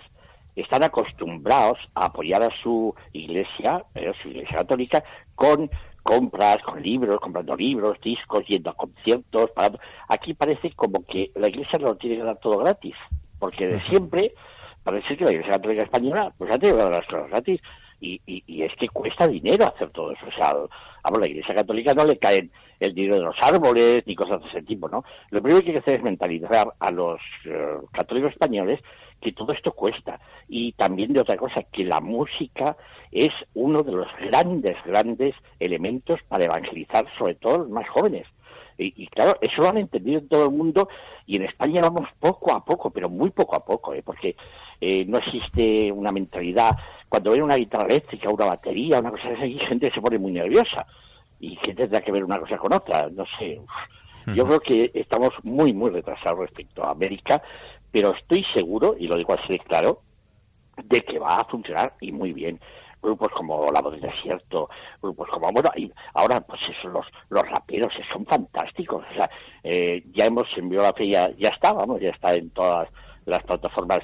están 0.55 0.83
acostumbrados 0.83 1.77
a 1.93 2.05
apoyar 2.07 2.41
a 2.43 2.49
su 2.63 2.93
iglesia, 3.11 3.83
eh, 3.95 4.11
su 4.21 4.29
iglesia 4.29 4.57
católica, 4.57 5.03
con 5.35 5.69
compras, 6.01 6.57
con 6.65 6.81
libros, 6.81 7.19
comprando 7.19 7.55
libros, 7.55 7.99
discos, 8.01 8.41
yendo 8.47 8.71
a 8.71 8.75
conciertos. 8.75 9.51
Pagando. 9.51 9.79
Aquí 10.09 10.33
parece 10.33 10.71
como 10.71 11.05
que 11.05 11.31
la 11.35 11.47
iglesia 11.49 11.77
lo 11.79 11.95
tiene 11.97 12.17
que 12.17 12.23
dar 12.23 12.37
todo 12.39 12.57
gratis, 12.59 12.95
porque 13.39 13.67
de 13.67 13.81
siempre 13.83 14.33
parece 14.83 15.17
que 15.17 15.25
la 15.25 15.31
iglesia 15.31 15.53
católica 15.53 15.83
española 15.83 16.33
pues 16.37 16.51
ha 16.53 16.57
tenido 16.57 16.89
las 16.89 17.05
cosas 17.05 17.29
gratis. 17.29 17.61
Y, 17.99 18.19
y, 18.25 18.63
es 18.63 18.71
que 18.77 18.89
cuesta 18.89 19.29
dinero 19.29 19.65
hacer 19.65 19.89
todo 19.91 20.11
eso. 20.11 20.25
O 20.27 20.31
sea, 20.37 20.51
vamos, 20.51 21.19
la 21.21 21.27
iglesia 21.27 21.55
católica 21.55 21.93
no 21.93 22.03
le 22.03 22.17
caen 22.17 22.51
el 22.81 22.93
dinero 22.93 23.15
de 23.15 23.21
los 23.21 23.35
árboles 23.41 24.03
ni 24.05 24.13
cosas 24.13 24.41
de 24.41 24.49
ese 24.49 24.61
tipo, 24.63 24.89
¿no? 24.89 25.05
Lo 25.29 25.41
primero 25.41 25.61
que 25.61 25.69
hay 25.69 25.75
que 25.75 25.79
hacer 25.79 25.95
es 25.99 26.03
mentalizar 26.03 26.67
a 26.79 26.91
los 26.91 27.21
eh, 27.45 27.77
católicos 27.93 28.31
españoles 28.31 28.81
que 29.21 29.31
todo 29.31 29.53
esto 29.53 29.71
cuesta. 29.71 30.19
Y 30.49 30.73
también 30.73 31.13
de 31.13 31.21
otra 31.21 31.37
cosa, 31.37 31.63
que 31.71 31.85
la 31.85 32.01
música 32.01 32.75
es 33.11 33.31
uno 33.53 33.83
de 33.83 33.93
los 33.93 34.07
grandes, 34.19 34.75
grandes 34.85 35.33
elementos 35.59 36.17
para 36.27 36.43
evangelizar, 36.43 37.05
sobre 37.17 37.35
todo 37.35 37.55
a 37.55 37.59
los 37.59 37.69
más 37.69 37.87
jóvenes. 37.89 38.27
Y, 38.83 38.93
y 39.03 39.07
claro, 39.07 39.37
eso 39.41 39.61
lo 39.61 39.69
han 39.69 39.77
entendido 39.77 40.19
en 40.19 40.27
todo 40.27 40.45
el 40.45 40.51
mundo 40.51 40.89
y 41.25 41.37
en 41.37 41.43
España 41.43 41.81
vamos 41.81 42.09
poco 42.19 42.53
a 42.53 42.63
poco, 42.63 42.89
pero 42.91 43.09
muy 43.09 43.29
poco 43.29 43.55
a 43.55 43.63
poco, 43.63 43.93
¿eh? 43.93 44.01
porque 44.03 44.35
eh, 44.81 45.05
no 45.05 45.17
existe 45.17 45.91
una 45.91 46.11
mentalidad. 46.11 46.71
Cuando 47.07 47.31
ven 47.31 47.43
una 47.43 47.55
guitarra 47.55 47.85
eléctrica, 47.85 48.29
una 48.29 48.45
batería, 48.45 48.99
una 48.99 49.11
cosa 49.11 49.29
así, 49.37 49.57
gente 49.69 49.91
se 49.93 50.01
pone 50.01 50.17
muy 50.17 50.33
nerviosa. 50.33 50.85
¿Y 51.39 51.57
qué 51.57 51.73
tendrá 51.73 52.01
que 52.01 52.11
ver 52.11 52.23
una 52.23 52.39
cosa 52.39 52.57
con 52.57 52.73
otra? 52.73 53.09
No 53.09 53.25
sé. 53.37 53.59
Yo 54.27 54.45
creo 54.45 54.59
que 54.59 54.91
estamos 54.93 55.31
muy, 55.43 55.73
muy 55.73 55.91
retrasados 55.91 56.39
respecto 56.39 56.83
a 56.83 56.91
América, 56.91 57.41
pero 57.91 58.15
estoy 58.15 58.45
seguro, 58.53 58.95
y 58.97 59.07
lo 59.07 59.17
digo 59.17 59.33
así 59.33 59.51
de 59.51 59.59
claro, 59.59 60.01
de 60.81 61.01
que 61.01 61.19
va 61.19 61.37
a 61.37 61.45
funcionar 61.45 61.95
y 61.99 62.11
muy 62.11 62.31
bien. 62.31 62.59
Grupos 63.03 63.29
como 63.33 63.69
La 63.71 63.81
Voz 63.81 63.91
del 63.91 64.01
Desierto, 64.01 64.69
grupos 65.01 65.29
como, 65.29 65.51
bueno, 65.51 65.69
y 65.75 65.91
ahora 66.13 66.39
pues 66.39 66.61
eso, 66.69 66.87
los, 66.87 67.05
los 67.29 67.43
raperos 67.43 67.93
son 68.11 68.25
fantásticos. 68.25 69.03
O 69.11 69.13
sea, 69.15 69.29
eh, 69.63 70.03
ya 70.13 70.25
hemos 70.25 70.45
la 70.57 70.93
fe, 70.93 71.09
ya, 71.09 71.29
ya 71.37 71.49
está, 71.49 71.73
vamos, 71.73 71.99
ya 71.99 72.09
está 72.09 72.33
en 72.33 72.49
todas 72.51 72.89
las 73.25 73.43
plataformas 73.43 73.99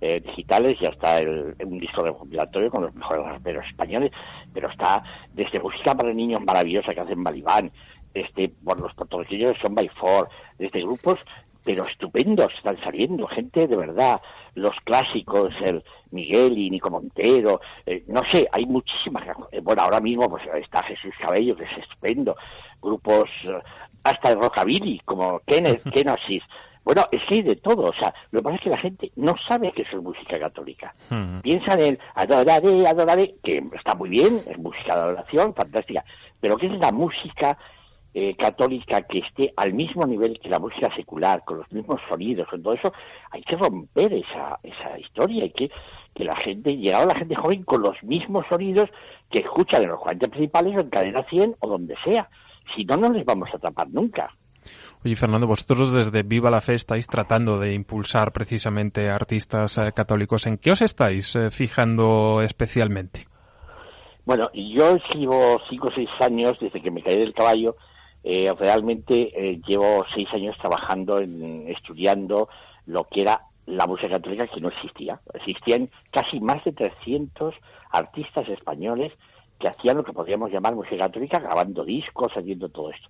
eh, 0.00 0.20
digitales, 0.20 0.76
ya 0.80 0.88
está 0.88 1.20
el, 1.20 1.56
un 1.64 1.78
disco 1.78 2.04
recopilatorio 2.04 2.70
con 2.70 2.82
los 2.82 2.94
mejores 2.94 3.24
raperos 3.24 3.64
españoles, 3.66 4.10
pero 4.52 4.68
está 4.68 5.02
desde 5.32 5.60
música 5.60 5.94
para 5.94 6.12
niños 6.12 6.40
maravillosa 6.44 6.92
que 6.92 7.00
hacen 7.00 7.24
Balibán, 7.24 7.72
este, 8.12 8.52
bueno, 8.60 8.82
los 8.82 8.94
puertorriqueños 8.94 9.54
son 9.62 9.74
by 9.74 9.88
four, 9.88 10.28
desde 10.58 10.80
grupos 10.80 11.24
pero 11.64 11.86
estupendos 11.86 12.48
están 12.56 12.78
saliendo, 12.82 13.26
gente 13.26 13.66
de 13.66 13.76
verdad, 13.76 14.20
los 14.54 14.74
clásicos, 14.84 15.54
el 15.64 15.82
Miguel 16.10 16.58
y 16.58 16.70
Nico 16.70 16.90
Montero, 16.90 17.60
eh, 17.86 18.04
no 18.08 18.20
sé, 18.30 18.48
hay 18.52 18.66
muchísimas, 18.66 19.26
eh, 19.50 19.60
bueno, 19.60 19.82
ahora 19.82 20.00
mismo 20.00 20.28
pues 20.28 20.42
está 20.60 20.82
Jesús 20.84 21.14
Cabello, 21.20 21.56
que 21.56 21.64
es 21.64 21.78
estupendo, 21.78 22.36
grupos 22.80 23.28
eh, 23.44 23.52
hasta 24.04 24.30
de 24.30 24.36
rockabilly, 24.36 25.00
como 25.04 25.40
Kenneth, 25.46 25.82
Kenosis, 25.94 26.42
bueno, 26.84 27.04
es 27.12 27.20
que 27.28 27.36
hay 27.36 27.42
de 27.42 27.56
todo, 27.56 27.90
o 27.90 27.94
sea, 27.94 28.12
lo 28.32 28.40
que 28.40 28.42
pasa 28.42 28.56
es 28.56 28.62
que 28.62 28.70
la 28.70 28.78
gente 28.78 29.12
no 29.14 29.34
sabe 29.48 29.70
que 29.72 29.82
eso 29.82 29.98
es 29.98 30.02
música 30.02 30.36
católica. 30.38 30.92
Piensan 31.40 31.80
en 31.80 31.98
adoraré, 32.14 32.86
adoraré, 32.88 33.36
que 33.44 33.62
está 33.76 33.94
muy 33.94 34.08
bien, 34.08 34.40
es 34.48 34.58
música 34.58 34.96
de 34.96 35.02
adoración, 35.02 35.54
fantástica, 35.54 36.04
pero 36.40 36.56
¿qué 36.56 36.66
es 36.66 36.72
la 36.80 36.90
música 36.90 37.56
eh, 38.14 38.34
católica 38.36 39.02
que 39.02 39.20
esté 39.20 39.52
al 39.56 39.74
mismo 39.74 40.06
nivel 40.06 40.38
que 40.40 40.48
la 40.48 40.58
música 40.58 40.94
secular, 40.94 41.44
con 41.44 41.58
los 41.58 41.72
mismos 41.72 42.00
sonidos, 42.10 42.48
con 42.48 42.62
todo 42.62 42.74
eso, 42.74 42.92
hay 43.30 43.42
que 43.42 43.56
romper 43.56 44.12
esa, 44.12 44.58
esa 44.62 44.98
historia, 44.98 45.44
hay 45.44 45.50
que 45.50 45.70
que 46.14 46.24
la 46.24 46.36
gente, 46.36 46.76
llegado 46.76 47.06
la 47.06 47.18
gente 47.18 47.34
joven 47.34 47.62
con 47.64 47.82
los 47.82 48.02
mismos 48.02 48.44
sonidos 48.50 48.88
que 49.30 49.40
escuchan 49.40 49.82
en 49.82 49.90
los 49.90 50.00
40 50.00 50.28
principales 50.28 50.76
o 50.76 50.80
en 50.80 50.90
cadena 50.90 51.24
100 51.28 51.56
o 51.60 51.68
donde 51.68 51.94
sea. 52.04 52.28
Si 52.74 52.84
no, 52.84 52.96
no 52.96 53.10
les 53.10 53.24
vamos 53.24 53.48
a 53.52 53.56
atrapar 53.56 53.88
nunca. 53.90 54.30
Oye, 55.04 55.16
Fernando, 55.16 55.46
vosotros 55.46 55.92
desde 55.92 56.22
Viva 56.22 56.50
la 56.50 56.60
Fe 56.60 56.74
estáis 56.74 57.08
tratando 57.08 57.58
de 57.58 57.74
impulsar 57.74 58.32
precisamente 58.32 59.10
a 59.10 59.16
artistas 59.16 59.78
eh, 59.78 59.92
católicos. 59.92 60.46
¿En 60.46 60.58
qué 60.58 60.70
os 60.70 60.82
estáis 60.82 61.34
eh, 61.34 61.50
fijando 61.50 62.40
especialmente? 62.40 63.26
Bueno, 64.24 64.48
yo 64.54 64.96
llevo 65.12 65.60
cinco 65.68 65.88
o 65.88 65.94
seis 65.94 66.08
años 66.20 66.52
desde 66.60 66.80
que 66.80 66.90
me 66.92 67.02
caí 67.02 67.18
del 67.18 67.34
caballo. 67.34 67.74
Eh, 68.24 68.52
realmente 68.58 69.32
eh, 69.34 69.60
llevo 69.66 70.04
seis 70.14 70.28
años 70.32 70.56
trabajando, 70.58 71.18
en, 71.18 71.68
estudiando 71.68 72.48
lo 72.86 73.04
que 73.04 73.22
era 73.22 73.40
la 73.66 73.86
música 73.86 74.10
católica 74.10 74.46
que 74.46 74.60
no 74.60 74.68
existía. 74.68 75.20
Existían 75.34 75.90
casi 76.10 76.40
más 76.40 76.62
de 76.64 76.72
300 76.72 77.54
artistas 77.90 78.48
españoles 78.48 79.12
que 79.58 79.68
hacían 79.68 79.96
lo 79.96 80.04
que 80.04 80.12
podríamos 80.12 80.50
llamar 80.50 80.74
música 80.74 81.06
católica, 81.06 81.38
grabando 81.38 81.84
discos, 81.84 82.32
haciendo 82.34 82.68
todo 82.68 82.90
esto. 82.90 83.08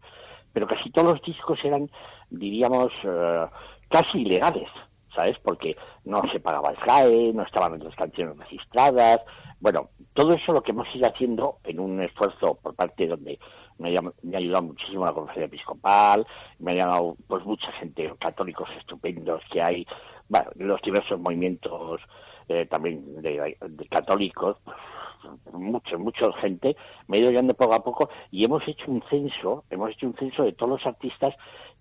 Pero 0.53 0.67
casi 0.67 0.91
todos 0.91 1.15
los 1.15 1.23
discos 1.23 1.59
eran, 1.65 1.91
diríamos, 2.29 2.93
eh, 3.05 3.47
casi 3.89 4.19
ilegales, 4.19 4.69
¿sabes? 5.17 5.39
Porque 5.43 5.75
no 6.05 6.23
se 6.31 6.41
pagaba 6.41 6.71
el 6.71 6.77
SGAE, 6.77 7.33
no 7.33 7.43
estaban 7.43 7.83
las 7.83 7.95
canciones 7.97 8.37
registradas. 8.37 9.21
Bueno, 9.61 9.89
todo 10.13 10.35
eso 10.35 10.53
lo 10.53 10.63
que 10.63 10.73
hemos 10.73 10.95
ido 10.95 11.09
haciendo 11.09 11.59
en 11.65 11.81
un 11.81 12.03
esfuerzo 12.03 12.59
por 12.63 12.75
parte 12.75 13.07
donde 13.07 13.39
me 13.83 13.97
ha, 13.97 14.01
me 14.01 14.37
ha 14.37 14.39
ayudado 14.39 14.63
muchísimo 14.63 15.05
la 15.05 15.13
conferencia 15.13 15.47
episcopal, 15.47 16.27
me 16.59 16.71
ha 16.71 16.75
ayudado 16.75 17.17
pues 17.27 17.45
mucha 17.45 17.71
gente, 17.73 18.13
católicos 18.19 18.69
estupendos 18.79 19.43
que 19.51 19.61
hay, 19.61 19.87
bueno, 20.29 20.51
los 20.57 20.81
diversos 20.83 21.19
movimientos 21.21 22.01
eh, 22.49 22.67
también 22.67 23.21
de, 23.21 23.57
de 23.61 23.89
católicos, 23.89 24.57
pues, 24.65 25.55
mucho, 25.55 25.99
mucha 25.99 26.33
gente, 26.41 26.77
me 27.07 27.17
ha 27.17 27.21
ido 27.21 27.31
llegando 27.31 27.55
poco 27.55 27.75
a 27.75 27.85
poco 27.85 28.11
y 28.31 28.45
hemos 28.45 28.67
hecho 28.67 28.91
un 28.91 29.03
censo, 29.09 29.65
hemos 29.71 29.91
hecho 29.91 30.07
un 30.07 30.15
censo 30.17 30.45
de 30.45 30.53
todos 30.53 30.81
los 30.81 30.87
artistas 30.87 31.35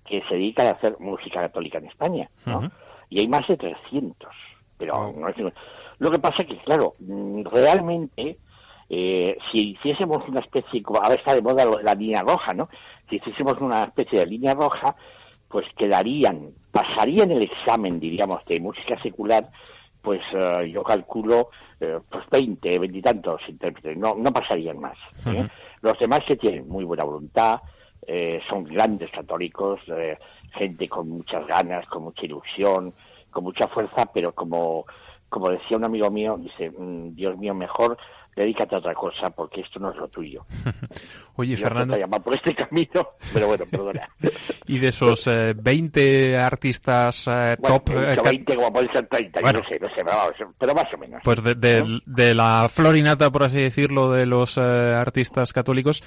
que 0.05 0.21
se 0.27 0.35
dedican 0.35 0.67
a 0.67 0.71
hacer 0.71 0.97
música 0.99 1.41
católica 1.41 1.77
en 1.77 1.85
España, 1.85 2.29
¿no? 2.45 2.71
Y 3.09 3.19
hay 3.19 3.27
más 3.27 3.47
de 3.47 3.57
300, 3.57 4.29
pero 4.77 5.13
no 5.15 5.27
es... 5.29 5.35
Lo 5.99 6.09
que 6.09 6.19
pasa 6.19 6.43
que, 6.43 6.57
claro, 6.59 6.95
mm, 6.99 7.43
realmente, 7.43 8.37
eh, 8.93 9.37
si 9.49 9.69
hiciésemos 9.69 10.27
una 10.27 10.41
especie, 10.41 10.83
como 10.83 10.99
ahora 11.01 11.15
está 11.15 11.33
de 11.33 11.41
moda 11.41 11.63
la 11.81 11.95
línea 11.95 12.23
roja, 12.23 12.53
¿no? 12.53 12.67
Si 13.09 13.15
hiciésemos 13.15 13.55
una 13.61 13.85
especie 13.85 14.19
de 14.19 14.25
línea 14.25 14.53
roja, 14.53 14.93
pues 15.47 15.65
quedarían, 15.77 16.49
pasarían 16.73 17.31
el 17.31 17.43
examen, 17.43 18.01
diríamos, 18.01 18.43
de 18.45 18.59
música 18.59 19.01
secular, 19.01 19.49
pues 20.01 20.19
eh, 20.33 20.69
yo 20.73 20.83
calculo 20.83 21.51
eh, 21.79 21.99
pues 22.09 22.25
20, 22.29 22.79
20 22.79 22.97
y 22.97 23.01
tantos 23.01 23.41
intérpretes, 23.47 23.97
no, 23.97 24.13
no 24.15 24.33
pasarían 24.33 24.77
más. 24.77 24.97
¿eh? 25.25 25.47
Los 25.81 25.97
demás 25.97 26.19
que 26.27 26.35
tienen 26.35 26.67
muy 26.67 26.83
buena 26.83 27.05
voluntad, 27.05 27.61
eh, 28.05 28.41
son 28.49 28.65
grandes 28.65 29.09
católicos, 29.09 29.79
gente 30.53 30.89
con 30.89 31.07
muchas 31.07 31.47
ganas, 31.47 31.85
con 31.87 32.03
mucha 32.03 32.25
ilusión, 32.25 32.93
con 33.29 33.45
mucha 33.45 33.69
fuerza, 33.69 34.05
pero 34.13 34.33
como, 34.33 34.85
como 35.29 35.49
decía 35.49 35.77
un 35.77 35.85
amigo 35.85 36.11
mío, 36.11 36.37
dice, 36.37 36.71
"Mm, 36.71 37.15
Dios 37.15 37.37
mío, 37.37 37.53
mejor 37.53 37.97
dedícate 38.35 38.75
a 38.75 38.79
otra 38.79 38.93
cosa 38.93 39.29
porque 39.29 39.61
esto 39.61 39.79
no 39.79 39.91
es 39.91 39.97
lo 39.97 40.07
tuyo. 40.07 40.45
Oye, 41.35 41.55
Yo 41.55 41.63
Fernando, 41.63 41.93
te 41.95 41.99
llamar 42.01 42.21
por 42.21 42.33
este 42.35 42.53
camino, 42.55 43.09
pero 43.33 43.47
bueno, 43.47 43.65
perdona. 43.65 44.09
y 44.67 44.79
de 44.79 44.87
esos 44.89 45.25
eh, 45.27 45.53
20 45.55 46.37
artistas 46.37 47.27
eh, 47.27 47.55
Bueno, 47.59 47.79
top, 47.81 47.89
he 47.95 48.03
eh, 48.03 48.09
dicho 48.11 48.23
ca- 48.23 48.29
20 48.29 48.55
como 48.55 48.73
pueden 48.73 48.93
ser 48.93 49.07
30, 49.07 49.39
yo 49.39 49.43
Bueno. 49.43 49.59
no 49.59 49.69
sé, 49.69 49.79
no 49.79 49.87
sé, 49.87 49.95
pero, 50.05 50.53
pero 50.57 50.73
más 50.75 50.93
o 50.93 50.97
menos. 50.97 51.21
pues 51.23 51.43
de, 51.43 51.55
de- 51.55 51.99
de 52.05 52.35
la 52.35 52.69
florinata, 52.71 53.29
por 53.31 53.43
así 53.43 53.61
decirlo, 53.61 54.11
de 54.11 54.25
los 54.25 54.57
eh, 54.57 54.61
artistas 54.61 55.53
católicos, 55.53 56.03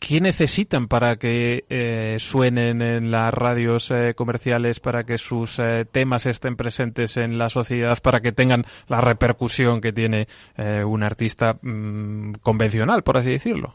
¿Qué 0.00 0.20
necesitan 0.20 0.88
para 0.88 1.16
que 1.16 1.66
eh, 1.68 2.16
suenen 2.18 2.80
en 2.80 3.10
las 3.10 3.32
radios 3.32 3.90
eh, 3.90 4.14
comerciales, 4.16 4.80
para 4.80 5.04
que 5.04 5.18
sus 5.18 5.58
eh, 5.58 5.84
temas 5.84 6.24
estén 6.24 6.56
presentes 6.56 7.18
en 7.18 7.38
la 7.38 7.50
sociedad, 7.50 7.98
para 8.02 8.20
que 8.20 8.32
tengan 8.32 8.64
la 8.88 9.02
repercusión 9.02 9.82
que 9.82 9.92
tiene 9.92 10.26
eh, 10.56 10.82
un 10.82 11.02
artista 11.02 11.58
mm, 11.60 12.32
convencional, 12.42 13.02
por 13.02 13.18
así 13.18 13.30
decirlo? 13.30 13.74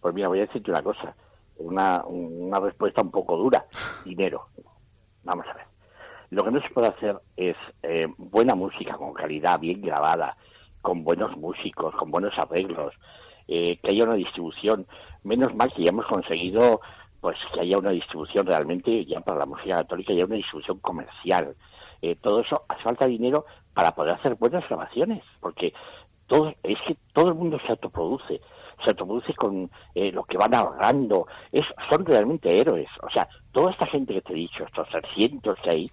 Pues 0.00 0.14
mira, 0.14 0.28
voy 0.28 0.38
a 0.38 0.46
decirte 0.46 0.70
una 0.70 0.82
cosa, 0.82 1.14
una, 1.58 2.04
una 2.06 2.60
respuesta 2.60 3.02
un 3.02 3.10
poco 3.10 3.36
dura. 3.36 3.66
Dinero. 4.04 4.46
Vamos 5.24 5.44
a 5.50 5.54
ver. 5.54 5.66
Lo 6.30 6.44
que 6.44 6.50
no 6.52 6.60
se 6.60 6.70
puede 6.70 6.88
hacer 6.88 7.16
es 7.36 7.56
eh, 7.82 8.06
buena 8.16 8.54
música 8.54 8.94
con 8.96 9.12
calidad, 9.12 9.58
bien 9.58 9.82
grabada, 9.82 10.36
con 10.82 11.04
buenos 11.04 11.36
músicos, 11.36 11.94
con 11.96 12.10
buenos 12.10 12.32
arreglos, 12.38 12.94
eh, 13.48 13.78
que 13.82 13.90
haya 13.90 14.04
una 14.04 14.14
distribución. 14.14 14.86
Menos 15.26 15.54
mal 15.56 15.72
que 15.72 15.82
ya 15.82 15.90
hemos 15.90 16.06
conseguido 16.06 16.80
pues 17.20 17.36
que 17.52 17.60
haya 17.60 17.78
una 17.78 17.90
distribución 17.90 18.46
realmente 18.46 19.04
ya 19.04 19.20
para 19.20 19.40
la 19.40 19.46
música 19.46 19.78
católica, 19.78 20.14
ya 20.14 20.24
una 20.24 20.36
distribución 20.36 20.78
comercial. 20.78 21.56
Eh, 22.00 22.14
todo 22.22 22.40
eso 22.40 22.62
hace 22.68 22.82
falta 22.82 23.06
dinero 23.06 23.46
para 23.74 23.90
poder 23.90 24.14
hacer 24.14 24.36
buenas 24.36 24.66
grabaciones, 24.68 25.24
porque 25.40 25.72
todo, 26.28 26.54
es 26.62 26.78
que 26.86 26.96
todo 27.12 27.30
el 27.30 27.34
mundo 27.34 27.58
se 27.66 27.72
autoproduce, 27.72 28.40
se 28.84 28.90
autoproduce 28.90 29.34
con 29.34 29.68
eh, 29.96 30.12
lo 30.12 30.22
que 30.22 30.38
van 30.38 30.54
ahorrando, 30.54 31.26
es, 31.50 31.64
son 31.90 32.06
realmente 32.06 32.60
héroes. 32.60 32.88
O 33.02 33.10
sea, 33.10 33.28
toda 33.50 33.72
esta 33.72 33.88
gente 33.88 34.14
que 34.14 34.22
te 34.22 34.32
he 34.32 34.36
dicho, 34.36 34.62
estos 34.62 34.88
300 34.88 35.58
que 35.60 35.70
hay, 35.70 35.90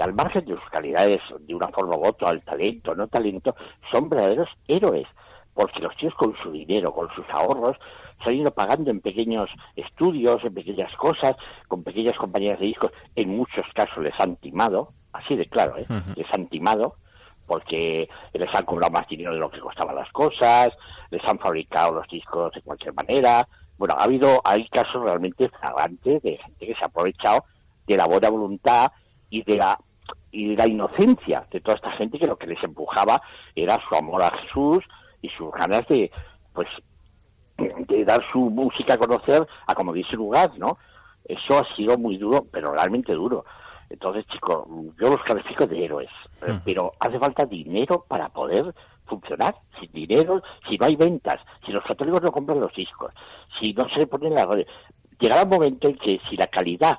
al 0.00 0.14
margen 0.14 0.44
de 0.44 0.56
sus 0.56 0.66
calidades, 0.66 1.20
de 1.38 1.54
una 1.54 1.68
forma 1.68 1.96
u 1.96 2.06
otra, 2.06 2.30
al 2.30 2.42
talento, 2.42 2.94
no 2.96 3.06
talento, 3.06 3.54
son 3.92 4.08
verdaderos 4.08 4.48
héroes, 4.66 5.06
porque 5.54 5.80
los 5.80 5.96
tíos 5.96 6.14
con 6.14 6.34
su 6.42 6.50
dinero, 6.50 6.92
con 6.92 7.08
sus 7.14 7.24
ahorros, 7.30 7.76
se 8.22 8.30
han 8.30 8.36
ido 8.36 8.50
pagando 8.52 8.90
en 8.90 9.00
pequeños 9.00 9.48
estudios, 9.76 10.38
en 10.44 10.54
pequeñas 10.54 10.94
cosas, 10.96 11.34
con 11.68 11.82
pequeñas 11.82 12.16
compañías 12.16 12.58
de 12.58 12.66
discos, 12.66 12.92
en 13.16 13.36
muchos 13.36 13.66
casos 13.74 14.02
les 14.02 14.14
han 14.18 14.36
timado, 14.36 14.92
así 15.12 15.36
de 15.36 15.46
claro, 15.46 15.76
¿eh? 15.76 15.86
Les 16.16 16.26
han 16.32 16.46
timado, 16.46 16.96
porque 17.46 18.08
les 18.32 18.54
han 18.54 18.64
cobrado 18.64 18.92
más 18.92 19.06
dinero 19.08 19.32
de 19.32 19.40
lo 19.40 19.50
que 19.50 19.60
costaban 19.60 19.96
las 19.96 20.10
cosas, 20.12 20.70
les 21.10 21.22
han 21.28 21.38
fabricado 21.38 21.94
los 21.94 22.08
discos 22.08 22.52
de 22.52 22.62
cualquier 22.62 22.94
manera. 22.94 23.46
Bueno, 23.76 23.94
ha 23.98 24.04
habido, 24.04 24.40
hay 24.44 24.66
casos 24.68 25.02
realmente 25.02 25.48
flagrantes 25.48 26.22
de 26.22 26.38
gente 26.38 26.66
que 26.66 26.74
se 26.74 26.82
ha 26.84 26.86
aprovechado 26.86 27.44
de 27.86 27.96
la 27.96 28.06
buena 28.06 28.30
voluntad 28.30 28.92
y 29.28 29.42
de 29.42 29.56
la 29.56 29.78
y 30.30 30.48
de 30.48 30.56
la 30.56 30.66
inocencia 30.66 31.46
de 31.50 31.60
toda 31.60 31.76
esta 31.76 31.92
gente 31.92 32.18
que 32.18 32.26
lo 32.26 32.38
que 32.38 32.46
les 32.46 32.62
empujaba 32.64 33.20
era 33.54 33.78
su 33.86 33.94
amor 33.94 34.22
a 34.22 34.30
Jesús 34.38 34.78
y 35.22 35.28
sus 35.30 35.50
ganas 35.52 35.86
de 35.88 36.10
pues 36.52 36.68
de 37.56 38.04
dar 38.04 38.20
su 38.32 38.38
música 38.38 38.94
a 38.94 38.98
conocer 38.98 39.46
a 39.66 39.74
como 39.74 39.92
dice 39.92 40.16
lugar, 40.16 40.50
¿no? 40.58 40.78
Eso 41.24 41.58
ha 41.58 41.76
sido 41.76 41.96
muy 41.96 42.18
duro, 42.18 42.46
pero 42.50 42.72
realmente 42.72 43.12
duro. 43.12 43.44
Entonces, 43.88 44.26
chicos, 44.26 44.64
yo 45.00 45.10
los 45.10 45.22
califico 45.22 45.66
de 45.66 45.84
héroes, 45.84 46.10
eh, 46.46 46.58
pero 46.64 46.92
hace 46.98 47.18
falta 47.18 47.44
dinero 47.46 48.04
para 48.08 48.28
poder 48.30 48.74
funcionar. 49.04 49.54
Sin 49.78 49.92
dinero, 49.92 50.42
si 50.68 50.78
no 50.78 50.86
hay 50.86 50.96
ventas, 50.96 51.38
si 51.64 51.72
los 51.72 51.84
católicos 51.84 52.22
no 52.22 52.32
compran 52.32 52.60
los 52.60 52.74
discos, 52.74 53.12
si 53.60 53.72
no 53.74 53.86
se 53.90 54.06
ponen 54.06 54.34
las 54.34 54.46
redes, 54.46 54.66
llegará 55.20 55.42
un 55.44 55.50
momento 55.50 55.88
en 55.88 55.96
que 55.96 56.20
si 56.28 56.36
la 56.36 56.46
calidad 56.46 56.98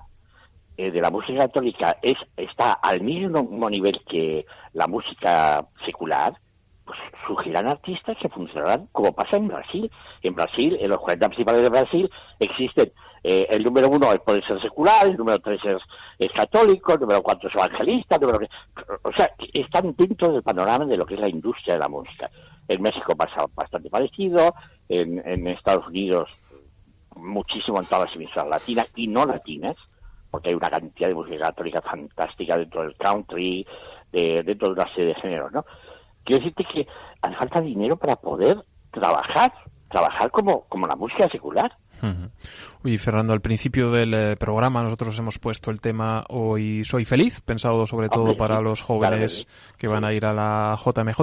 eh, 0.78 0.91
de 0.91 1.01
la 1.01 1.11
música 1.11 1.39
católica 1.39 1.97
es 2.01 2.15
está 2.38 2.74
al 2.74 3.01
mismo 3.01 3.69
nivel 3.69 4.01
que 4.07 4.45
la 4.74 4.88
música 4.88 5.67
secular, 5.86 6.34
pues 6.86 6.99
surgirán 7.27 7.67
artistas 7.67 8.17
que 8.21 8.29
funcionarán 8.29 8.88
como 8.91 9.13
pasa 9.13 9.38
en 9.38 9.47
Brasil. 9.47 9.91
En 10.21 10.36
Brasil, 10.36 10.77
en 10.79 10.89
los 10.89 10.99
40 10.99 11.27
principales 11.29 11.61
de 11.63 11.69
Brasil, 11.69 12.09
existen 12.39 12.91
eh, 13.23 13.47
el 13.49 13.63
número 13.63 13.88
uno 13.88 14.07
puede 14.25 14.45
ser 14.45 14.61
secular, 14.61 15.07
el 15.07 15.15
número 15.15 15.39
tres 15.39 15.61
es, 16.19 16.31
católico, 16.34 16.93
el 16.93 16.99
número 16.99 17.21
cuatro 17.21 17.47
es 17.47 17.55
evangelista, 17.55 18.17
el 18.17 18.21
número 18.21 18.47
o 19.01 19.11
sea, 19.15 19.31
están 19.53 19.95
dentro 19.97 20.34
del 20.34 20.43
panorama 20.43 20.86
de 20.86 20.97
lo 20.97 21.05
que 21.05 21.13
es 21.13 21.21
la 21.21 21.29
industria 21.29 21.75
de 21.75 21.79
la 21.79 21.88
música. 21.88 22.29
En 22.67 22.81
México 22.81 23.15
pasa 23.15 23.45
bastante 23.55 23.89
parecido, 23.89 24.53
en, 24.89 25.25
en 25.25 25.47
Estados 25.47 25.88
Unidos 25.88 26.29
muchísimo 27.15 27.79
en 27.79 27.86
todas 27.86 28.05
las 28.05 28.15
emisoras 28.15 28.49
latinas 28.49 28.91
y 28.95 29.07
no 29.07 29.25
latinas, 29.25 29.75
porque 30.29 30.49
hay 30.49 30.55
una 30.55 30.69
cantidad 30.69 31.07
de 31.07 31.15
música 31.15 31.38
católica 31.38 31.81
fantástica 31.81 32.57
dentro 32.57 32.81
del 32.81 32.95
country, 32.95 33.65
de, 34.11 34.43
dentro 34.43 34.67
de 34.69 34.73
una 34.73 34.93
serie 34.93 35.13
de 35.13 35.15
géneros, 35.15 35.51
¿no? 35.53 35.65
Quiero 36.24 36.43
decirte 36.43 36.65
que 36.65 36.88
hace 37.21 37.36
falta 37.36 37.61
dinero 37.61 37.97
para 37.97 38.15
poder 38.15 38.63
trabajar, 38.91 39.53
trabajar 39.89 40.32
como, 40.32 40.65
como 40.65 40.88
la 40.88 40.95
música 40.95 41.28
secular. 41.30 41.78
Uy, 42.86 42.97
Fernando, 42.97 43.31
al 43.31 43.39
principio 43.39 43.91
del 43.91 44.13
eh, 44.13 44.36
programa 44.36 44.84
nosotros 44.84 45.17
hemos 45.17 45.39
puesto 45.39 45.71
el 45.71 45.79
tema 45.79 46.25
Hoy 46.27 46.84
soy 46.84 47.05
feliz, 47.05 47.39
pensado 47.39 47.88
sobre 47.88 48.09
todo 48.09 48.36
para 48.36 48.59
los 48.59 48.81
jóvenes 48.81 49.47
que 49.77 49.88
van 49.88 50.03
a 50.03 50.11
ir 50.11 50.25
a 50.25 50.34
la 50.34 50.77
JMJ. 50.77 51.21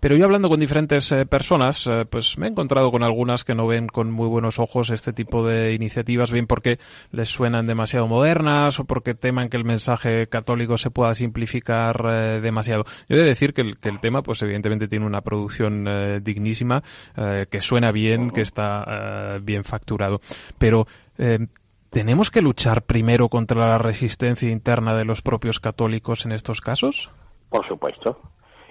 Pero 0.00 0.16
yo 0.16 0.24
hablando 0.24 0.48
con 0.48 0.58
diferentes 0.58 1.12
eh, 1.12 1.26
personas, 1.26 1.86
eh, 1.86 2.06
pues 2.08 2.38
me 2.38 2.46
he 2.46 2.48
encontrado 2.48 2.90
con 2.90 3.02
algunas 3.02 3.44
que 3.44 3.54
no 3.54 3.66
ven 3.66 3.88
con 3.88 4.10
muy 4.10 4.26
buenos 4.26 4.58
ojos 4.58 4.88
este 4.88 5.12
tipo 5.12 5.46
de 5.46 5.74
iniciativas, 5.74 6.32
bien 6.32 6.46
porque 6.46 6.78
les 7.10 7.28
suenan 7.28 7.66
demasiado 7.66 8.06
modernas 8.06 8.80
o 8.80 8.84
porque 8.86 9.14
teman 9.14 9.50
que 9.50 9.58
el 9.58 9.66
mensaje 9.66 10.28
católico 10.28 10.78
se 10.78 10.90
pueda 10.90 11.12
simplificar 11.12 12.06
eh, 12.08 12.40
demasiado. 12.40 12.84
Yo 13.10 13.16
he 13.16 13.20
de 13.20 13.26
decir 13.26 13.52
que 13.52 13.60
el, 13.60 13.76
que 13.76 13.90
el 13.90 14.00
tema, 14.00 14.22
pues 14.22 14.40
evidentemente 14.40 14.88
tiene 14.88 15.04
una 15.04 15.20
producción 15.20 15.84
dignísima, 16.22 16.82
eh, 17.18 17.44
que 17.50 17.60
suena 17.60 17.92
bien, 17.92 18.30
que 18.30 18.40
está 18.40 19.38
bien 19.42 19.64
facturado. 19.64 20.20
Pero 20.56 20.86
eh, 21.18 21.46
¿tenemos 21.90 22.30
que 22.30 22.42
luchar 22.42 22.82
primero 22.82 23.28
contra 23.28 23.68
la 23.68 23.78
resistencia 23.78 24.50
interna 24.50 24.94
de 24.94 25.04
los 25.04 25.22
propios 25.22 25.60
católicos 25.60 26.24
en 26.24 26.32
estos 26.32 26.60
casos? 26.60 27.10
Por 27.48 27.66
supuesto. 27.66 28.20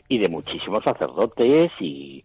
Y 0.07 0.17
de 0.17 0.29
muchísimos 0.29 0.79
sacerdotes 0.83 1.71
y, 1.79 2.23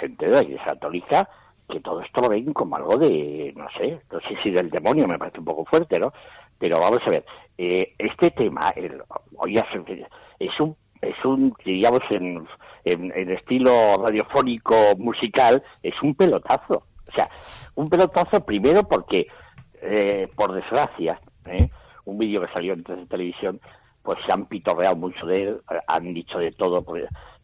gente 0.00 0.26
de 0.26 0.32
la 0.32 0.42
Iglesia 0.42 0.66
Católica 0.66 1.28
que 1.68 1.80
todo 1.80 2.00
esto 2.00 2.22
lo 2.22 2.30
ven 2.30 2.52
como 2.52 2.76
algo 2.76 2.96
de, 2.96 3.52
no 3.54 3.66
sé, 3.76 4.00
no 4.10 4.20
sé 4.20 4.36
si 4.42 4.50
del 4.50 4.70
demonio, 4.70 5.06
me 5.06 5.18
parece 5.18 5.38
un 5.38 5.44
poco 5.44 5.66
fuerte, 5.66 5.98
¿no? 5.98 6.12
Pero 6.58 6.80
vamos 6.80 7.00
a 7.06 7.10
ver, 7.10 7.24
eh, 7.58 7.92
este 7.98 8.30
tema, 8.30 8.70
el, 8.74 9.02
es 10.38 10.60
un, 10.60 10.76
es 11.02 11.24
un, 11.24 11.54
diríamos, 11.64 12.00
en, 12.10 12.46
en, 12.84 13.12
en 13.14 13.30
estilo 13.30 13.70
radiofónico 14.02 14.74
musical, 14.96 15.62
es 15.82 15.94
un 16.02 16.14
pelotazo. 16.14 16.84
O 17.08 17.12
sea, 17.14 17.28
un 17.78 17.88
pelotazo 17.88 18.44
primero 18.44 18.82
porque, 18.82 19.28
eh, 19.80 20.26
por 20.34 20.52
desgracia, 20.52 21.20
¿eh? 21.46 21.70
un 22.06 22.18
vídeo 22.18 22.40
que 22.42 22.52
salió 22.52 22.72
en 22.72 22.82
televisión, 23.06 23.60
pues 24.02 24.18
se 24.26 24.32
han 24.32 24.46
pitorreado 24.46 24.96
mucho 24.96 25.24
de 25.26 25.42
él, 25.44 25.60
eh, 25.70 25.78
han 25.86 26.12
dicho 26.12 26.40
de 26.40 26.50
todo. 26.50 26.84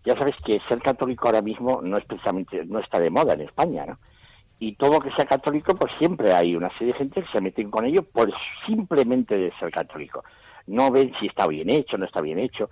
Ya 0.05 0.17
sabes 0.19 0.35
que 0.45 0.59
ser 0.69 0.83
católico 0.83 1.29
ahora 1.29 1.41
mismo 1.41 1.81
no 1.85 1.97
es 1.97 2.05
precisamente, 2.05 2.65
no 2.67 2.81
está 2.81 2.99
de 2.99 3.11
moda 3.11 3.35
en 3.35 3.43
España, 3.43 3.87
¿no? 3.87 4.01
Y 4.59 4.75
todo 4.75 4.99
que 4.99 5.13
sea 5.13 5.25
católico, 5.25 5.77
pues 5.77 5.93
siempre 6.01 6.33
hay 6.33 6.57
una 6.57 6.71
serie 6.71 6.95
de 6.95 6.99
gente 6.99 7.23
que 7.23 7.31
se 7.31 7.41
meten 7.41 7.71
con 7.71 7.85
ello 7.85 8.03
por 8.03 8.33
simplemente 8.67 9.39
de 9.39 9.53
ser 9.61 9.71
católico. 9.71 10.25
No 10.67 10.91
ven 10.91 11.13
si 11.21 11.27
está 11.27 11.47
bien 11.47 11.71
hecho, 11.71 11.97
no 11.97 12.07
está 12.07 12.21
bien 12.21 12.41
hecho. 12.41 12.71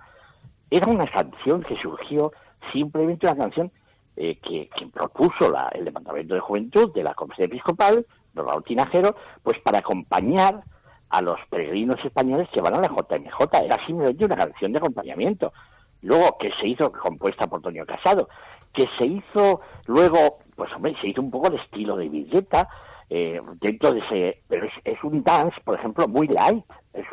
Era 0.69 0.91
una 0.91 1.07
canción 1.07 1.63
que 1.63 1.77
surgió, 1.77 2.33
simplemente 2.73 3.25
una 3.25 3.37
canción 3.37 3.71
eh, 4.15 4.37
que, 4.37 4.69
que, 4.69 4.87
propuso 4.87 5.49
la, 5.51 5.69
el 5.73 5.85
Departamento 5.85 6.35
de 6.35 6.39
Juventud 6.39 6.93
de 6.93 7.03
la 7.03 7.13
Conferencia 7.13 7.45
Episcopal, 7.45 8.05
de 8.33 8.41
Raúl 8.41 8.63
Tinajero, 8.63 9.15
pues 9.41 9.59
para 9.59 9.79
acompañar 9.79 10.63
a 11.09 11.21
los 11.21 11.39
peregrinos 11.49 12.03
españoles 12.03 12.49
que 12.51 12.61
van 12.61 12.75
a 12.75 12.81
la 12.81 12.87
JMJ. 12.87 13.63
Era 13.63 13.85
simplemente 13.85 14.25
una 14.25 14.35
canción 14.35 14.71
de 14.71 14.79
acompañamiento. 14.79 15.53
Luego, 16.01 16.37
que 16.39 16.51
se 16.59 16.67
hizo 16.67 16.91
compuesta 16.91 17.47
por 17.47 17.61
Toño 17.61 17.85
Casado, 17.85 18.27
que 18.73 18.87
se 18.97 19.05
hizo 19.05 19.61
luego, 19.85 20.39
pues 20.55 20.71
hombre, 20.73 20.95
se 20.99 21.07
hizo 21.07 21.21
un 21.21 21.31
poco 21.31 21.49
de 21.49 21.57
estilo 21.57 21.95
de 21.95 22.09
billeta, 22.09 22.67
eh, 23.09 23.39
dentro 23.61 23.91
de 23.91 23.99
ese, 23.99 24.41
pero 24.47 24.65
es, 24.65 24.73
es, 24.83 25.03
un 25.03 25.23
dance, 25.23 25.55
por 25.63 25.77
ejemplo, 25.77 26.07
muy 26.07 26.27
light. 26.27 26.65
Es, 26.93 27.05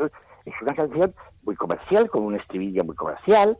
es 0.46 0.54
una 0.62 0.74
canción 0.74 1.14
muy 1.42 1.54
comercial, 1.56 2.08
con 2.08 2.24
un 2.24 2.36
estribillo 2.36 2.84
muy 2.84 2.96
comercial, 2.96 3.58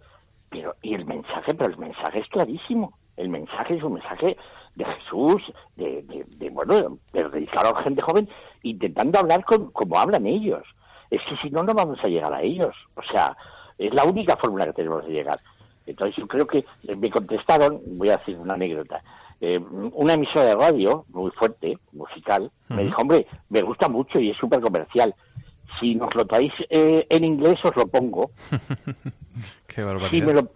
pero, 0.49 0.75
y 0.83 0.95
el 0.95 1.05
mensaje, 1.05 1.55
pero 1.55 1.71
el 1.71 1.79
mensaje 1.79 2.21
es 2.21 2.29
clarísimo. 2.29 2.99
El 3.21 3.29
mensaje 3.29 3.77
es 3.77 3.83
un 3.83 3.95
mensaje 3.95 4.37
de 4.75 4.85
Jesús, 4.85 5.43
de, 5.77 6.03
de, 6.03 6.25
de 6.37 6.51
bueno, 6.51 6.99
de 7.13 7.29
dedicar 7.29 7.67
a 7.67 7.73
la 7.73 7.83
gente 7.83 8.03
joven, 8.03 8.29
intentando 8.63 9.19
hablar 9.19 9.45
con, 9.45 9.71
como 9.73 9.99
hablan 9.99 10.27
ellos. 10.27 10.63
Es 11.11 11.21
que 11.29 11.37
si 11.37 11.51
no, 11.51 11.63
no 11.63 11.75
vamos 11.75 11.99
a 12.03 12.09
llegar 12.09 12.33
a 12.33 12.43
ellos. 12.43 12.75
O 12.95 13.03
sea, 13.13 13.37
es 13.79 13.93
la 13.93 14.05
única 14.05 14.37
fórmula 14.37 14.67
que 14.67 14.73
tenemos 14.73 15.05
de 15.05 15.13
llegar. 15.13 15.39
Entonces 15.87 16.17
yo 16.17 16.27
creo 16.27 16.47
que 16.47 16.65
me 16.97 17.11
contestaron, 17.11 17.81
voy 17.99 18.11
a 18.11 18.17
decir 18.17 18.39
una 18.39 18.55
anécdota, 18.55 19.03
eh, 19.41 19.59
una 19.59 20.15
emisora 20.15 20.45
de 20.45 20.55
radio 20.55 21.05
muy 21.09 21.31
fuerte, 21.33 21.79
musical, 21.93 22.45
uh 22.45 22.73
-huh. 22.73 22.77
me 22.77 22.85
dijo, 22.85 23.03
hombre, 23.03 23.27
me 23.49 23.63
gusta 23.63 23.89
mucho 23.89 24.21
y 24.21 24.31
es 24.31 24.37
súper 24.37 24.61
comercial. 24.61 25.15
Si 25.79 25.95
nos 25.95 26.15
lo 26.15 26.25
traéis 26.25 26.53
eh, 26.69 27.07
en 27.09 27.25
inglés 27.25 27.57
os 27.65 27.77
lo 27.77 27.87
pongo. 27.87 28.31
Qué 29.67 29.83
barbaridad. 29.83 30.11
Si 30.11 30.23
me 30.23 30.33
lo, 30.35 30.51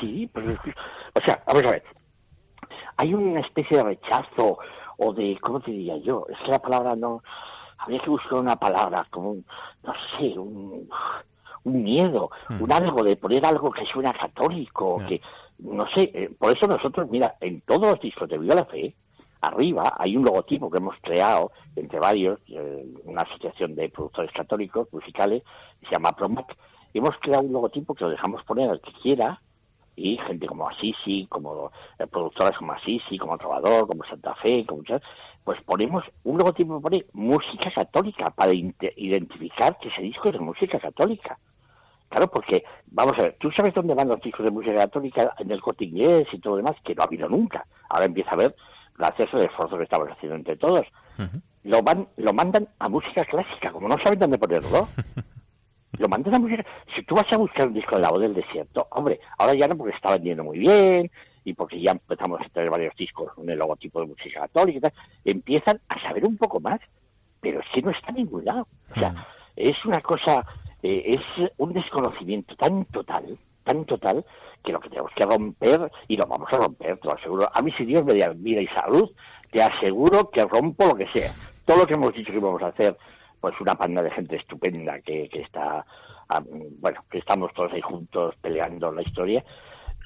sí, 0.00 0.30
pues, 0.32 0.56
o 0.56 1.20
sea, 1.24 1.42
vamos 1.46 1.64
a 1.64 1.70
ver. 1.72 1.84
Hay 2.98 3.12
una 3.12 3.40
especie 3.40 3.76
de 3.76 3.84
rechazo 3.84 4.58
o 4.98 5.12
de, 5.12 5.36
¿cómo 5.40 5.60
te 5.60 5.70
diría 5.70 5.98
yo? 5.98 6.26
Es 6.30 6.38
que 6.44 6.50
la 6.50 6.58
palabra 6.58 6.94
no, 6.96 7.22
habría 7.78 8.00
que 8.00 8.10
buscar 8.10 8.38
una 8.38 8.56
palabra, 8.56 9.06
como, 9.10 9.32
un, 9.32 9.44
no 9.82 9.92
sé, 10.18 10.38
un, 10.38 10.88
un 11.64 11.82
miedo, 11.82 12.30
un 12.60 12.72
algo 12.72 13.02
de 13.02 13.16
poner 13.16 13.44
algo 13.44 13.70
que 13.70 13.84
suena 13.86 14.12
católico, 14.12 15.02
que, 15.06 15.20
no 15.58 15.84
sé, 15.94 16.10
eh, 16.14 16.30
por 16.38 16.56
eso 16.56 16.66
nosotros, 16.66 17.08
mira, 17.10 17.36
en 17.40 17.60
todos 17.62 17.90
los 17.90 18.00
discos 18.00 18.28
de 18.28 18.38
Viva 18.38 18.54
la 18.54 18.64
Fe, 18.64 18.94
arriba 19.40 19.94
hay 19.98 20.16
un 20.16 20.24
logotipo 20.24 20.70
que 20.70 20.78
hemos 20.78 20.96
creado 21.00 21.52
entre 21.74 21.98
varios, 21.98 22.40
eh, 22.48 22.86
una 23.04 23.22
asociación 23.22 23.74
de 23.74 23.88
productores 23.88 24.32
católicos 24.32 24.88
musicales, 24.92 25.42
se 25.82 25.94
llama 25.94 26.12
Promac, 26.12 26.56
hemos 26.94 27.16
creado 27.20 27.44
un 27.44 27.52
logotipo 27.52 27.94
que 27.94 28.04
lo 28.04 28.10
dejamos 28.10 28.42
poner 28.44 28.70
al 28.70 28.80
que 28.80 28.92
quiera, 29.02 29.40
y 29.96 30.18
gente 30.18 30.46
como 30.46 30.68
Asisi, 30.68 31.26
como 31.28 31.72
eh, 31.98 32.06
productoras 32.06 32.56
como 32.58 32.72
Asisi, 32.72 33.18
como 33.18 33.38
Trovador, 33.38 33.88
como 33.88 34.04
Santa 34.04 34.34
Fe, 34.36 34.64
como 34.66 34.78
muchas, 34.78 35.02
pues 35.42 35.60
ponemos 35.62 36.04
un 36.24 36.38
logotipo 36.38 36.76
que 36.76 36.82
pone 36.82 37.06
música 37.12 37.70
católica 37.74 38.26
para 38.26 38.52
identificar 38.52 39.78
que 39.78 39.88
ese 39.88 40.02
disco 40.02 40.28
es 40.28 40.32
de 40.34 40.40
música 40.40 40.78
católica. 40.78 41.38
Claro, 42.08 42.28
porque, 42.30 42.62
vamos 42.86 43.14
a 43.18 43.22
ver, 43.22 43.36
tú 43.40 43.50
sabes 43.50 43.74
dónde 43.74 43.94
van 43.94 44.08
los 44.08 44.20
discos 44.20 44.44
de 44.44 44.52
música 44.52 44.74
católica 44.74 45.34
en 45.38 45.50
el 45.50 45.60
corte 45.60 45.84
inglés 45.84 46.26
y 46.32 46.38
todo 46.38 46.56
lo 46.56 46.62
demás, 46.64 46.80
que 46.84 46.94
no 46.94 47.02
ha 47.02 47.06
habido 47.06 47.28
nunca. 47.28 47.66
Ahora 47.88 48.04
empieza 48.04 48.30
a 48.30 48.34
haber, 48.34 48.54
gracias 48.96 49.32
al 49.32 49.42
esfuerzo 49.42 49.76
que 49.76 49.84
estamos 49.84 50.08
haciendo 50.08 50.36
entre 50.36 50.56
todos. 50.56 50.82
Lo, 51.64 51.82
van, 51.82 52.08
lo 52.16 52.32
mandan 52.32 52.68
a 52.78 52.88
música 52.88 53.24
clásica, 53.24 53.72
como 53.72 53.88
no 53.88 53.96
saben 54.02 54.18
dónde 54.18 54.38
ponerlo. 54.38 54.88
lo 55.98 56.08
mandan 56.08 56.34
a 56.34 56.38
música. 56.38 56.64
Si 56.94 57.02
tú 57.04 57.14
vas 57.14 57.26
a 57.32 57.36
buscar 57.36 57.68
un 57.68 57.74
disco 57.74 57.96
de 57.96 58.02
la 58.02 58.10
voz 58.10 58.20
del 58.20 58.34
desierto, 58.34 58.86
hombre, 58.90 59.20
ahora 59.38 59.54
ya 59.54 59.68
no 59.68 59.76
porque 59.76 59.96
está 59.96 60.12
vendiendo 60.12 60.44
muy 60.44 60.58
bien 60.58 61.10
y 61.44 61.54
porque 61.54 61.80
ya 61.80 61.92
empezamos 61.92 62.40
a 62.40 62.48
tener 62.48 62.70
varios 62.70 62.94
discos 62.96 63.32
con 63.32 63.48
el 63.48 63.58
logotipo 63.58 64.00
de 64.00 64.06
música 64.06 64.40
católica 64.40 64.78
y 64.78 64.80
tal, 64.80 64.92
empiezan 65.24 65.80
a 65.88 66.00
saber 66.02 66.26
un 66.26 66.36
poco 66.36 66.60
más, 66.60 66.80
pero 67.40 67.60
es 67.60 67.66
que 67.72 67.82
no 67.82 67.90
está 67.90 68.08
en 68.08 68.16
ningún 68.16 68.44
lado. 68.44 68.66
O 68.90 68.98
sea, 68.98 69.26
es 69.54 69.76
una 69.84 70.00
cosa, 70.00 70.44
eh, 70.82 71.02
es 71.06 71.50
un 71.56 71.72
desconocimiento 71.72 72.56
tan 72.56 72.84
total, 72.86 73.38
tan 73.66 73.84
total, 73.84 74.24
que 74.64 74.72
lo 74.72 74.80
que 74.80 74.88
tenemos 74.88 75.12
que 75.14 75.26
romper, 75.26 75.90
y 76.08 76.16
lo 76.16 76.26
vamos 76.26 76.48
a 76.52 76.56
romper, 76.56 76.98
te 76.98 77.08
lo 77.08 77.14
aseguro. 77.14 77.48
A 77.52 77.60
mí, 77.62 77.72
si 77.76 77.84
Dios 77.84 78.04
me 78.04 78.14
da 78.14 78.28
vida 78.34 78.60
y 78.60 78.68
salud, 78.68 79.10
te 79.50 79.62
aseguro 79.62 80.30
que 80.30 80.44
rompo 80.44 80.86
lo 80.86 80.94
que 80.94 81.08
sea. 81.08 81.32
Todo 81.64 81.78
lo 81.78 81.86
que 81.86 81.94
hemos 81.94 82.14
dicho 82.14 82.30
que 82.30 82.38
íbamos 82.38 82.62
a 82.62 82.68
hacer, 82.68 82.96
pues 83.40 83.54
una 83.60 83.74
panda 83.74 84.02
de 84.02 84.10
gente 84.10 84.36
estupenda 84.36 85.00
que, 85.00 85.28
que 85.28 85.42
está, 85.42 85.84
ah, 86.28 86.42
bueno, 86.80 87.04
que 87.10 87.18
estamos 87.18 87.52
todos 87.52 87.72
ahí 87.72 87.80
juntos 87.80 88.34
peleando 88.40 88.92
la 88.92 89.02
historia, 89.02 89.44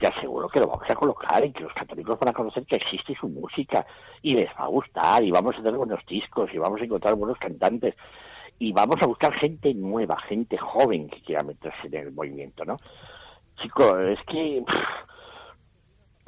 te 0.00 0.08
aseguro 0.08 0.48
que 0.48 0.60
lo 0.60 0.66
vamos 0.66 0.88
a 0.88 0.94
colocar 0.94 1.44
y 1.44 1.52
que 1.52 1.62
los 1.62 1.74
católicos 1.74 2.18
van 2.18 2.30
a 2.30 2.36
conocer 2.36 2.64
que 2.64 2.76
existe 2.76 3.14
su 3.20 3.28
música 3.28 3.86
y 4.22 4.34
les 4.34 4.48
va 4.48 4.64
a 4.64 4.68
gustar 4.68 5.22
y 5.22 5.30
vamos 5.30 5.54
a 5.54 5.58
tener 5.58 5.76
buenos 5.76 6.00
discos 6.06 6.48
y 6.54 6.58
vamos 6.58 6.80
a 6.80 6.84
encontrar 6.84 7.14
buenos 7.16 7.38
cantantes 7.38 7.94
y 8.58 8.72
vamos 8.72 8.96
a 9.02 9.06
buscar 9.06 9.34
gente 9.34 9.74
nueva, 9.74 10.18
gente 10.28 10.56
joven 10.56 11.08
que 11.08 11.20
quiera 11.22 11.42
meterse 11.42 11.86
en 11.86 11.94
el 11.94 12.12
movimiento, 12.12 12.64
¿no? 12.64 12.76
Chicos, 13.62 13.94
es 14.00 14.18
que 14.26 14.62
pff, 14.66 15.10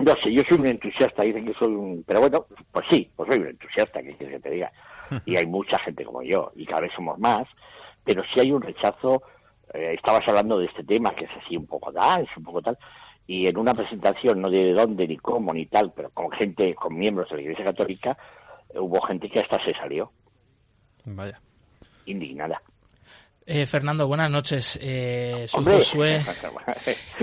no 0.02 0.12
sé, 0.22 0.32
yo 0.32 0.42
soy 0.48 0.58
un 0.58 0.66
entusiasta, 0.66 1.22
dicen 1.22 1.46
que 1.46 1.54
soy 1.54 1.74
un... 1.74 2.04
Pero 2.06 2.20
bueno, 2.20 2.46
pues 2.72 2.86
sí, 2.90 3.10
pues 3.14 3.28
soy 3.30 3.42
un 3.42 3.48
entusiasta, 3.48 4.02
que 4.02 4.16
quieres 4.16 4.36
que 4.36 4.48
te 4.48 4.50
diga? 4.50 4.72
Y 5.26 5.36
hay 5.36 5.46
mucha 5.46 5.78
gente 5.80 6.04
como 6.04 6.22
yo, 6.22 6.52
y 6.56 6.64
cada 6.64 6.82
vez 6.82 6.92
somos 6.94 7.18
más, 7.18 7.46
pero 8.02 8.22
sí 8.32 8.40
hay 8.40 8.50
un 8.50 8.62
rechazo, 8.62 9.22
eh, 9.74 9.94
estabas 9.94 10.26
hablando 10.26 10.58
de 10.58 10.66
este 10.66 10.84
tema, 10.84 11.10
que 11.10 11.26
es 11.26 11.30
así 11.44 11.56
un 11.56 11.66
poco 11.66 11.92
dance, 11.92 12.30
un 12.36 12.44
poco 12.44 12.62
tal, 12.62 12.78
y 13.26 13.46
en 13.46 13.56
una 13.58 13.74
presentación, 13.74 14.40
no 14.40 14.48
de 14.48 14.72
dónde, 14.72 15.06
ni 15.06 15.18
cómo, 15.18 15.52
ni 15.52 15.66
tal, 15.66 15.92
pero 15.92 16.10
con 16.10 16.30
gente, 16.32 16.74
con 16.74 16.96
miembros 16.96 17.28
de 17.28 17.36
la 17.36 17.42
Iglesia 17.42 17.66
Católica, 17.66 18.16
hubo 18.74 19.00
gente 19.02 19.28
que 19.28 19.40
hasta 19.40 19.62
se 19.64 19.74
salió, 19.74 20.10
Vaya. 21.04 21.40
indignada. 22.06 22.62
Eh, 23.44 23.66
Fernando, 23.66 24.06
buenas 24.06 24.30
noches. 24.30 24.78
Eh, 24.80 25.46
soy. 25.48 25.64
Josué. 25.66 26.22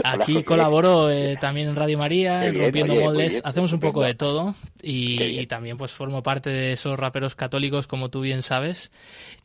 Aquí 0.03 0.43
colaboro 0.43 1.09
eh, 1.09 1.37
también 1.39 1.69
en 1.69 1.75
Radio 1.75 1.97
María, 1.97 2.41
bien, 2.41 2.61
Rompiendo 2.61 2.93
oye, 2.93 3.03
Moldes. 3.03 3.41
Hacemos 3.45 3.71
un 3.71 3.79
poco 3.79 4.03
de 4.03 4.15
todo 4.15 4.55
y, 4.81 5.45
también 5.47 5.77
pues 5.77 5.93
formo 5.93 6.21
parte 6.21 6.49
de 6.49 6.73
esos 6.73 6.99
raperos 6.99 7.35
católicos, 7.35 7.87
como 7.87 8.09
tú 8.09 8.21
bien 8.21 8.41
sabes. 8.41 8.91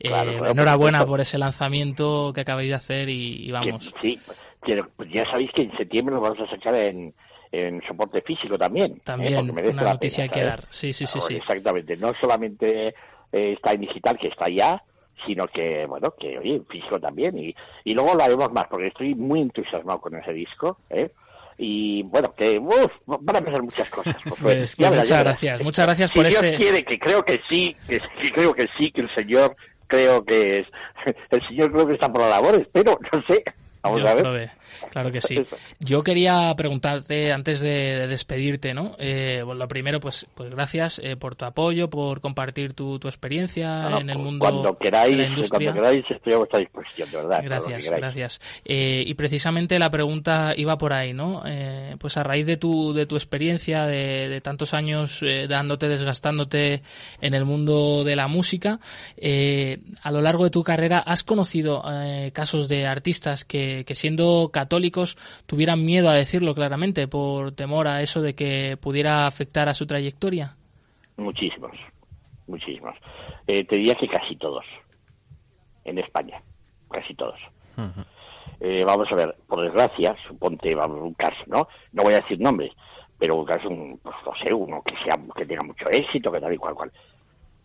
Eh, 0.00 0.08
Claro, 0.08 0.30
claro, 0.32 0.38
por 0.46 0.50
enhorabuena 0.50 1.06
por 1.06 1.20
ese 1.20 1.38
lanzamiento 1.38 2.32
que 2.34 2.40
acabáis 2.40 2.68
de 2.68 2.74
hacer 2.74 3.08
y, 3.08 3.46
y 3.48 3.50
vamos. 3.52 3.94
Que- 4.00 4.08
sí, 4.08 4.18
ya 5.14 5.24
sabéis 5.30 5.50
que 5.54 5.62
en 5.62 5.76
septiembre 5.76 6.14
lo 6.16 6.22
vamos 6.22 6.38
a 6.40 6.50
sacar 6.50 6.74
en, 6.74 7.14
en 7.52 7.80
soporte 7.86 8.20
físico 8.22 8.58
también. 8.58 8.92
¿eh? 8.92 9.00
También, 9.04 9.50
una 9.50 9.82
noticia 9.82 10.24
pena, 10.24 10.34
que 10.34 10.42
¿sabes? 10.42 10.46
dar. 10.60 10.66
Sí, 10.70 10.92
sí, 10.92 11.06
sí, 11.06 11.20
sí. 11.20 11.36
Exactamente. 11.36 11.96
No 11.96 12.12
solamente 12.20 12.94
está 13.30 13.72
en 13.72 13.80
digital, 13.80 14.18
que 14.20 14.28
está 14.28 14.46
ya, 14.48 14.82
sino 15.26 15.46
que, 15.48 15.86
bueno, 15.86 16.14
que 16.18 16.38
oye, 16.38 16.62
físico 16.68 16.98
también. 17.00 17.38
Y, 17.38 17.54
y 17.84 17.94
luego 17.94 18.14
lo 18.14 18.22
haremos 18.24 18.52
más, 18.52 18.66
porque 18.66 18.88
estoy 18.88 19.14
muy 19.14 19.40
entusiasmado 19.40 20.00
con 20.00 20.14
ese 20.16 20.32
disco. 20.32 20.78
¿eh? 20.90 21.10
Y 21.58 22.02
bueno, 22.04 22.34
que 22.34 22.58
uf, 22.58 22.90
van 23.06 23.36
a 23.36 23.40
pasar 23.44 23.62
muchas 23.62 23.88
cosas. 23.90 24.16
Pues, 24.42 24.74
Ya 24.76 24.88
pues 24.88 24.96
ya 24.96 25.02
muchas 25.02 25.24
gracias. 25.24 25.62
Muchas 25.62 25.86
gracias 25.86 26.10
Si 26.10 26.14
por 26.20 26.26
Dios 26.28 26.42
ese. 26.42 26.56
quiere, 26.56 26.84
que 26.84 26.98
creo 26.98 27.24
que 27.24 27.40
sí, 27.48 27.76
que, 27.88 28.00
que 28.00 28.30
creo 28.30 28.52
que 28.52 28.66
sí, 28.78 28.90
que 28.90 29.02
el 29.02 29.14
Señor, 29.14 29.56
creo 29.86 30.24
que 30.24 30.58
es, 30.58 30.66
el 31.30 31.46
Señor 31.48 31.72
creo 31.72 31.86
que 31.86 31.94
está 31.94 32.12
por 32.12 32.22
la 32.22 32.30
labor, 32.30 32.54
espero, 32.56 32.98
no 33.12 33.22
sé. 33.28 33.44
Vamos 33.84 33.98
Dios 33.98 34.24
a 34.24 34.30
ver. 34.30 34.50
Claro 34.90 35.12
que 35.12 35.20
sí. 35.20 35.44
Yo 35.78 36.02
quería 36.02 36.52
preguntarte 36.56 37.32
antes 37.32 37.60
de, 37.60 37.70
de 37.98 38.06
despedirte, 38.06 38.74
¿no? 38.74 38.96
Eh, 38.98 39.42
bueno, 39.44 39.60
lo 39.60 39.68
primero, 39.68 40.00
pues, 40.00 40.26
pues 40.34 40.50
gracias 40.50 41.00
eh, 41.04 41.16
por 41.16 41.34
tu 41.36 41.44
apoyo, 41.44 41.90
por 41.90 42.20
compartir 42.20 42.72
tu, 42.72 42.98
tu 42.98 43.08
experiencia 43.08 43.88
No, 43.90 44.00
en 44.00 44.10
el 44.10 44.16
pues, 44.16 44.24
mundo 44.24 44.44
cuando 44.44 44.78
queráis, 44.78 45.12
de 45.12 45.18
la 45.18 45.28
industria. 45.28 45.72
cuando 45.72 45.88
queráis 45.88 46.04
estoy 46.10 46.32
a 46.32 46.36
vuestra 46.38 46.58
disposición, 46.60 47.10
de 47.10 47.16
verdad. 47.18 47.40
Gracias, 47.44 47.90
gracias. 47.90 48.40
Eh, 48.64 49.04
y 49.06 49.14
precisamente 49.14 49.78
la 49.78 49.90
pregunta 49.90 50.54
iba 50.56 50.78
por 50.78 50.92
ahí, 50.92 51.12
¿no? 51.12 51.42
Eh, 51.46 51.96
pues 51.98 52.16
a 52.16 52.22
raíz 52.22 52.46
de 52.46 52.56
tu, 52.56 52.92
de 52.94 53.06
tu 53.06 53.16
experiencia, 53.16 53.84
de, 53.84 54.28
de 54.28 54.40
tantos 54.40 54.74
años 54.74 55.22
dándote, 55.48 55.88
desgastándote 55.88 56.82
en 57.20 57.34
el 57.34 57.44
mundo 57.44 58.02
de 58.04 58.16
la 58.16 58.28
música, 58.28 58.80
eh, 59.16 59.78
a 60.02 60.10
lo 60.10 60.20
largo 60.20 60.44
de 60.44 60.50
tu 60.50 60.62
carrera, 60.62 60.98
¿has 60.98 61.22
conocido 61.22 61.82
casos 62.32 62.68
de 62.68 62.86
artistas 62.86 63.44
que, 63.44 63.73
que 63.84 63.94
siendo 63.96 64.50
católicos 64.52 65.16
tuvieran 65.46 65.84
miedo 65.84 66.08
a 66.08 66.14
decirlo 66.14 66.54
claramente 66.54 67.08
por 67.08 67.52
temor 67.52 67.88
a 67.88 68.02
eso 68.02 68.22
de 68.22 68.34
que 68.34 68.76
pudiera 68.80 69.26
afectar 69.26 69.68
a 69.68 69.74
su 69.74 69.86
trayectoria? 69.86 70.56
Muchísimos, 71.16 71.72
muchísimos. 72.46 72.94
Eh, 73.46 73.64
te 73.64 73.76
diría 73.76 73.94
que 73.94 74.06
casi 74.06 74.36
todos. 74.36 74.64
En 75.84 75.98
España, 75.98 76.40
casi 76.90 77.14
todos. 77.14 77.38
Eh, 78.60 78.80
vamos 78.86 79.06
a 79.10 79.16
ver, 79.16 79.36
por 79.46 79.62
desgracia, 79.62 80.16
suponte, 80.26 80.74
vamos, 80.74 81.00
un 81.02 81.14
caso, 81.14 81.42
¿no? 81.46 81.68
No 81.92 82.02
voy 82.02 82.14
a 82.14 82.20
decir 82.20 82.40
nombres, 82.40 82.72
pero 83.18 83.36
un 83.36 83.44
caso, 83.44 83.68
un, 83.68 83.98
pues, 83.98 84.16
no 84.24 84.32
sé, 84.42 84.54
uno 84.54 84.82
que 84.82 84.96
sea, 85.02 85.16
que 85.36 85.44
tenga 85.44 85.66
mucho 85.66 85.84
éxito, 85.90 86.30
que 86.32 86.40
tal 86.40 86.54
y 86.54 86.56
cual, 86.56 86.74
cual. 86.74 86.92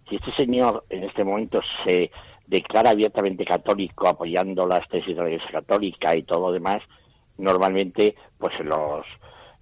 Si 0.09 0.15
este 0.15 0.31
señor 0.35 0.83
en 0.89 1.03
este 1.03 1.23
momento 1.23 1.59
se 1.85 2.11
declara 2.49 2.89
abiertamente 2.89 3.45
católico, 3.45 4.07
apoyando 4.07 4.67
las 4.67 4.87
tesis 4.89 5.15
de 5.15 5.21
la 5.21 5.29
Iglesia 5.29 5.51
Católica 5.51 6.15
y 6.15 6.23
todo 6.23 6.47
lo 6.47 6.51
demás, 6.51 6.81
normalmente, 7.37 8.15
pues 8.39 8.53
en 8.59 8.69
los, 8.69 9.05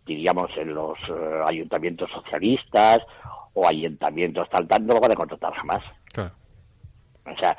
diríamos, 0.05 0.49
en 0.55 0.73
los 0.73 0.97
eh, 1.09 1.41
ayuntamientos 1.45 2.09
socialistas 2.11 2.99
o 3.53 3.67
ayuntamientos 3.67 4.49
tal, 4.49 4.67
tal, 4.67 4.85
no 4.85 4.93
lo 4.93 5.01
van 5.01 5.11
a 5.11 5.15
contratar 5.15 5.53
jamás. 5.53 5.83
Claro. 6.13 6.31
O 7.25 7.37
sea, 7.37 7.57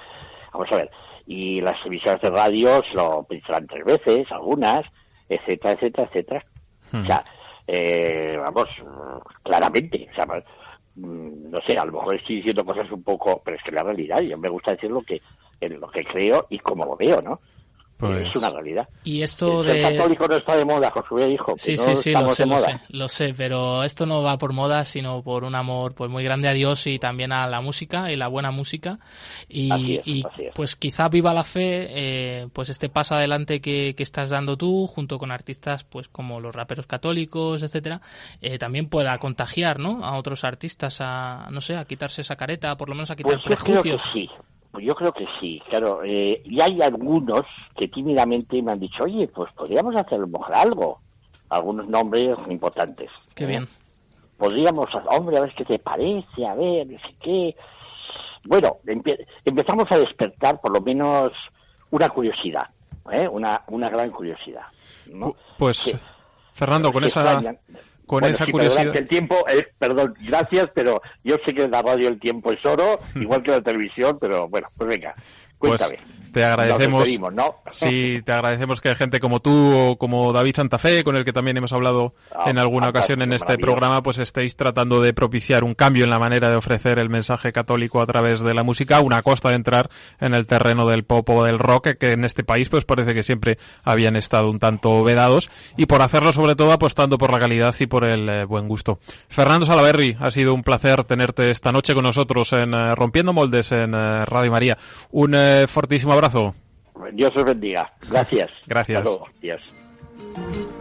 vamos 0.53 0.69
a 0.73 0.77
ver, 0.77 0.91
y 1.27 1.61
las 1.61 1.77
emisoras 1.85 2.23
de 2.23 2.31
radio 2.31 2.81
se 2.91 2.95
lo 2.95 3.23
pensarán 3.25 3.67
tres 3.67 3.85
veces, 3.85 4.33
algunas, 4.33 4.81
etcétera, 5.29 5.75
etcétera, 5.75 6.09
etcétera. 6.09 6.45
O 6.91 7.05
sea, 7.05 7.23
eh, 7.67 8.39
vamos, 8.39 8.65
claramente, 9.43 10.09
o 10.11 10.15
sea, 10.15 10.25
no 10.99 11.61
sé, 11.67 11.79
a 11.79 11.85
lo 11.85 11.93
mejor 11.93 12.17
estoy 12.17 12.37
diciendo 12.37 12.65
cosas 12.65 12.91
un 12.91 13.03
poco, 13.03 13.41
pero 13.45 13.57
es 13.57 13.63
que 13.63 13.73
la 13.73 13.83
realidad, 13.83 14.21
yo 14.21 14.37
me 14.39 14.49
gusta 14.49 14.73
decir 14.73 14.91
lo 14.91 15.03
que, 15.03 15.21
en 15.61 15.81
lo 15.81 15.89
que 15.91 16.05
creo 16.05 16.47
y 16.51 16.59
como 16.59 16.85
lo 16.85 16.97
veo, 16.97 17.23
¿no? 17.23 17.41
Pues- 17.99 18.29
Es 18.29 18.37
una 18.37 18.49
realidad. 18.51 18.89
Y 19.05 19.23
esto 19.23 19.63
El 19.63 19.69
ser 19.73 19.77
de... 19.91 19.97
católico 19.99 20.29
no 20.29 20.37
está 20.37 20.57
de 20.57 20.65
moda, 20.65 20.91
Josué, 20.93 21.31
hijo, 21.31 21.55
que 21.55 21.59
Sí, 21.61 21.75
no 21.75 21.83
sí, 21.83 21.97
sí, 21.97 22.13
lo 22.13 22.19
estamos 22.19 22.35
sé, 22.37 22.43
de 22.45 22.49
lo 22.49 22.55
moda. 22.55 22.67
sé, 22.67 22.81
lo 22.91 23.09
sé, 23.09 23.35
pero 23.37 23.83
esto 23.83 24.07
no 24.07 24.23
va 24.23 24.39
por 24.39 24.53
moda, 24.53 24.85
sino 24.85 25.23
por 25.23 25.43
un 25.45 25.55
amor 25.57 25.95
pues 25.95 26.09
muy 26.11 26.23
grande 26.23 26.47
a 26.49 26.53
Dios 26.53 26.87
y 26.87 26.99
también 27.01 27.33
a 27.33 27.47
la 27.49 27.61
música 27.61 28.13
y 28.13 28.17
la 28.17 28.29
buena 28.29 28.51
música. 28.53 29.01
Y, 29.49 29.71
Así 29.73 29.97
es, 29.97 30.07
y, 30.07 30.25
así 30.25 30.43
es. 30.45 30.55
pues 30.55 30.77
quizá 30.77 31.09
viva 31.09 31.35
la 31.35 31.43
fe, 31.45 31.89
eh, 31.91 32.49
pues 32.53 32.69
este 32.69 32.89
paso 32.89 33.17
adelante 33.17 33.61
que, 33.61 33.95
que 33.97 34.03
estás 34.05 34.31
dando 34.31 34.57
tú, 34.57 34.87
junto 34.87 35.19
con 35.19 35.33
artistas 35.33 35.83
pues 35.85 36.09
como 36.09 36.39
los 36.41 36.55
raperos 36.55 36.87
católicos, 36.87 37.63
etcétera, 37.63 38.01
eh, 38.41 38.59
también 38.59 38.89
pueda 38.89 39.19
contagiar, 39.19 39.81
¿no? 39.81 40.05
A 40.05 40.17
otros 40.17 40.45
artistas 40.45 40.99
a, 41.01 41.49
no 41.51 41.61
sé, 41.61 41.77
a 41.77 41.85
quitarse 41.85 42.21
esa 42.21 42.37
careta, 42.37 42.77
por 42.77 42.89
lo 42.89 42.95
menos 42.95 43.11
a 43.11 43.17
quitar 43.17 43.41
Pues 43.45 43.59
yo 43.59 43.65
creo 43.65 43.83
que 43.83 43.89
prejuicios. 43.91 44.11
sí. 44.13 44.31
Pues 44.71 44.85
yo 44.85 44.95
creo 44.95 45.13
que 45.13 45.27
sí, 45.41 45.61
claro. 45.71 46.03
Eh, 46.05 46.43
y 46.45 46.61
hay 46.61 46.81
algunos 46.83 47.43
que 47.77 47.89
tímidamente 47.89 48.61
me 48.63 48.73
han 48.73 48.81
dicho, 48.81 49.05
oye, 49.05 49.27
pues 49.29 49.51
podríamos 49.55 49.95
hacer 49.97 50.15
a 50.15 50.19
lo 50.19 50.29
mejor 50.29 50.55
algo. 50.55 51.01
Algunos 51.51 51.89
nombres 51.89 52.37
importantes. 52.51 53.11
Qué 53.35 53.47
bien. 53.47 53.67
podríamos, 54.37 54.87
hombre, 55.11 55.39
a 55.39 55.41
ver 55.41 55.55
qué 55.57 55.65
te 55.65 55.79
parece, 55.79 56.47
a 56.47 56.55
ver, 56.55 56.87
no 56.87 56.99
sé 56.99 57.15
qué. 57.23 57.57
Bueno, 58.45 58.77
empe- 58.87 59.27
empezamos 59.45 59.87
a 59.91 59.97
despertar 59.99 60.61
por 60.61 60.73
lo 60.73 60.81
menos 60.81 61.33
una 61.91 62.09
curiosidad, 62.11 62.69
¿eh? 63.11 63.27
una, 63.27 63.63
una 63.69 63.89
gran 63.89 64.11
curiosidad. 64.11 64.63
¿no? 65.13 65.35
Pues, 65.57 65.81
Que- 65.85 65.99
Fernando, 66.53 66.93
con 66.93 67.03
esa, 67.05 67.23
extrañan. 67.23 67.59
Con 68.09 68.21
Bueno, 68.21 68.35
esa 68.35 68.45
sí, 68.47 68.51
curiosidad. 68.51 68.91
que 68.93 68.99
el 68.99 69.07
tiempo 69.09 69.37
es, 69.47 69.67
perdón, 69.79 70.15
gracias, 70.21 70.69
pero 70.75 71.01
yo 71.23 71.37
sé 71.47 71.55
que 71.55 71.63
en 71.63 71.71
la 71.71 71.83
radio 71.83 72.09
el 72.09 72.19
tiempo 72.19 72.51
es 72.53 72.65
oro, 72.67 72.99
igual 73.15 73.43
que 73.45 73.53
la 73.53 73.61
televisión, 73.61 74.19
pero 74.21 74.49
bueno, 74.49 74.67
pues 74.77 74.89
venga, 74.91 75.15
Pues 75.59 75.77
cuéntame. 75.79 75.99
Te 76.33 76.45
agradecemos. 76.45 77.09
¿no? 77.33 77.57
Sí, 77.71 78.23
te 78.25 78.33
agradecemos 78.33 78.81
que 78.81 78.95
gente 78.95 79.21
como 79.21 79.41
tú 79.41 79.75
o 79.75 79.99
como 79.99 80.33
David 80.33 80.57
Santa 80.57 80.79
Fe, 80.79 81.05
con 81.05 81.17
el 81.17 81.25
que 81.25 81.33
también 81.33 81.57
hemos 81.57 81.73
hablado 81.73 82.15
Ah, 82.35 82.51
en 82.51 82.59
alguna 82.59 82.89
ocasión 82.89 83.23
en 83.23 83.33
este 83.33 83.59
programa, 83.59 84.03
pues 84.03 84.19
estéis 84.19 84.57
tratando 84.57 85.01
de 85.01 85.13
propiciar 85.13 85.65
un 85.65 85.75
cambio 85.75 86.05
en 86.05 86.11
la 86.11 86.19
manera 86.19 86.51
de 86.51 86.57
ofrecer 86.57 86.99
el 86.99 87.09
mensaje 87.09 87.53
católico 87.53 88.01
a 88.01 88.07
través 88.07 88.41
de 88.41 88.55
la 88.55 88.63
música, 88.63 89.01
una 89.01 89.23
costa 89.23 89.49
de 89.49 89.57
entrar 89.57 89.91
en 90.21 90.35
el 90.35 90.47
terreno 90.47 90.87
del 90.87 91.05
pop 91.05 91.29
o 91.31 91.45
del 91.45 91.59
rock, 91.59 91.97
que 91.99 92.13
en 92.13 92.25
este 92.25 92.45
país 92.45 92.69
pues 92.69 92.85
parece 92.85 93.15
que 93.15 93.23
siempre 93.23 93.59
habían 93.83 94.17
estado 94.17 94.51
un 94.51 94.59
tanto 94.59 95.03
vedados, 95.05 95.51
y 95.77 95.87
por 95.87 96.03
hacerlo 96.03 96.33
sobre 96.33 96.55
todo 96.55 96.73
apostando 96.73 97.19
por 97.19 97.33
la 97.33 97.39
calidad 97.39 97.75
y 97.79 97.87
por 97.87 98.05
el 98.05 98.29
eh, 98.29 98.45
buen 98.45 98.69
gusto. 98.69 98.99
Fernando 99.29 99.67
Salaberry, 99.67 100.17
ha 100.21 100.31
sido 100.31 100.55
un 100.55 100.63
placer 100.63 101.05
tenerte 101.05 101.51
esta 101.51 101.73
noche 101.73 101.95
con 101.95 102.05
nosotros 102.05 102.53
en 102.53 102.75
eh, 102.75 102.95
Rompiendo 102.95 103.33
Moldes 103.33 103.73
en 103.73 103.95
eh, 103.95 104.25
Radio 104.27 104.51
María. 104.51 104.79
Un 105.11 105.37
fortísimo 105.69 106.13
abrazo. 106.19 106.55
Dios 107.13 107.33
os 107.37 107.45
bendiga. 107.45 107.93
Gracias. 108.11 108.53
Gracias. 108.67 108.99
Hasta 108.99 109.11
luego. 109.11 109.29
Adiós. 109.39 110.75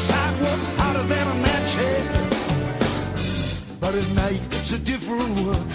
The 0.00 0.06
sidewalk, 0.06 0.60
hotter 0.78 1.04
than 1.08 1.26
a 1.28 1.34
match 1.46 1.74
head. 1.74 2.04
But 3.80 3.94
at 3.94 4.08
night, 4.14 4.40
it's 4.52 4.72
a 4.72 4.78
different 4.78 5.38
world. 5.40 5.66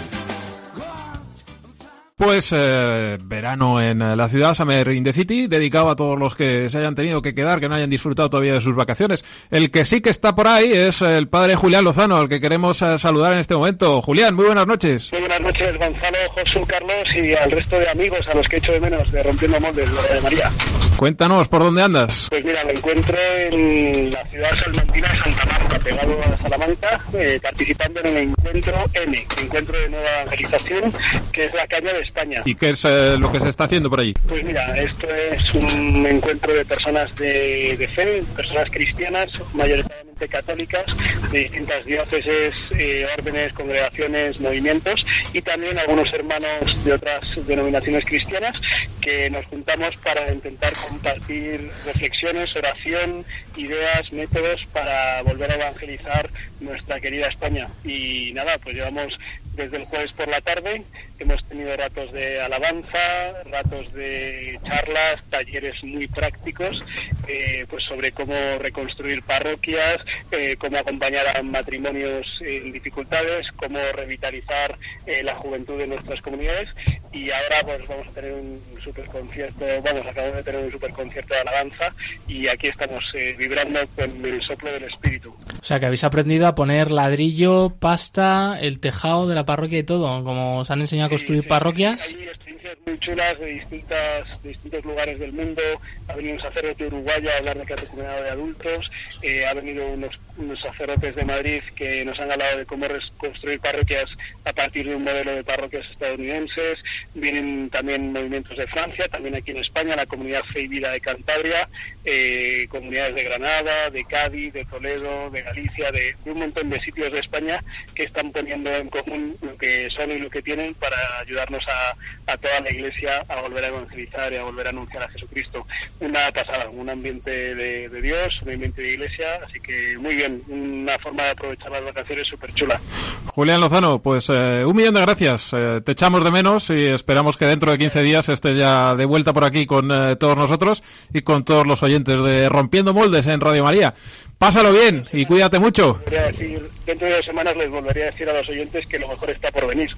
Pues 2.18 2.50
eh, 2.50 3.18
verano 3.20 3.78
en 3.78 4.00
eh, 4.00 4.16
la 4.16 4.26
ciudad, 4.30 4.54
Summer 4.54 4.88
in 4.88 5.04
the 5.04 5.12
City, 5.12 5.48
dedicado 5.48 5.90
a 5.90 5.96
todos 5.96 6.18
los 6.18 6.34
que 6.34 6.70
se 6.70 6.78
hayan 6.78 6.94
tenido 6.94 7.20
que 7.20 7.34
quedar, 7.34 7.60
que 7.60 7.68
no 7.68 7.74
hayan 7.74 7.90
disfrutado 7.90 8.30
todavía 8.30 8.54
de 8.54 8.62
sus 8.62 8.74
vacaciones. 8.74 9.22
El 9.50 9.70
que 9.70 9.84
sí 9.84 10.00
que 10.00 10.08
está 10.08 10.34
por 10.34 10.48
ahí 10.48 10.72
es 10.72 11.02
el 11.02 11.28
padre 11.28 11.56
Julián 11.56 11.84
Lozano, 11.84 12.16
al 12.16 12.30
que 12.30 12.40
queremos 12.40 12.80
eh, 12.80 12.98
saludar 12.98 13.32
en 13.32 13.40
este 13.40 13.54
momento. 13.54 14.00
Julián, 14.00 14.34
muy 14.34 14.46
buenas 14.46 14.66
noches. 14.66 15.10
Muy 15.12 15.20
buenas 15.20 15.42
noches, 15.42 15.78
Gonzalo, 15.78 16.18
Josu, 16.34 16.66
Carlos 16.66 17.14
y 17.14 17.34
al 17.34 17.50
resto 17.50 17.78
de 17.78 17.90
amigos 17.90 18.26
a 18.28 18.34
los 18.34 18.48
que 18.48 18.56
echo 18.56 18.72
de 18.72 18.80
menos 18.80 19.12
de 19.12 19.22
Rompiendo 19.22 19.60
Moldes 19.60 19.90
de 19.90 20.20
María. 20.22 20.50
Cuéntanos, 20.96 21.48
¿por 21.48 21.62
dónde 21.62 21.82
andas? 21.82 22.26
Pues 22.30 22.44
mira, 22.44 22.64
me 22.64 22.72
encuentro 22.72 23.16
en 23.50 24.10
la 24.10 24.24
ciudad 24.26 24.50
salmantina 24.56 25.08
de 25.12 25.18
Santa 25.18 25.44
Marta, 25.46 25.65
pegado 25.86 26.18
a 26.20 26.36
Salamanca, 26.38 27.00
eh, 27.14 27.38
participando 27.40 28.00
en 28.00 28.06
el 28.06 28.16
encuentro 28.16 28.74
M, 28.92 29.26
Encuentro 29.40 29.78
de 29.78 29.88
Nueva 29.88 30.22
Evangelización, 30.22 30.92
que 31.32 31.44
es 31.44 31.54
la 31.54 31.66
caña 31.68 31.92
de 31.92 32.00
España. 32.00 32.42
¿Y 32.44 32.56
qué 32.56 32.70
es 32.70 32.84
eh, 32.84 33.16
lo 33.16 33.30
que 33.30 33.38
se 33.38 33.48
está 33.48 33.64
haciendo 33.64 33.88
por 33.88 34.00
allí? 34.00 34.12
Pues 34.28 34.42
mira, 34.42 34.76
esto 34.76 35.06
es 35.08 35.54
un 35.54 36.04
encuentro 36.04 36.52
de 36.52 36.64
personas 36.64 37.14
de, 37.14 37.76
de 37.78 37.86
fe, 37.86 38.20
personas 38.34 38.68
cristianas, 38.70 39.30
mayoritariamente 39.54 40.28
católicas, 40.28 40.84
de 41.30 41.38
distintas 41.40 41.84
diócesis, 41.84 42.54
eh, 42.72 43.06
órdenes, 43.16 43.52
congregaciones, 43.52 44.40
movimientos 44.40 45.06
y 45.32 45.40
también 45.42 45.78
algunos 45.78 46.12
hermanos 46.12 46.84
de 46.84 46.94
otras 46.94 47.46
denominaciones 47.46 48.04
cristianas 48.04 48.60
que 49.00 49.30
nos 49.30 49.44
juntamos 49.46 49.90
para 50.02 50.32
intentar 50.32 50.72
compartir 50.88 51.70
reflexiones, 51.84 52.54
oración, 52.56 53.24
ideas, 53.56 54.12
métodos 54.12 54.60
para 54.72 55.22
volver 55.22 55.52
a 55.52 55.56
evangelizar 55.76 56.30
nuestra 56.60 57.00
querida 57.00 57.28
España. 57.28 57.68
Y 57.84 58.32
nada, 58.32 58.58
pues 58.58 58.74
llevamos 58.74 59.18
desde 59.54 59.78
el 59.78 59.84
jueves 59.84 60.12
por 60.12 60.28
la 60.28 60.40
tarde. 60.40 60.82
Hemos 61.18 61.42
tenido 61.48 61.74
ratos 61.76 62.12
de 62.12 62.40
alabanza, 62.40 63.42
ratos 63.50 63.92
de 63.94 64.60
charlas, 64.64 65.16
talleres 65.30 65.82
muy 65.82 66.06
prácticos, 66.08 66.84
eh, 67.26 67.64
pues 67.70 67.84
sobre 67.84 68.12
cómo 68.12 68.34
reconstruir 68.60 69.22
parroquias, 69.22 69.98
eh, 70.30 70.56
cómo 70.58 70.76
acompañar 70.76 71.24
a 71.34 71.42
matrimonios 71.42 72.26
en 72.40 72.70
dificultades, 72.70 73.50
cómo 73.56 73.78
revitalizar 73.94 74.78
eh, 75.06 75.22
la 75.22 75.34
juventud 75.36 75.78
de 75.78 75.86
nuestras 75.86 76.20
comunidades. 76.20 76.68
Y 77.12 77.30
ahora 77.30 77.62
pues 77.64 77.88
vamos 77.88 78.08
a 78.08 78.10
tener 78.12 78.32
un 78.32 78.60
super 78.84 79.06
concierto, 79.06 79.64
vamos, 79.82 80.06
acabamos 80.06 80.36
de 80.36 80.42
tener 80.42 80.64
un 80.64 80.70
super 80.70 80.92
concierto 80.92 81.32
de 81.32 81.40
alabanza 81.40 81.94
y 82.28 82.46
aquí 82.46 82.68
estamos 82.68 83.02
eh, 83.14 83.34
vibrando 83.38 83.80
con 83.96 84.24
el 84.24 84.42
soplo 84.42 84.70
del 84.70 84.84
espíritu. 84.84 85.34
O 85.60 85.64
sea, 85.64 85.80
que 85.80 85.86
habéis 85.86 86.04
aprendido 86.04 86.46
a 86.46 86.54
poner 86.54 86.90
ladrillo, 86.90 87.70
pasta, 87.70 88.58
el 88.60 88.80
tejado 88.80 89.26
de 89.26 89.34
la 89.34 89.44
parroquia 89.44 89.78
y 89.78 89.82
todo, 89.84 90.22
como 90.24 90.60
os 90.60 90.70
han 90.70 90.80
enseñado 90.80 91.06
a 91.06 91.10
construir 91.10 91.46
parroquias. 91.46 92.02
Hay 92.02 92.24
experiencias 92.24 92.76
muy 92.86 92.98
chulas 92.98 93.38
de 93.38 93.46
distintas 93.46 94.42
de 94.42 94.48
distintos 94.50 94.84
lugares 94.84 95.18
del 95.18 95.32
mundo. 95.32 95.62
Ha 96.08 96.14
venido 96.14 96.34
un 96.34 96.40
sacerdote 96.40 96.86
uruguayo 96.86 97.30
a 97.30 97.38
hablar 97.38 97.58
de 97.58 97.64
catecumenado 97.64 98.22
de 98.22 98.30
adultos. 98.30 98.90
eh, 99.22 99.46
ha 99.46 99.54
venido 99.54 99.86
unos, 99.88 100.18
unos 100.36 100.60
sacerdotes 100.60 101.14
de 101.16 101.24
Madrid 101.24 101.62
que 101.74 102.04
nos 102.04 102.18
han 102.20 102.30
hablado 102.30 102.58
de 102.58 102.66
cómo 102.66 102.86
construir 103.16 103.60
parroquias 103.60 104.06
a 104.44 104.52
partir 104.52 104.88
de 104.88 104.94
un 104.94 105.04
modelo 105.04 105.34
de 105.34 105.44
parroquias 105.44 105.84
estadounidenses. 105.90 106.78
Vienen 107.14 107.70
también 107.70 108.12
movimientos 108.12 108.56
de 108.56 108.66
Francia, 108.68 109.08
también 109.08 109.34
aquí 109.34 109.50
en 109.50 109.58
España, 109.58 109.96
la 109.96 110.06
comunidad 110.06 110.44
Fe 110.52 110.62
y 110.62 110.68
Vida 110.68 110.90
de 110.90 111.00
Cantabria, 111.00 111.68
eh, 112.04 112.66
comunidades 112.68 113.14
de 113.14 113.24
Granada, 113.24 113.90
de 113.90 114.04
Cádiz, 114.04 114.52
de 114.52 114.64
Toledo, 114.64 115.30
de 115.30 115.42
Galicia, 115.46 115.90
de, 115.92 116.14
de 116.24 116.30
un 116.30 116.38
montón 116.38 116.70
de 116.70 116.80
sitios 116.80 117.10
de 117.12 117.20
España 117.20 117.62
que 117.94 118.04
están 118.04 118.30
poniendo 118.32 118.70
en 118.70 118.88
común 118.88 119.36
lo 119.40 119.56
que 119.56 119.88
son 119.96 120.10
y 120.10 120.18
lo 120.18 120.28
que 120.28 120.42
tienen 120.42 120.74
para 120.74 120.96
ayudarnos 121.20 121.64
a, 121.68 122.32
a 122.32 122.36
toda 122.36 122.60
la 122.60 122.70
Iglesia 122.70 123.24
a 123.28 123.40
volver 123.40 123.64
a 123.64 123.68
evangelizar 123.68 124.32
y 124.32 124.36
a 124.36 124.42
volver 124.42 124.66
a 124.66 124.70
anunciar 124.70 125.04
a 125.04 125.08
Jesucristo. 125.08 125.66
Una 126.00 126.30
pasada, 126.32 126.68
un 126.70 126.90
ambiente 126.90 127.54
de, 127.54 127.88
de 127.88 128.02
Dios, 128.02 128.40
un 128.42 128.52
ambiente 128.52 128.82
de 128.82 128.92
Iglesia, 128.92 129.40
así 129.46 129.60
que 129.60 129.96
muy 129.98 130.16
bien, 130.16 130.42
una 130.48 130.98
forma 130.98 131.22
de 131.24 131.30
aprovechar 131.30 131.70
las 131.70 131.84
vacaciones 131.84 132.26
súper 132.26 132.52
chula. 132.54 132.80
Julián 133.26 133.60
Lozano, 133.60 134.00
pues 134.00 134.28
eh, 134.30 134.64
un 134.64 134.74
millón 134.74 134.94
de 134.94 135.00
gracias. 135.02 135.50
Eh, 135.52 135.80
te 135.84 135.92
echamos 135.92 136.24
de 136.24 136.30
menos 136.30 136.70
y 136.70 136.86
esperamos 136.86 137.36
que 137.36 137.44
dentro 137.44 137.70
de 137.70 137.78
15 137.78 138.02
días 138.02 138.28
estés 138.28 138.56
ya 138.56 138.94
de 138.94 139.04
vuelta 139.04 139.32
por 139.32 139.44
aquí 139.44 139.66
con 139.66 139.90
eh, 139.90 140.16
todos 140.16 140.36
nosotros 140.36 140.82
y 141.12 141.22
con 141.22 141.44
todos 141.44 141.66
los 141.66 141.82
oyentes 141.82 142.22
de 142.22 142.48
Rompiendo 142.48 142.94
Moldes 142.94 143.26
en 143.26 143.40
Radio 143.40 143.64
María. 143.64 143.94
Pásalo 144.38 144.72
bien 144.72 145.06
y 145.12 145.24
cuídate 145.24 145.35
mucho. 145.60 145.94
Volveré 145.94 146.18
a 146.18 146.26
decir, 146.26 146.70
dentro 146.84 147.06
de 147.06 147.16
dos 147.16 147.24
semanas 147.24 147.56
les 147.56 147.70
volveré 147.70 148.02
a 148.04 148.06
decir 148.06 148.28
a 148.28 148.32
los 148.32 148.48
oyentes 148.48 148.86
que 148.86 148.98
lo 148.98 149.08
mejor 149.08 149.30
está 149.30 149.50
por 149.50 149.66
venir. 149.66 149.90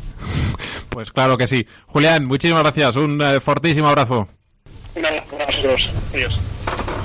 Pues 0.90 1.12
claro 1.12 1.38
que 1.38 1.46
sí. 1.46 1.64
Julián, 1.86 2.24
muchísimas 2.24 2.62
gracias. 2.62 2.96
Un 2.96 3.22
eh, 3.22 3.38
fortísimo 3.40 3.86
abrazo. 3.86 4.26
Un 4.96 5.06
abrazo 5.06 5.26
para 5.30 5.46
vosotros. 5.46 5.92
Adiós. 6.12 6.40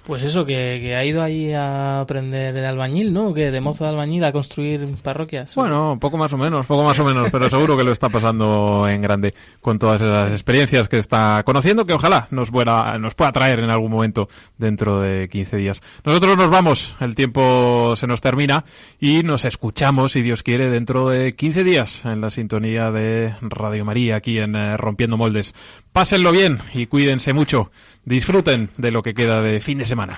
Pues 0.06 0.24
eso, 0.24 0.46
que, 0.46 0.80
que 0.82 0.96
ha 0.96 1.06
ido 1.06 1.24
ahí 1.24 1.54
a 1.54 2.02
aprender 2.02 2.54
de 2.54 2.66
albañil, 2.66 3.14
¿no? 3.14 3.34
Que 3.34 3.52
de 3.52 3.62
mozo 3.62 3.86
de 3.86 3.92
albañil 3.92 4.26
a 4.26 4.34
construir 4.34 4.96
parroquias. 5.02 5.56
Bueno, 5.56 5.98
poco 6.00 6.18
más 6.18 6.34
o 6.34 6.38
menos, 6.38 6.66
poco 6.66 6.84
más 6.84 7.00
o 7.00 7.06
menos, 7.06 7.30
pero 7.32 7.50
seguro 7.50 7.78
que 7.78 7.86
lo 7.86 7.94
está 7.94 8.10
pasando 8.10 8.86
en 8.90 9.02
grande 9.02 9.34
con 9.62 9.80
todas 9.80 10.02
esas 10.02 10.32
experiencias 10.34 10.90
que 10.90 10.98
está 10.98 11.42
conociendo, 11.46 11.86
que 11.86 11.94
ojalá 11.94 12.28
nos, 12.32 12.52
pueda, 12.52 12.98
nos 12.98 13.16
pueda 13.16 13.32
traer 13.32 13.60
en 13.60 13.70
algún 13.70 13.92
momento 13.92 14.28
dentro 14.58 15.00
de 15.00 15.30
15 15.30 15.56
días. 15.56 15.82
Nosotros 16.04 16.36
nos 16.38 16.50
vamos, 16.50 16.98
el 17.00 17.16
tiempo 17.16 17.96
se 17.96 18.06
nos 18.06 18.20
termina 18.20 18.66
y 19.00 19.24
nos 19.24 19.46
escuchamos, 19.46 20.12
si 20.12 20.22
Dios 20.22 20.44
quiere, 20.44 20.70
dentro 20.70 21.08
de 21.08 21.34
15 21.34 21.64
días 21.64 22.04
en 22.04 22.20
la 22.20 22.30
sintonía 22.30 22.92
de 22.92 23.34
Radio 23.42 23.86
María, 23.86 24.18
aquí 24.18 24.38
en 24.38 24.58
eh, 24.58 24.76
Rompiendo 24.76 25.16
Moldes. 25.16 25.56
Pásenlo 25.94 26.32
bien 26.32 26.58
y 26.74 26.88
cuídense 26.88 27.34
mucho. 27.34 27.72
Disfruten 28.04 28.72
de 28.78 28.90
lo 28.90 29.04
que 29.04 29.14
queda 29.14 29.44
de 29.44 29.62
fin 29.62 29.78
de 29.78 29.86
semana. 29.86 30.18